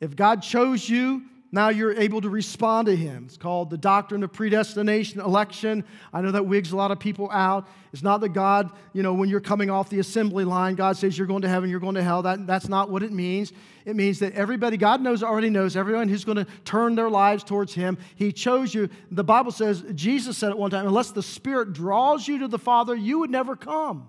If 0.00 0.16
God 0.16 0.42
chose 0.42 0.88
you, 0.88 1.22
now 1.54 1.68
you're 1.68 1.92
able 1.92 2.22
to 2.22 2.30
respond 2.30 2.86
to 2.86 2.96
him. 2.96 3.24
It's 3.26 3.36
called 3.36 3.68
the 3.68 3.76
doctrine 3.76 4.22
of 4.22 4.32
predestination, 4.32 5.20
election. 5.20 5.84
I 6.10 6.22
know 6.22 6.30
that 6.30 6.46
wigs 6.46 6.72
a 6.72 6.76
lot 6.76 6.90
of 6.90 6.98
people 6.98 7.30
out. 7.30 7.68
It's 7.92 8.02
not 8.02 8.22
that 8.22 8.30
God, 8.30 8.70
you 8.94 9.02
know, 9.02 9.12
when 9.12 9.28
you're 9.28 9.38
coming 9.38 9.68
off 9.68 9.90
the 9.90 9.98
assembly 9.98 10.46
line, 10.46 10.76
God 10.76 10.96
says 10.96 11.16
you're 11.18 11.26
going 11.26 11.42
to 11.42 11.50
heaven, 11.50 11.68
you're 11.68 11.78
going 11.78 11.96
to 11.96 12.02
hell. 12.02 12.22
That, 12.22 12.46
that's 12.46 12.70
not 12.70 12.88
what 12.88 13.02
it 13.02 13.12
means. 13.12 13.52
It 13.84 13.96
means 13.96 14.18
that 14.20 14.32
everybody, 14.32 14.78
God 14.78 15.02
knows, 15.02 15.22
already 15.22 15.50
knows, 15.50 15.76
everyone 15.76 16.08
who's 16.08 16.24
going 16.24 16.38
to 16.38 16.46
turn 16.64 16.94
their 16.94 17.10
lives 17.10 17.44
towards 17.44 17.74
him. 17.74 17.98
He 18.16 18.32
chose 18.32 18.74
you. 18.74 18.88
The 19.10 19.24
Bible 19.24 19.52
says, 19.52 19.84
Jesus 19.94 20.38
said 20.38 20.52
at 20.52 20.58
one 20.58 20.70
time, 20.70 20.86
unless 20.86 21.10
the 21.10 21.22
Spirit 21.22 21.74
draws 21.74 22.26
you 22.26 22.38
to 22.38 22.48
the 22.48 22.58
Father, 22.58 22.96
you 22.96 23.18
would 23.18 23.30
never 23.30 23.56
come. 23.56 24.08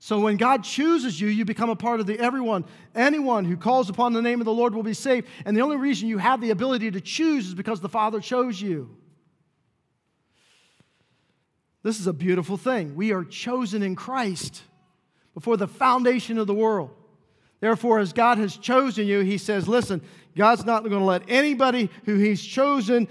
So 0.00 0.20
when 0.20 0.36
God 0.36 0.62
chooses 0.62 1.20
you, 1.20 1.28
you 1.28 1.44
become 1.44 1.70
a 1.70 1.76
part 1.76 1.98
of 1.98 2.06
the 2.06 2.18
everyone. 2.18 2.64
Anyone 2.94 3.44
who 3.44 3.56
calls 3.56 3.90
upon 3.90 4.12
the 4.12 4.22
name 4.22 4.40
of 4.40 4.44
the 4.44 4.52
Lord 4.52 4.74
will 4.74 4.84
be 4.84 4.94
saved. 4.94 5.26
And 5.44 5.56
the 5.56 5.60
only 5.60 5.76
reason 5.76 6.08
you 6.08 6.18
have 6.18 6.40
the 6.40 6.50
ability 6.50 6.92
to 6.92 7.00
choose 7.00 7.48
is 7.48 7.54
because 7.54 7.80
the 7.80 7.88
Father 7.88 8.20
chose 8.20 8.60
you. 8.60 8.96
This 11.82 11.98
is 11.98 12.06
a 12.06 12.12
beautiful 12.12 12.56
thing. 12.56 12.94
We 12.94 13.12
are 13.12 13.24
chosen 13.24 13.82
in 13.82 13.96
Christ 13.96 14.62
before 15.34 15.56
the 15.56 15.68
foundation 15.68 16.38
of 16.38 16.46
the 16.46 16.54
world. 16.54 16.90
Therefore, 17.60 17.98
as 17.98 18.12
God 18.12 18.38
has 18.38 18.56
chosen 18.56 19.06
you, 19.06 19.20
He 19.20 19.36
says, 19.38 19.66
listen, 19.66 20.00
God's 20.36 20.64
not 20.64 20.84
going 20.84 21.00
to 21.00 21.04
let 21.04 21.22
anybody 21.28 21.90
who 22.04 22.16
He's 22.16 22.42
chosen 22.42 23.08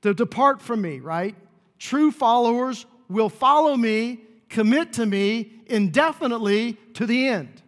to 0.00 0.14
depart 0.14 0.62
from 0.62 0.80
me, 0.80 1.00
right? 1.00 1.34
True 1.78 2.10
followers 2.10 2.86
will 3.10 3.28
follow 3.28 3.76
me 3.76 4.20
commit 4.50 4.92
to 4.94 5.06
me 5.06 5.62
indefinitely 5.66 6.76
to 6.94 7.06
the 7.06 7.28
end. 7.28 7.62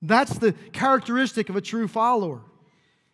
That's 0.00 0.38
the 0.38 0.52
characteristic 0.72 1.48
of 1.48 1.56
a 1.56 1.60
true 1.60 1.88
follower. 1.88 2.42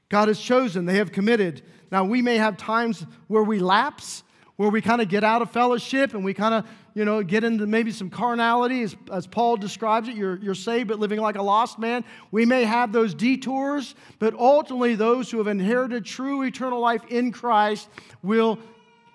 God 0.09 0.29
has 0.29 0.41
chosen, 0.41 0.85
they 0.85 0.97
have 0.97 1.13
committed. 1.13 1.63
Now, 1.93 2.05
we 2.05 2.21
may 2.21 2.37
have 2.37 2.57
times 2.57 3.07
where 3.29 3.45
we 3.45 3.61
lapse, 3.61 4.25
where 4.57 4.69
we 4.69 4.83
kind 4.83 5.01
of 5.01 5.09
get 5.09 5.25
out 5.25 5.41
of 5.41 5.51
fellowship 5.51 6.15
and 6.15 6.25
we 6.25 6.35
kind 6.35 6.53
of, 6.53 6.67
you 6.95 7.05
know, 7.05 7.23
get 7.23 7.45
into 7.45 7.67
maybe 7.67 7.93
some 7.93 8.11
carnality, 8.11 8.83
as, 8.83 8.97
as 9.13 9.27
Paul 9.27 9.57
describes 9.57 10.09
it. 10.09 10.17
You're, 10.17 10.37
you're 10.39 10.55
saved, 10.55 10.89
but 10.89 10.99
living 10.99 11.21
like 11.21 11.37
a 11.37 11.43
lost 11.43 11.79
man. 11.79 12.05
We 12.33 12.45
may 12.45 12.65
have 12.65 12.93
those 12.93 13.15
detours, 13.15 13.95
but 14.19 14.35
ultimately, 14.35 14.97
those 14.97 15.31
who 15.31 15.39
have 15.39 15.47
inherited 15.47 16.05
true 16.05 16.43
eternal 16.43 16.81
life 16.81 17.03
in 17.09 17.31
Christ 17.31 17.89
will 18.23 18.59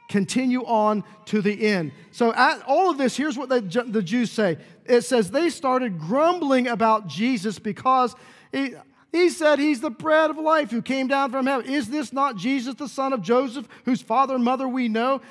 continue 0.08 0.64
on 0.66 1.04
to 1.26 1.42
the 1.42 1.66
end. 1.66 1.92
So, 2.12 2.34
at 2.34 2.62
all 2.68 2.90
of 2.90 2.98
this, 2.98 3.18
here's 3.18 3.38
what 3.38 3.50
the, 3.50 3.62
the 3.88 4.04
Jews 4.04 4.32
say 4.32 4.58
it 4.86 5.02
says 5.02 5.32
they 5.32 5.50
started 5.50 6.00
grumbling 6.00 6.68
about 6.68 7.08
Jesus 7.08 7.60
because 7.60 8.16
he, 8.52 8.74
he 9.12 9.30
said 9.30 9.60
he's 9.60 9.82
the 9.82 9.90
bread 9.90 10.30
of 10.30 10.38
life 10.38 10.72
who 10.72 10.82
came 10.82 11.08
down 11.08 11.32
from 11.32 11.46
heaven. 11.46 11.72
Is 11.72 11.90
this 11.90 12.14
not 12.14 12.36
Jesus, 12.36 12.76
the 12.76 12.88
son 12.88 13.14
of 13.14 13.22
Joseph, 13.22 13.68
whose 13.86 14.02
father 14.02 14.36
and 14.36 14.44
mother 14.44 14.68
we 14.68 14.88
know? 14.88 15.22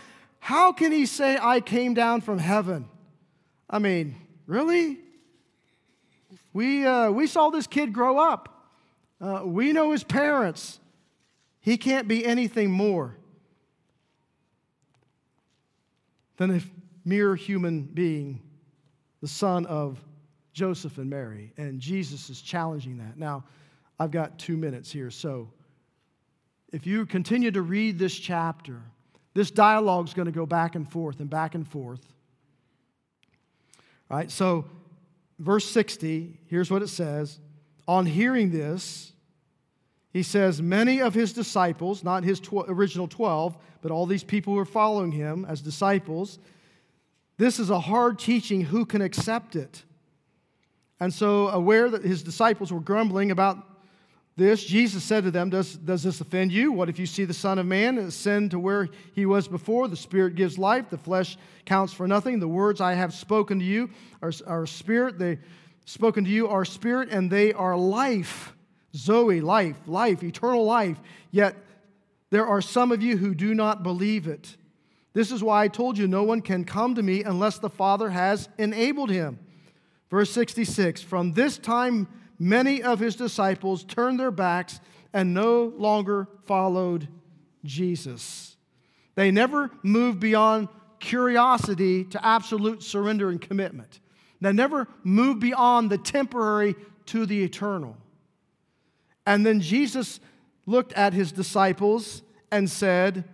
How 0.41 0.73
can 0.73 0.93
he 0.93 1.07
say, 1.07 1.39
I 1.41 1.61
came 1.61 1.95
down 1.95 2.21
from 2.21 2.39
heaven? 2.39 2.89
I 3.69 3.79
mean, 3.79 4.17
really? 4.47 4.99
We, 6.53 6.87
uh, 6.87 7.11
we 7.11 7.27
saw 7.27 7.51
this 7.51 7.67
kid 7.67 7.93
grow 7.93 8.19
up. 8.19 8.71
Uh, 9.21 9.43
we 9.45 9.73
know 9.73 9.93
his 9.93 10.05
parents. 10.05 10.81
He 11.61 11.77
can't 11.77 12.07
be 12.07 12.27
anything 12.27 12.71
more. 12.71 13.17
Than 16.37 16.57
a 16.57 16.61
mere 17.05 17.37
human 17.37 17.83
being, 17.83 18.41
the 19.21 19.29
son 19.29 19.67
of 19.67 19.99
Joseph 20.53 20.99
and 20.99 21.11
Mary. 21.11 21.53
And 21.57 21.81
Jesus 21.81 22.31
is 22.31 22.41
challenging 22.41 22.99
that. 22.99 23.19
Now, 23.19 23.45
I've 23.99 24.11
got 24.11 24.39
two 24.39 24.57
minutes 24.57 24.91
here, 24.91 25.11
so 25.11 25.51
if 26.73 26.87
you 26.87 27.07
continue 27.07 27.53
to 27.53 27.63
read 27.63 27.99
this 27.99 28.15
chapter, 28.19 28.83
this 29.35 29.51
dialogue 29.51 30.09
is 30.09 30.15
going 30.15 30.27
to 30.27 30.33
go 30.33 30.47
back 30.47 30.75
and 30.75 30.91
forth 30.91 31.21
and 31.21 31.31
back 31.31 31.55
and 31.55 31.67
forth. 31.67 32.01
All 34.11 34.17
right, 34.17 34.31
so 34.31 34.65
verse 35.39 35.65
60, 35.71 36.39
here's 36.47 36.71
what 36.71 36.83
it 36.83 36.89
says. 36.89 37.39
On 37.87 38.07
hearing 38.07 38.51
this, 38.51 39.13
he 40.15 40.23
says, 40.23 40.63
Many 40.63 41.03
of 41.03 41.13
his 41.13 41.35
disciples, 41.35 42.03
not 42.03 42.25
his 42.25 42.41
tw- 42.41 42.69
original 42.69 43.09
12, 43.09 43.57
but 43.83 43.91
all 43.91 44.07
these 44.07 44.25
people 44.25 44.55
who 44.55 44.59
are 44.61 44.65
following 44.65 45.13
him 45.13 45.45
as 45.47 45.61
disciples, 45.61 46.39
this 47.37 47.59
is 47.59 47.69
a 47.69 47.81
hard 47.81 48.19
teaching. 48.19 48.63
Who 48.63 48.87
can 48.87 49.03
accept 49.03 49.57
it? 49.57 49.83
And 51.01 51.13
so, 51.13 51.49
aware 51.49 51.91
that 51.91 52.05
his 52.05 52.23
disciples 52.23 52.73
were 52.73 52.81
grumbling 52.81 53.33
about 53.33 53.59
this, 54.37 54.65
Jesus 54.65 55.03
said 55.03 55.25
to 55.25 55.31
them, 55.31 55.51
does, 55.51 55.75
does 55.75 56.05
this 56.05 56.21
offend 56.21 56.53
you? 56.53 56.73
What 56.73 56.89
if 56.89 56.99
you 56.99 57.07
see 57.07 57.25
the 57.25 57.35
Son 57.35 57.59
of 57.59 57.67
Man 57.67 57.99
ascend 57.99 58.53
to 58.53 58.59
where 58.59 58.89
he 59.15 59.27
was 59.27 59.47
before? 59.47 59.87
The 59.89 59.97
Spirit 59.97 60.37
gives 60.37 60.59
life, 60.59 60.91
the 60.91 60.99
flesh 60.99 61.37
counts 61.67 61.93
for 61.93 62.09
nothing. 62.09 62.39
The 62.39 62.49
words 62.49 62.81
I 62.81 62.95
have 62.95 63.13
spoken 63.13 63.59
to 63.59 63.65
you 63.65 63.91
are, 64.23 64.33
are 64.47 64.67
spirit. 64.67 65.19
They 65.19 65.39
spoken 65.85 66.25
to 66.25 66.31
you 66.31 66.49
are 66.49 66.65
spirit, 66.65 67.11
and 67.11 67.31
they 67.31 67.53
are 67.53 67.77
life. 67.77 68.54
Zoe, 68.97 69.41
life, 69.41 69.77
life, 69.87 70.23
eternal 70.23 70.65
life. 70.65 70.99
Yet 71.31 71.57
there 72.31 72.47
are 72.47 72.61
some 72.61 72.93
of 72.93 73.03
you 73.03 73.17
who 73.17 73.35
do 73.35 73.55
not 73.55 73.83
believe 73.83 74.27
it. 74.27 74.57
This 75.13 75.31
is 75.31 75.43
why 75.43 75.65
I 75.65 75.69
told 75.69 75.97
you 75.97 76.09
no 76.09 76.25
one 76.25 76.41
can 76.41 76.65
come 76.65 76.95
to 76.97 77.03
me 77.03 77.23
unless 77.23 77.59
the 77.59 77.71
Father 77.71 78.11
has 78.11 78.49
enabled 78.59 79.11
him. 79.11 79.39
Verse 80.11 80.31
66 80.31 81.03
From 81.03 81.33
this 81.33 81.59
time, 81.59 82.09
many 82.39 82.83
of 82.83 82.99
his 82.99 83.17
disciples 83.17 83.85
turned 83.85 84.19
their 84.19 84.31
backs 84.31 84.81
and 85.13 85.33
no 85.33 85.73
longer 85.77 86.29
followed 86.45 87.09
Jesus. 87.65 88.57
They 89.15 89.31
never 89.31 89.71
moved 89.83 90.19
beyond 90.19 90.69
curiosity 90.99 92.05
to 92.05 92.27
absolute 92.27 92.83
surrender 92.83 93.31
and 93.31 93.41
commitment. 93.41 94.01
They 94.41 94.53
never 94.53 94.89
moved 95.05 95.41
beyond 95.41 95.91
the 95.91 95.99
temporary 95.99 96.75
to 97.07 97.27
the 97.27 97.45
eternal. 97.45 97.97
And 99.27 99.45
then 99.45 99.61
Jesus 99.61 100.21
looked 100.67 100.93
at 100.95 101.13
his 101.13 101.33
disciples 101.33 102.23
and 102.51 102.71
said, 102.71 103.25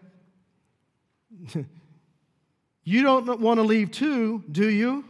You 2.85 3.03
don't 3.03 3.41
want 3.41 3.59
to 3.59 3.63
leave 3.63 3.91
too, 3.91 4.43
do 4.51 4.69
you? 4.69 5.05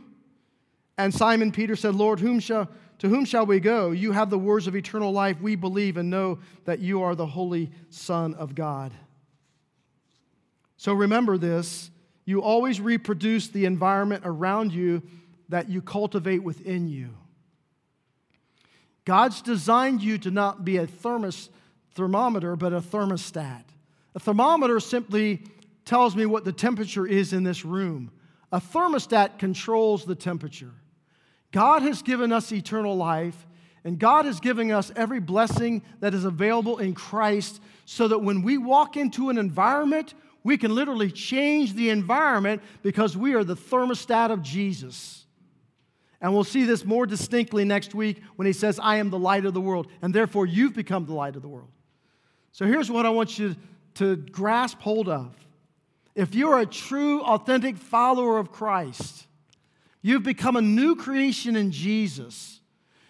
And 0.99 1.15
Simon 1.15 1.53
Peter 1.53 1.77
said, 1.77 1.95
Lord, 1.95 2.21
whom 2.21 2.41
shall 2.41 2.69
to 2.99 3.09
whom 3.09 3.25
shall 3.25 3.47
we 3.47 3.61
go? 3.61 3.93
You 3.93 4.13
have 4.13 4.29
the 4.29 4.39
words 4.39 4.67
of 4.67 4.77
eternal 4.77 5.11
life. 5.11 5.41
We 5.41 5.57
believe 5.57 5.97
and 5.97 6.11
know 6.11 6.39
that 6.67 6.81
you 6.81 7.03
are 7.03 7.15
the 7.15 7.25
Holy 7.25 7.71
Son 7.89 8.35
of 8.35 8.55
God. 8.55 8.93
So 10.77 10.93
remember 10.93 11.39
this 11.39 11.91
you 12.27 12.43
always 12.43 12.81
reproduce 12.81 13.49
the 13.49 13.65
environment 13.65 14.23
around 14.27 14.73
you 14.73 15.03
that 15.49 15.71
you 15.71 15.81
cultivate 15.81 16.43
within 16.43 16.89
you. 16.89 17.17
God's 19.05 19.43
designed 19.43 20.03
you 20.03 20.19
to 20.19 20.31
not 20.31 20.65
be 20.65 20.77
a 20.77 20.87
thermos, 20.87 21.49
thermometer, 21.95 22.57
but 22.57 22.73
a 22.73 22.81
thermostat. 22.81 23.65
A 24.15 24.21
thermometer 24.21 24.81
simply 24.81 25.43
tells 25.85 26.15
me 26.15 26.27
what 26.27 26.45
the 26.45 26.53
temperature 26.53 27.07
is 27.07 27.33
in 27.33 27.45
this 27.45 27.65
room. 27.65 28.11
A 28.53 28.61
thermostat 28.61 29.39
controls 29.39 30.05
the 30.05 30.15
temperature. 30.15 30.73
God 31.53 31.83
has 31.83 32.03
given 32.03 32.33
us 32.33 32.53
eternal 32.53 32.97
life, 32.97 33.47
and 33.85 33.99
God 33.99 34.27
is 34.27 34.41
giving 34.41 34.73
us 34.73 34.93
every 34.95 35.21
blessing 35.21 35.83
that 36.01 36.15
is 36.15 36.25
available 36.25 36.79
in 36.79 36.95
Christ 36.95 37.61
so 37.87 38.09
that 38.09 38.19
when 38.19 38.43
we 38.43 38.59
walk 38.59 38.97
into 38.97 39.31
an 39.31 39.39
environment, 39.39 40.15
we 40.45 40.59
can 40.59 40.75
literally 40.75 41.11
change 41.11 41.75
the 41.75 41.91
environment 41.91 42.63
because 42.83 43.17
we 43.17 43.35
are 43.35 43.45
the 43.45 43.57
thermostat 43.57 44.31
of 44.31 44.43
Jesus. 44.43 45.27
And 46.21 46.35
we'll 46.35 46.45
see 46.45 46.65
this 46.65 46.85
more 46.85 47.07
distinctly 47.07 47.65
next 47.65 47.95
week 47.95 48.23
when 48.37 48.47
he 48.47 48.53
says, 48.53 48.79
I 48.83 48.97
am 48.97 49.11
the 49.11 49.19
light 49.19 49.47
of 49.47 49.55
the 49.55 49.61
world, 49.61 49.89
and 50.03 50.15
therefore 50.15 50.47
you've 50.47 50.75
become 50.75 51.07
the 51.07 51.15
light 51.15 51.37
of 51.37 51.43
the 51.43 51.49
world. 51.49 51.71
So 52.53 52.67
here's 52.67 52.91
what 52.91 53.07
I 53.07 53.11
want 53.11 53.39
you 53.39 53.57
to 53.95 54.17
grasp 54.17 54.81
hold 54.81 55.09
of. 55.09 55.35
If 56.15 56.35
you're 56.35 56.59
a 56.59 56.67
true, 56.67 57.23
authentic 57.23 57.77
follower 57.77 58.39
of 58.39 58.53
Christ, 58.53 59.27
You've 60.03 60.23
become 60.23 60.57
a 60.57 60.63
new 60.63 60.97
creation 60.97 61.57
in 61.57 61.71
Jesus. 61.71 62.61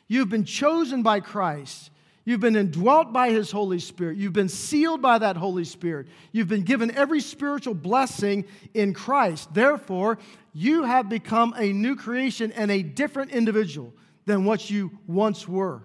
You've 0.08 0.28
been 0.28 0.44
chosen 0.44 1.02
by 1.02 1.20
Christ. 1.20 1.90
You've 2.24 2.40
been 2.40 2.56
indwelt 2.56 3.12
by 3.12 3.30
His 3.30 3.50
Holy 3.50 3.78
Spirit. 3.78 4.16
You've 4.16 4.32
been 4.32 4.48
sealed 4.48 5.00
by 5.00 5.18
that 5.18 5.36
Holy 5.36 5.64
Spirit. 5.64 6.08
You've 6.32 6.48
been 6.48 6.62
given 6.62 6.90
every 6.90 7.20
spiritual 7.20 7.74
blessing 7.74 8.44
in 8.74 8.92
Christ. 8.92 9.54
Therefore, 9.54 10.18
you 10.52 10.84
have 10.84 11.08
become 11.08 11.54
a 11.56 11.72
new 11.72 11.96
creation 11.96 12.52
and 12.52 12.70
a 12.70 12.82
different 12.82 13.30
individual 13.30 13.94
than 14.26 14.44
what 14.44 14.70
you 14.70 14.98
once 15.06 15.46
were. 15.46 15.82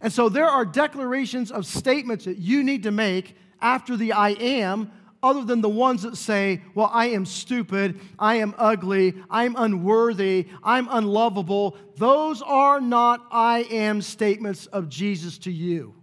And 0.00 0.12
so 0.12 0.28
there 0.28 0.46
are 0.46 0.64
declarations 0.64 1.50
of 1.50 1.66
statements 1.66 2.24
that 2.26 2.38
you 2.38 2.62
need 2.62 2.82
to 2.82 2.90
make 2.90 3.36
after 3.60 3.96
the 3.96 4.12
I 4.12 4.30
am 4.30 4.90
other 5.22 5.42
than 5.42 5.62
the 5.62 5.68
ones 5.68 6.02
that 6.02 6.16
say, 6.16 6.60
Well, 6.74 6.90
I 6.92 7.06
am 7.06 7.24
stupid, 7.24 7.98
I 8.18 8.36
am 8.36 8.54
ugly, 8.58 9.14
I'm 9.30 9.56
unworthy, 9.56 10.48
I'm 10.62 10.86
unlovable. 10.90 11.78
Those 11.96 12.42
are 12.42 12.80
not 12.80 13.26
I 13.30 13.60
am 13.70 14.02
statements 14.02 14.66
of 14.66 14.90
Jesus 14.90 15.38
to 15.38 15.50
you. 15.50 15.94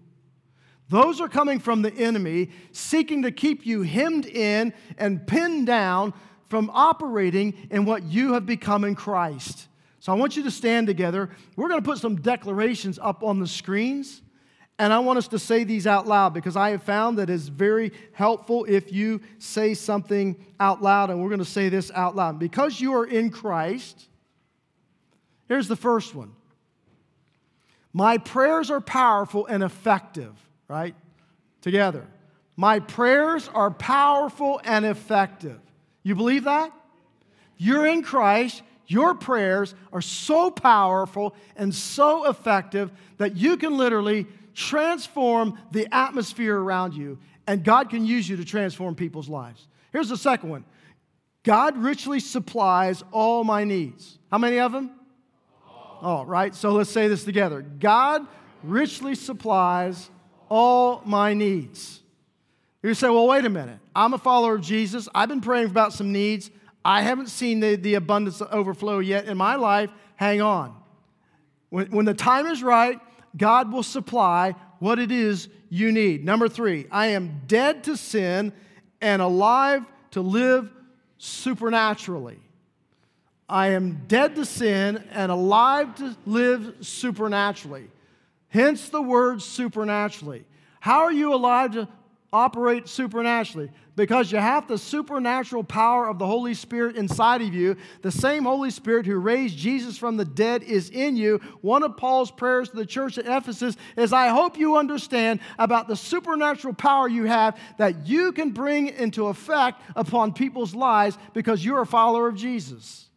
Those 0.90 1.22
are 1.22 1.30
coming 1.30 1.60
from 1.60 1.84
the 1.84 1.94
enemy 1.94 2.50
seeking 2.72 3.22
to 3.22 3.32
keep 3.32 3.66
you 3.66 3.84
hemmed 3.84 4.26
in 4.26 4.74
and 4.98 5.26
pinned 5.26 5.68
down 5.68 6.14
from 6.52 6.70
operating 6.74 7.54
in 7.72 7.86
what 7.86 8.04
you 8.04 8.34
have 8.34 8.46
become 8.46 8.84
in 8.84 8.94
Christ. 8.94 9.70
So 10.02 10.12
I 10.12 10.16
want 10.16 10.36
you 10.36 10.44
to 10.44 10.52
stand 10.52 10.86
together. 10.86 11.30
We're 11.56 11.70
going 11.70 11.82
to 11.82 11.86
put 11.86 11.98
some 11.98 12.18
declarations 12.18 13.00
up 13.02 13.24
on 13.24 13.40
the 13.40 13.48
screens. 13.48 14.22
And 14.78 14.92
I 14.92 15.00
want 15.00 15.18
us 15.18 15.30
to 15.30 15.40
say 15.40 15.64
these 15.64 15.88
out 15.88 16.08
loud 16.08 16.34
because 16.34 16.58
I 16.58 16.72
have 16.72 16.84
found 16.84 17.20
that 17.20 17.30
it's 17.30 17.48
very 17.48 17.94
helpful 18.12 18.66
if 18.68 18.92
you 18.92 19.22
say 19.40 19.74
something 19.74 20.44
out 20.60 20.82
loud. 20.82 21.10
And 21.10 21.22
we're 21.22 21.30
going 21.30 21.40
to 21.40 21.46
say 21.46 21.70
this 21.70 21.90
out 21.96 22.18
loud. 22.18 22.38
Because 22.38 22.82
you 22.82 22.96
are 22.96 23.06
in 23.06 23.30
Christ, 23.30 24.10
here's 25.48 25.70
the 25.70 25.78
first 25.78 26.14
one 26.14 26.34
My 27.94 28.18
prayers 28.18 28.70
are 28.70 28.82
powerful 28.82 29.46
and 29.46 29.64
effective, 29.64 30.34
right? 30.68 30.96
Together. 31.62 32.06
My 32.58 32.80
prayers 32.80 33.50
are 33.54 33.72
powerful 33.72 34.60
and 34.66 34.84
effective. 34.84 35.62
You 36.04 36.16
believe 36.16 36.46
that? 36.46 36.72
You're 37.58 37.86
in 37.86 38.04
Christ. 38.04 38.64
Your 38.88 39.16
prayers 39.16 39.74
are 39.94 40.02
so 40.02 40.52
powerful 40.52 41.36
and 41.56 41.74
so 41.74 42.28
effective 42.28 42.92
that 43.18 43.38
you 43.38 43.56
can 43.56 43.78
literally 43.78 44.28
transform 44.54 45.58
the 45.72 45.88
atmosphere 45.94 46.58
around 46.58 46.94
you, 46.94 47.18
and 47.48 47.64
God 47.64 47.90
can 47.90 48.06
use 48.06 48.28
you 48.28 48.38
to 48.38 48.46
transform 48.46 48.96
people's 48.96 49.30
lives. 49.30 49.68
Here's 49.92 50.10
the 50.10 50.18
second 50.18 50.50
one 50.50 50.66
God 51.44 51.78
richly 51.78 52.20
supplies 52.20 53.04
all 53.12 53.44
my 53.44 53.64
needs. 53.64 54.18
How 54.30 54.38
many 54.38 54.60
of 54.60 54.72
them? 54.72 54.92
All 56.02 56.26
right, 56.26 56.54
so 56.56 56.72
let's 56.72 56.90
say 56.90 57.08
this 57.08 57.24
together 57.24 57.62
God 57.62 58.26
richly 58.64 59.16
supplies 59.16 60.10
all 60.50 61.02
my 61.06 61.34
needs. 61.34 62.01
You 62.84 62.94
say, 62.94 63.10
well, 63.10 63.28
wait 63.28 63.46
a 63.46 63.50
minute. 63.50 63.80
I'm 63.96 64.14
a 64.14 64.18
follower 64.18 64.56
of 64.56 64.62
Jesus. 64.62 65.08
I've 65.14 65.30
been 65.30 65.42
praying 65.42 65.68
about 65.68 65.94
some 65.94 66.12
needs. 66.12 66.50
I 66.84 67.04
haven't 67.04 67.30
seen 67.30 67.60
the, 67.60 67.76
the 67.76 67.94
abundance 67.94 68.42
overflow 68.52 69.00
yet 69.00 69.26
in 69.26 69.38
my 69.38 69.56
life. 69.56 69.92
Hang 70.16 70.42
on. 70.42 70.76
When, 71.70 71.92
when 71.92 72.06
the 72.06 72.14
time 72.14 72.48
is 72.48 72.64
right, 72.64 73.00
God 73.38 73.72
will 73.72 73.84
supply 73.84 74.56
what 74.80 74.98
it 74.98 75.12
is 75.12 75.48
you 75.70 75.92
need. 75.92 76.26
Number 76.26 76.50
three, 76.50 76.88
I 76.92 77.08
am 77.08 77.42
dead 77.46 77.84
to 77.84 77.96
sin 77.96 78.52
and 79.00 79.22
alive 79.22 79.86
to 80.12 80.22
live 80.22 80.72
supernaturally. 81.18 82.40
I 83.48 83.70
am 83.70 84.06
dead 84.08 84.36
to 84.36 84.46
sin 84.46 85.04
and 85.12 85.32
alive 85.32 85.96
to 85.96 86.16
live 86.26 86.78
supernaturally. 86.82 87.90
Hence 88.48 88.90
the 88.90 89.02
word 89.02 89.42
supernaturally. 89.42 90.46
How 90.80 91.02
are 91.02 91.12
you 91.12 91.34
alive 91.34 91.72
to 91.74 91.88
operate 92.34 92.88
supernaturally? 92.88 93.72
because 93.96 94.32
you 94.32 94.38
have 94.38 94.68
the 94.68 94.78
supernatural 94.78 95.64
power 95.64 96.08
of 96.08 96.18
the 96.18 96.26
Holy 96.26 96.54
Spirit 96.54 96.96
inside 96.96 97.42
of 97.42 97.54
you. 97.54 97.76
The 98.02 98.12
same 98.12 98.46
Holy 98.46 98.72
Spirit 98.72 99.06
who 99.06 99.18
raised 99.18 99.58
Jesus 99.58 99.98
from 99.98 100.18
the 100.18 100.26
dead 100.26 100.64
is 100.64 100.90
in 100.90 101.16
you. 101.16 101.40
One 101.62 101.84
of 101.84 101.98
Paul's 101.98 102.32
prayers 102.32 102.70
to 102.70 102.78
the 102.78 102.86
church 102.86 103.18
at 103.18 103.26
Ephesus 103.26 103.76
is 103.98 104.14
I 104.14 104.30
hope 104.30 104.58
you 104.58 104.78
understand 104.78 105.40
about 105.60 105.88
the 105.88 105.96
supernatural 105.96 106.74
power 106.74 107.08
you 107.08 107.26
have 107.26 107.60
that 107.78 108.08
you 108.08 108.32
can 108.32 108.52
bring 108.52 108.88
into 108.88 109.28
effect 109.28 109.82
upon 109.96 110.34
people's 110.34 110.74
lives 110.74 111.18
because 111.34 111.64
you're 111.64 111.82
a 111.82 111.86
follower 111.86 112.28
of 112.28 112.36
Jesus. 112.36 113.10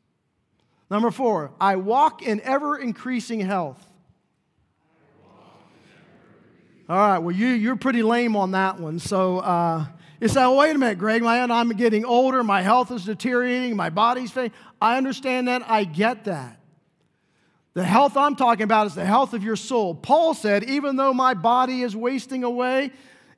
Number 0.91 1.11
four, 1.11 1.53
I 1.61 1.77
walk 1.77 2.23
in 2.23 2.41
ever 2.43 2.77
increasing 2.77 3.41
health. 3.41 3.83
All 6.87 6.99
right, 6.99 7.19
well, 7.19 7.35
you, 7.35 7.47
you're 7.47 7.77
pretty 7.77 8.03
lame 8.03 8.37
on 8.37 8.51
that 8.51 8.79
one. 8.79 8.99
So, 8.99 9.39
uh, 9.39 9.87
you 10.21 10.29
say, 10.29 10.47
wait 10.55 10.77
a 10.77 10.79
minute, 10.79 10.99
Greg, 10.99 11.23
my, 11.23 11.41
I'm 11.41 11.71
getting 11.71 12.05
older, 12.05 12.45
my 12.45 12.61
health 12.61 12.91
is 12.91 13.07
deteriorating, 13.07 13.75
my 13.75 13.89
body's 13.89 14.31
failing. 14.31 14.53
I 14.83 14.99
understand 14.99 15.49
that, 15.49 15.63
I 15.67 15.85
get 15.85 16.25
that. 16.25 16.61
The 17.73 17.85
health 17.85 18.19
I'm 18.19 18.37
talking 18.37 18.65
about 18.65 18.87
is 18.87 18.95
the 18.95 19.05
health 19.05 19.33
of 19.33 19.43
your 19.43 19.57
soul. 19.57 19.95
Paul 19.95 20.35
said, 20.35 20.65
even 20.65 20.97
though 20.97 21.15
my 21.15 21.33
body 21.33 21.81
is 21.81 21.97
wasting 21.97 22.45
away, 22.45 22.93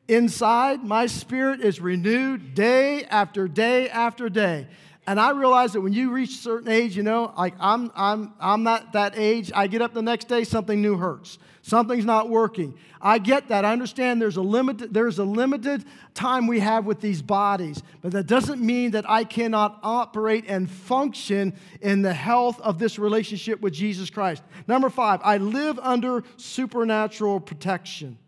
inside 0.08 0.82
my 0.82 1.06
spirit 1.06 1.60
is 1.60 1.80
renewed 1.80 2.54
day 2.54 3.04
after 3.04 3.46
day 3.46 3.88
after 3.88 4.28
day. 4.28 4.66
And 5.08 5.20
I 5.20 5.30
realize 5.30 5.72
that 5.74 5.80
when 5.80 5.92
you 5.92 6.10
reach 6.10 6.30
a 6.30 6.38
certain 6.38 6.68
age, 6.68 6.96
you 6.96 7.04
know, 7.04 7.32
like 7.38 7.54
I'm, 7.60 7.92
I'm, 7.94 8.34
I'm 8.40 8.64
not 8.64 8.94
that 8.94 9.14
age. 9.16 9.52
I 9.54 9.68
get 9.68 9.80
up 9.80 9.94
the 9.94 10.02
next 10.02 10.26
day, 10.26 10.42
something 10.42 10.82
new 10.82 10.96
hurts. 10.96 11.38
Something's 11.62 12.04
not 12.04 12.28
working. 12.28 12.74
I 13.00 13.18
get 13.18 13.48
that. 13.48 13.64
I 13.64 13.72
understand 13.72 14.20
there's 14.20 14.36
a 14.36 14.42
limited, 14.42 14.92
there's 14.92 15.18
a 15.18 15.24
limited 15.24 15.84
time 16.14 16.46
we 16.48 16.60
have 16.60 16.86
with 16.86 17.00
these 17.00 17.22
bodies, 17.22 17.82
but 18.02 18.12
that 18.12 18.26
doesn't 18.26 18.60
mean 18.60 18.92
that 18.92 19.08
I 19.08 19.24
cannot 19.24 19.78
operate 19.82 20.44
and 20.48 20.70
function 20.70 21.54
in 21.80 22.02
the 22.02 22.14
health 22.14 22.60
of 22.60 22.78
this 22.78 22.98
relationship 22.98 23.60
with 23.60 23.74
Jesus 23.74 24.10
Christ. 24.10 24.42
Number 24.66 24.88
five, 24.88 25.20
I 25.22 25.38
live 25.38 25.78
under 25.80 26.24
supernatural 26.36 27.40
protection. 27.40 28.18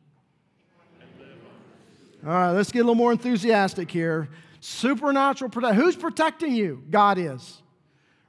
All 2.24 2.32
right, 2.32 2.50
let's 2.50 2.72
get 2.72 2.80
a 2.80 2.82
little 2.82 2.96
more 2.96 3.12
enthusiastic 3.12 3.90
here. 3.90 4.28
Supernatural 4.60 5.50
protection. 5.50 5.80
Who's 5.80 5.96
protecting 5.96 6.54
you? 6.54 6.82
God 6.90 7.18
is. 7.18 7.62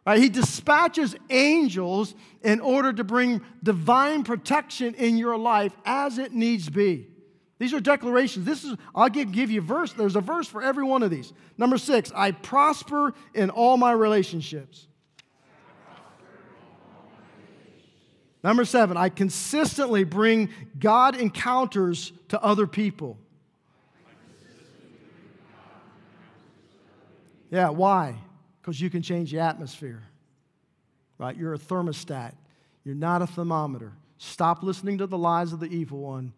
Right? 0.06 0.20
He 0.20 0.30
dispatches 0.30 1.16
angels 1.30 2.16
in 2.44 2.60
order 2.62 2.94
to 2.94 3.04
bring 3.04 3.42
divine 3.62 4.24
protection 4.24 4.96
in 4.96 5.18
your 5.18 5.38
life 5.38 5.74
as 5.86 6.18
it 6.18 6.34
needs 6.34 6.70
be. 6.70 7.08
These 7.60 7.74
are 7.74 7.80
declarations. 7.80 8.46
This 8.46 8.64
is, 8.64 8.76
I'll 8.96 9.10
give, 9.10 9.32
give 9.32 9.52
you 9.52 9.62
verse. 9.62 9.92
There's 9.92 10.16
a 10.16 10.22
verse 10.22 10.48
for 10.48 10.64
every 10.64 10.84
one 10.84 11.04
of 11.04 11.12
these. 11.12 11.34
Number 11.58 11.78
six, 11.78 12.12
I 12.16 12.32
prosper 12.32 13.14
in 13.34 13.50
all 13.50 13.76
my 13.76 13.92
relationships. 13.92 14.88
Number 18.42 18.64
seven, 18.64 18.96
I 18.96 19.10
consistently 19.10 20.06
bring 20.06 20.50
God 20.80 21.18
encounters 21.18 22.14
to 22.30 22.42
other 22.42 22.66
people. 22.66 23.20
Yeah, 27.50 27.70
why? 27.70 28.16
Because 28.62 28.80
you 28.80 28.90
can 28.90 29.02
change 29.02 29.32
the 29.32 29.40
atmosphere, 29.40 30.04
right? 31.18 31.36
You're 31.36 31.54
a 31.54 31.60
thermostat, 31.60 32.34
you're 32.84 32.96
not 32.96 33.22
a 33.22 33.28
thermometer. 33.28 33.94
Stop 34.18 34.64
listening 34.64 34.98
to 34.98 35.08
the 35.08 35.18
lies 35.18 35.54
of 35.54 35.60
the 35.60 35.68
evil 35.68 36.00
one. 36.00 36.34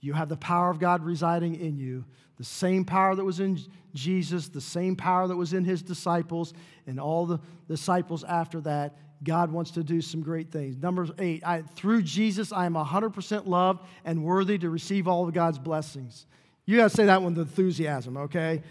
You 0.00 0.14
have 0.14 0.28
the 0.28 0.36
power 0.36 0.70
of 0.70 0.78
God 0.78 1.04
residing 1.04 1.56
in 1.56 1.76
you, 1.76 2.04
the 2.36 2.44
same 2.44 2.84
power 2.84 3.14
that 3.14 3.24
was 3.24 3.40
in 3.40 3.58
Jesus, 3.94 4.48
the 4.48 4.60
same 4.60 4.96
power 4.96 5.26
that 5.26 5.36
was 5.36 5.52
in 5.52 5.64
his 5.64 5.82
disciples, 5.82 6.54
and 6.86 6.98
all 6.98 7.26
the 7.26 7.40
disciples 7.68 8.24
after 8.24 8.60
that. 8.62 8.96
God 9.24 9.50
wants 9.50 9.72
to 9.72 9.82
do 9.82 10.00
some 10.00 10.22
great 10.22 10.52
things. 10.52 10.76
Number 10.76 11.08
eight, 11.18 11.44
I, 11.44 11.62
through 11.62 12.02
Jesus, 12.02 12.52
I 12.52 12.66
am 12.66 12.74
100% 12.74 13.46
loved 13.46 13.84
and 14.04 14.22
worthy 14.22 14.56
to 14.58 14.70
receive 14.70 15.08
all 15.08 15.26
of 15.26 15.34
God's 15.34 15.58
blessings. 15.58 16.26
You 16.64 16.76
got 16.76 16.90
to 16.90 16.96
say 16.96 17.06
that 17.06 17.20
with 17.20 17.36
enthusiasm, 17.36 18.16
okay? 18.16 18.62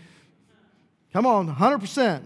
Come 1.13 1.25
on, 1.25 1.53
100%. 1.53 2.23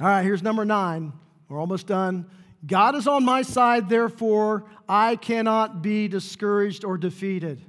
All 0.00 0.06
right, 0.06 0.22
here's 0.22 0.44
number 0.44 0.64
nine. 0.64 1.12
We're 1.48 1.58
almost 1.58 1.88
done. 1.88 2.30
God 2.64 2.94
is 2.94 3.08
on 3.08 3.24
my 3.24 3.42
side, 3.42 3.88
therefore 3.88 4.64
I 4.88 5.16
cannot 5.16 5.82
be 5.82 6.08
discouraged 6.08 6.84
or 6.84 6.96
defeated. 6.96 7.60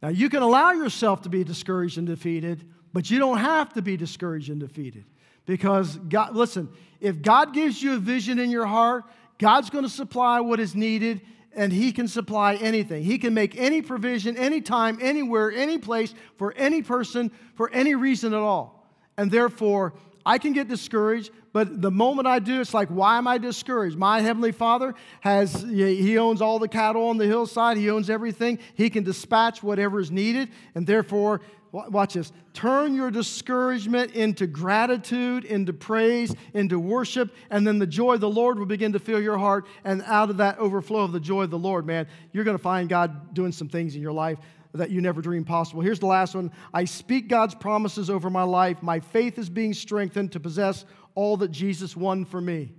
Now, 0.00 0.10
you 0.10 0.28
can 0.28 0.42
allow 0.42 0.72
yourself 0.72 1.22
to 1.22 1.28
be 1.28 1.42
discouraged 1.42 1.98
and 1.98 2.06
defeated, 2.06 2.64
but 2.92 3.10
you 3.10 3.18
don't 3.18 3.38
have 3.38 3.72
to 3.72 3.82
be 3.82 3.96
discouraged 3.96 4.48
and 4.48 4.60
defeated. 4.60 5.04
Because 5.48 5.96
God, 5.96 6.36
listen, 6.36 6.68
if 7.00 7.22
God 7.22 7.54
gives 7.54 7.82
you 7.82 7.94
a 7.94 7.96
vision 7.98 8.38
in 8.38 8.50
your 8.50 8.66
heart, 8.66 9.04
God's 9.38 9.70
going 9.70 9.84
to 9.84 9.90
supply 9.90 10.40
what 10.40 10.60
is 10.60 10.74
needed 10.74 11.22
and 11.54 11.72
He 11.72 11.90
can 11.90 12.06
supply 12.06 12.56
anything. 12.56 13.02
He 13.02 13.16
can 13.16 13.32
make 13.32 13.56
any 13.56 13.80
provision, 13.80 14.36
anytime, 14.36 14.98
anywhere, 15.00 15.50
any 15.50 15.78
place, 15.78 16.14
for 16.36 16.52
any 16.52 16.82
person, 16.82 17.30
for 17.54 17.70
any 17.70 17.94
reason 17.94 18.34
at 18.34 18.40
all. 18.40 18.86
And 19.16 19.30
therefore, 19.30 19.94
I 20.26 20.36
can 20.36 20.52
get 20.52 20.68
discouraged, 20.68 21.30
but 21.54 21.80
the 21.80 21.90
moment 21.90 22.28
I 22.28 22.40
do, 22.40 22.60
it's 22.60 22.74
like, 22.74 22.90
why 22.90 23.16
am 23.16 23.26
I 23.26 23.38
discouraged? 23.38 23.96
My 23.96 24.20
Heavenly 24.20 24.52
Father 24.52 24.94
has, 25.20 25.62
He 25.62 26.18
owns 26.18 26.42
all 26.42 26.58
the 26.58 26.68
cattle 26.68 27.08
on 27.08 27.16
the 27.16 27.26
hillside, 27.26 27.78
He 27.78 27.88
owns 27.88 28.10
everything. 28.10 28.58
He 28.74 28.90
can 28.90 29.02
dispatch 29.02 29.62
whatever 29.62 29.98
is 29.98 30.10
needed, 30.10 30.50
and 30.74 30.86
therefore, 30.86 31.40
Watch 31.70 32.14
this. 32.14 32.32
Turn 32.54 32.94
your 32.94 33.10
discouragement 33.10 34.12
into 34.12 34.46
gratitude, 34.46 35.44
into 35.44 35.72
praise, 35.72 36.34
into 36.54 36.78
worship, 36.78 37.34
and 37.50 37.66
then 37.66 37.78
the 37.78 37.86
joy 37.86 38.14
of 38.14 38.20
the 38.20 38.28
Lord 38.28 38.58
will 38.58 38.66
begin 38.66 38.92
to 38.92 38.98
fill 38.98 39.20
your 39.20 39.36
heart. 39.36 39.66
And 39.84 40.02
out 40.06 40.30
of 40.30 40.38
that 40.38 40.58
overflow 40.58 41.00
of 41.00 41.12
the 41.12 41.20
joy 41.20 41.42
of 41.42 41.50
the 41.50 41.58
Lord, 41.58 41.86
man, 41.86 42.06
you're 42.32 42.44
going 42.44 42.56
to 42.56 42.62
find 42.62 42.88
God 42.88 43.34
doing 43.34 43.52
some 43.52 43.68
things 43.68 43.94
in 43.94 44.00
your 44.00 44.12
life 44.12 44.38
that 44.74 44.90
you 44.90 45.00
never 45.00 45.20
dreamed 45.20 45.46
possible. 45.46 45.82
Here's 45.82 46.00
the 46.00 46.06
last 46.06 46.34
one 46.34 46.50
I 46.72 46.84
speak 46.84 47.28
God's 47.28 47.54
promises 47.54 48.08
over 48.08 48.30
my 48.30 48.42
life. 48.42 48.82
My 48.82 49.00
faith 49.00 49.38
is 49.38 49.50
being 49.50 49.74
strengthened 49.74 50.32
to 50.32 50.40
possess 50.40 50.84
all 51.14 51.36
that 51.38 51.50
Jesus 51.50 51.96
won 51.96 52.24
for 52.24 52.40
me. 52.40 52.72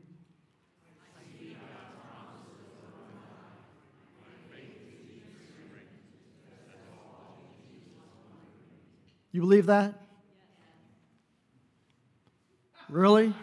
You 9.31 9.41
believe 9.41 9.67
that? 9.67 9.93
Really? 12.89 13.33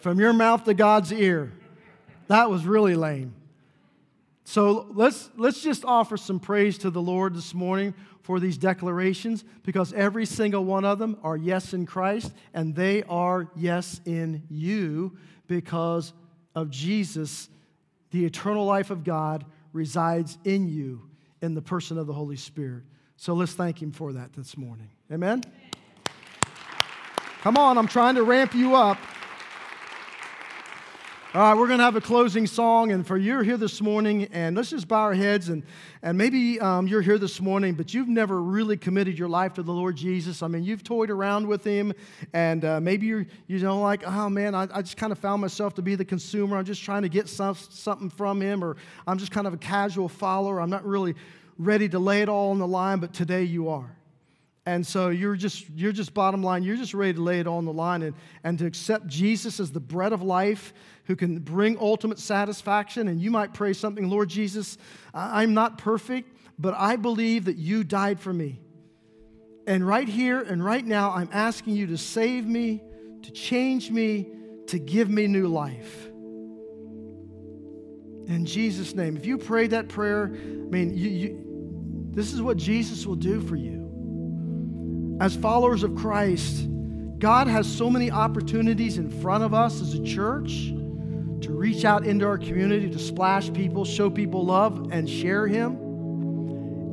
From 0.00 0.18
your 0.18 0.32
mouth 0.32 0.64
to 0.64 0.74
God's 0.74 1.12
ear. 1.12 1.52
That 2.28 2.48
was 2.48 2.64
really 2.66 2.94
lame. 2.94 3.34
So 4.44 4.86
let's, 4.92 5.30
let's 5.36 5.62
just 5.62 5.84
offer 5.84 6.16
some 6.16 6.40
praise 6.40 6.78
to 6.78 6.90
the 6.90 7.00
Lord 7.00 7.34
this 7.34 7.54
morning 7.54 7.94
for 8.22 8.40
these 8.40 8.56
declarations 8.56 9.44
because 9.62 9.92
every 9.92 10.24
single 10.24 10.64
one 10.64 10.84
of 10.84 10.98
them 10.98 11.18
are 11.22 11.36
yes 11.36 11.74
in 11.74 11.84
Christ 11.84 12.32
and 12.54 12.74
they 12.74 13.02
are 13.04 13.50
yes 13.54 14.00
in 14.06 14.42
you 14.48 15.16
because 15.46 16.12
of 16.54 16.70
Jesus. 16.70 17.48
The 18.10 18.24
eternal 18.24 18.64
life 18.64 18.90
of 18.90 19.04
God 19.04 19.44
resides 19.72 20.38
in 20.44 20.68
you 20.68 21.02
in 21.42 21.54
the 21.54 21.62
person 21.62 21.98
of 21.98 22.06
the 22.06 22.12
Holy 22.14 22.36
Spirit. 22.36 22.84
So 23.16 23.34
let's 23.34 23.52
thank 23.52 23.80
Him 23.80 23.92
for 23.92 24.12
that 24.12 24.32
this 24.32 24.56
morning. 24.56 24.88
Amen? 25.12 25.42
Come 27.42 27.56
on, 27.56 27.78
I'm 27.78 27.88
trying 27.88 28.14
to 28.14 28.22
ramp 28.22 28.54
you 28.54 28.74
up. 28.74 28.98
All 31.34 31.40
right, 31.40 31.58
we're 31.58 31.66
going 31.66 31.80
to 31.80 31.84
have 31.84 31.96
a 31.96 32.00
closing 32.00 32.46
song. 32.46 32.92
And 32.92 33.04
for 33.04 33.16
you're 33.16 33.42
here 33.42 33.56
this 33.56 33.80
morning, 33.80 34.28
and 34.30 34.56
let's 34.56 34.70
just 34.70 34.86
bow 34.86 35.00
our 35.00 35.14
heads. 35.14 35.48
And, 35.48 35.64
and 36.00 36.16
maybe 36.16 36.60
um, 36.60 36.86
you're 36.86 37.02
here 37.02 37.18
this 37.18 37.40
morning, 37.40 37.74
but 37.74 37.92
you've 37.92 38.06
never 38.06 38.40
really 38.40 38.76
committed 38.76 39.18
your 39.18 39.28
life 39.28 39.54
to 39.54 39.64
the 39.64 39.72
Lord 39.72 39.96
Jesus. 39.96 40.44
I 40.44 40.46
mean, 40.46 40.62
you've 40.62 40.84
toyed 40.84 41.10
around 41.10 41.48
with 41.48 41.64
Him, 41.64 41.92
and 42.32 42.64
uh, 42.64 42.80
maybe 42.80 43.06
you're, 43.06 43.26
you 43.48 43.58
know, 43.58 43.80
like, 43.80 44.06
oh 44.06 44.28
man, 44.28 44.54
I, 44.54 44.68
I 44.72 44.82
just 44.82 44.96
kind 44.96 45.10
of 45.10 45.18
found 45.18 45.42
myself 45.42 45.74
to 45.74 45.82
be 45.82 45.96
the 45.96 46.04
consumer. 46.04 46.56
I'm 46.56 46.64
just 46.64 46.84
trying 46.84 47.02
to 47.02 47.08
get 47.08 47.28
some, 47.28 47.56
something 47.56 48.10
from 48.10 48.40
Him, 48.40 48.62
or 48.62 48.76
I'm 49.04 49.18
just 49.18 49.32
kind 49.32 49.48
of 49.48 49.54
a 49.54 49.58
casual 49.58 50.08
follower. 50.08 50.60
I'm 50.60 50.70
not 50.70 50.86
really 50.86 51.16
ready 51.58 51.88
to 51.88 51.98
lay 51.98 52.22
it 52.22 52.28
all 52.28 52.50
on 52.50 52.58
the 52.58 52.66
line, 52.66 52.98
but 52.98 53.12
today 53.12 53.44
you 53.44 53.68
are. 53.68 53.96
And 54.66 54.86
so 54.86 55.10
you're 55.10 55.36
just, 55.36 55.68
you're 55.70 55.92
just 55.92 56.14
bottom 56.14 56.42
line, 56.42 56.62
you're 56.62 56.76
just 56.76 56.94
ready 56.94 57.12
to 57.12 57.20
lay 57.20 57.38
it 57.38 57.46
all 57.46 57.58
on 57.58 57.66
the 57.66 57.72
line 57.72 58.02
and, 58.02 58.14
and 58.42 58.58
to 58.58 58.66
accept 58.66 59.06
Jesus 59.06 59.60
as 59.60 59.72
the 59.72 59.80
bread 59.80 60.12
of 60.12 60.22
life 60.22 60.72
who 61.04 61.16
can 61.16 61.38
bring 61.38 61.78
ultimate 61.78 62.18
satisfaction. 62.18 63.08
And 63.08 63.20
you 63.20 63.30
might 63.30 63.52
pray 63.52 63.74
something, 63.74 64.08
Lord 64.08 64.30
Jesus, 64.30 64.78
I'm 65.12 65.52
not 65.52 65.76
perfect, 65.76 66.30
but 66.58 66.74
I 66.74 66.96
believe 66.96 67.44
that 67.44 67.56
you 67.56 67.84
died 67.84 68.20
for 68.20 68.32
me. 68.32 68.60
And 69.66 69.86
right 69.86 70.08
here 70.08 70.40
and 70.40 70.64
right 70.64 70.84
now, 70.84 71.12
I'm 71.12 71.28
asking 71.32 71.76
you 71.76 71.86
to 71.88 71.98
save 71.98 72.46
me, 72.46 72.82
to 73.22 73.30
change 73.30 73.90
me, 73.90 74.28
to 74.68 74.78
give 74.78 75.10
me 75.10 75.26
new 75.26 75.48
life. 75.48 76.08
In 78.26 78.44
Jesus' 78.46 78.94
name. 78.94 79.16
If 79.16 79.26
you 79.26 79.38
prayed 79.38 79.70
that 79.70 79.88
prayer, 79.88 80.30
I 80.32 80.36
mean, 80.36 80.96
you, 80.96 81.10
you, 81.10 81.44
this 82.10 82.32
is 82.32 82.40
what 82.40 82.56
Jesus 82.56 83.06
will 83.06 83.16
do 83.16 83.40
for 83.40 83.56
you. 83.56 85.18
As 85.20 85.36
followers 85.36 85.82
of 85.82 85.94
Christ, 85.94 86.66
God 87.18 87.46
has 87.46 87.70
so 87.70 87.88
many 87.88 88.10
opportunities 88.10 88.98
in 88.98 89.10
front 89.20 89.44
of 89.44 89.54
us 89.54 89.80
as 89.80 89.94
a 89.94 90.02
church 90.02 90.68
to 91.42 91.48
reach 91.50 91.84
out 91.84 92.06
into 92.06 92.26
our 92.26 92.38
community, 92.38 92.90
to 92.90 92.98
splash 92.98 93.52
people, 93.52 93.84
show 93.84 94.10
people 94.10 94.44
love, 94.44 94.88
and 94.90 95.08
share 95.08 95.46
Him. 95.46 95.72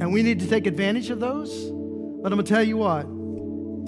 And 0.01 0.11
we 0.13 0.23
need 0.23 0.39
to 0.41 0.47
take 0.47 0.67
advantage 0.67 1.09
of 1.09 1.19
those. 1.19 1.69
But 1.69 2.31
I'm 2.31 2.37
going 2.37 2.45
to 2.45 2.53
tell 2.53 2.63
you 2.63 2.77
what 2.77 3.07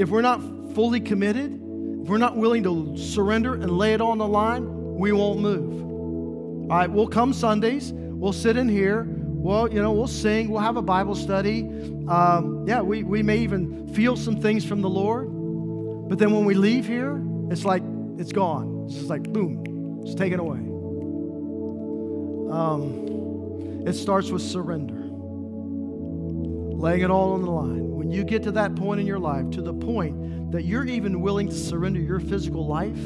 if 0.02 0.10
we're 0.10 0.22
not 0.22 0.42
fully 0.74 1.00
committed, 1.00 1.54
if 1.54 2.10
we're 2.10 2.18
not 2.18 2.36
willing 2.36 2.64
to 2.64 2.98
surrender 2.98 3.54
and 3.54 3.78
lay 3.78 3.94
it 3.94 4.02
on 4.02 4.18
the 4.18 4.28
line, 4.28 4.96
we 4.96 5.12
won't 5.12 5.40
move. 5.40 5.84
All 6.74 6.80
right, 6.80 6.90
we'll 6.90 7.08
come 7.08 7.34
Sundays. 7.34 7.94
We'll 7.94 8.34
sit 8.34 8.58
in 8.58 8.68
here. 8.68 9.06
Well, 9.08 9.72
you 9.72 9.80
know, 9.80 9.92
we'll 9.92 10.08
sing. 10.08 10.50
We'll 10.50 10.62
have 10.62 10.76
a 10.76 10.82
Bible 10.82 11.14
study. 11.14 11.70
Um, 12.08 12.66
yeah, 12.68 12.82
we, 12.82 13.04
we 13.04 13.22
may 13.22 13.38
even 13.38 13.94
feel 13.94 14.18
some 14.18 14.42
things 14.42 14.66
from 14.66 14.82
the 14.82 14.90
Lord. 14.90 15.28
But 16.10 16.18
then 16.18 16.32
when 16.32 16.46
we 16.46 16.56
leave 16.56 16.88
here, 16.88 17.22
it's 17.52 17.64
like 17.64 17.84
it's 18.18 18.32
gone. 18.32 18.86
It's 18.88 18.96
just 18.96 19.08
like 19.08 19.22
boom. 19.22 20.02
it's 20.04 20.16
taken 20.16 20.40
away. 20.40 20.58
Um, 22.52 23.84
it 23.86 23.94
starts 23.94 24.32
with 24.32 24.42
surrender, 24.42 24.96
laying 26.76 27.02
it 27.02 27.12
all 27.12 27.34
on 27.34 27.44
the 27.44 27.52
line. 27.52 27.92
When 27.92 28.10
you 28.10 28.24
get 28.24 28.42
to 28.46 28.52
that 28.54 28.76
point 28.76 29.00
in 29.00 29.06
your 29.06 29.20
life, 29.20 29.48
to 29.52 29.62
the 29.62 29.76
point 29.76 30.52
that 30.52 30.66
you're 30.66 30.88
even 30.88 31.22
willing 31.22 31.50
to 31.50 31.56
surrender 31.56 32.00
your 32.00 32.20
physical 32.20 32.66
life, 32.66 32.98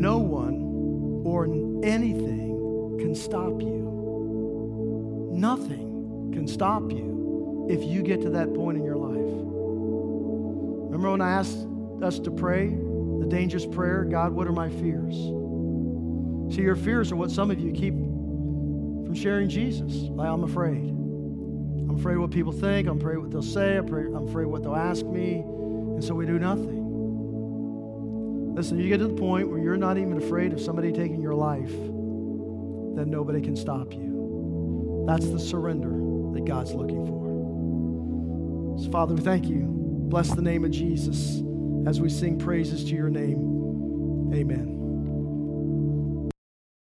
no 0.00 0.16
one 0.16 0.47
or 1.28 1.44
anything 1.84 2.96
can 2.98 3.14
stop 3.14 3.60
you. 3.60 5.30
Nothing 5.32 6.30
can 6.32 6.48
stop 6.48 6.90
you 6.90 7.66
if 7.70 7.84
you 7.84 8.02
get 8.02 8.22
to 8.22 8.30
that 8.30 8.52
point 8.54 8.78
in 8.78 8.84
your 8.84 8.96
life. 8.96 9.34
Remember 10.86 11.10
when 11.10 11.20
I 11.20 11.32
asked 11.32 11.66
us 12.02 12.18
to 12.20 12.30
pray 12.30 12.68
the 12.68 13.26
dangerous 13.28 13.66
prayer 13.66 14.04
God, 14.04 14.32
what 14.32 14.46
are 14.46 14.52
my 14.52 14.70
fears? 14.70 15.14
See, 16.54 16.62
your 16.62 16.76
fears 16.76 17.12
are 17.12 17.16
what 17.16 17.30
some 17.30 17.50
of 17.50 17.60
you 17.60 17.72
keep 17.72 17.94
from 17.94 19.14
sharing 19.14 19.48
Jesus. 19.48 19.92
Like, 20.10 20.28
I'm 20.28 20.44
afraid. 20.44 20.88
I'm 20.88 21.96
afraid 21.98 22.16
what 22.16 22.30
people 22.30 22.52
think. 22.52 22.88
I'm 22.88 22.98
afraid 22.98 23.18
what 23.18 23.30
they'll 23.30 23.42
say. 23.42 23.76
I'm 23.76 23.84
afraid, 23.84 24.06
I'm 24.06 24.28
afraid 24.28 24.46
what 24.46 24.62
they'll 24.62 24.74
ask 24.74 25.04
me. 25.04 25.40
And 25.40 26.02
so 26.02 26.14
we 26.14 26.26
do 26.26 26.38
nothing. 26.38 26.77
Listen, 28.58 28.76
you 28.76 28.88
get 28.88 28.98
to 28.98 29.06
the 29.06 29.14
point 29.14 29.48
where 29.48 29.60
you're 29.60 29.76
not 29.76 29.98
even 29.98 30.18
afraid 30.18 30.52
of 30.52 30.60
somebody 30.60 30.90
taking 30.90 31.20
your 31.20 31.32
life, 31.36 31.70
then 31.70 33.04
nobody 33.06 33.40
can 33.40 33.54
stop 33.54 33.92
you. 33.92 35.04
That's 35.06 35.28
the 35.28 35.38
surrender 35.38 35.92
that 36.34 36.44
God's 36.44 36.74
looking 36.74 37.06
for. 37.06 38.82
So, 38.82 38.90
Father, 38.90 39.14
we 39.14 39.20
thank 39.20 39.46
you. 39.46 39.64
Bless 40.08 40.34
the 40.34 40.42
name 40.42 40.64
of 40.64 40.72
Jesus 40.72 41.40
as 41.86 42.00
we 42.00 42.10
sing 42.10 42.36
praises 42.36 42.82
to 42.86 42.96
your 42.96 43.10
name. 43.10 44.32
Amen. 44.34 44.77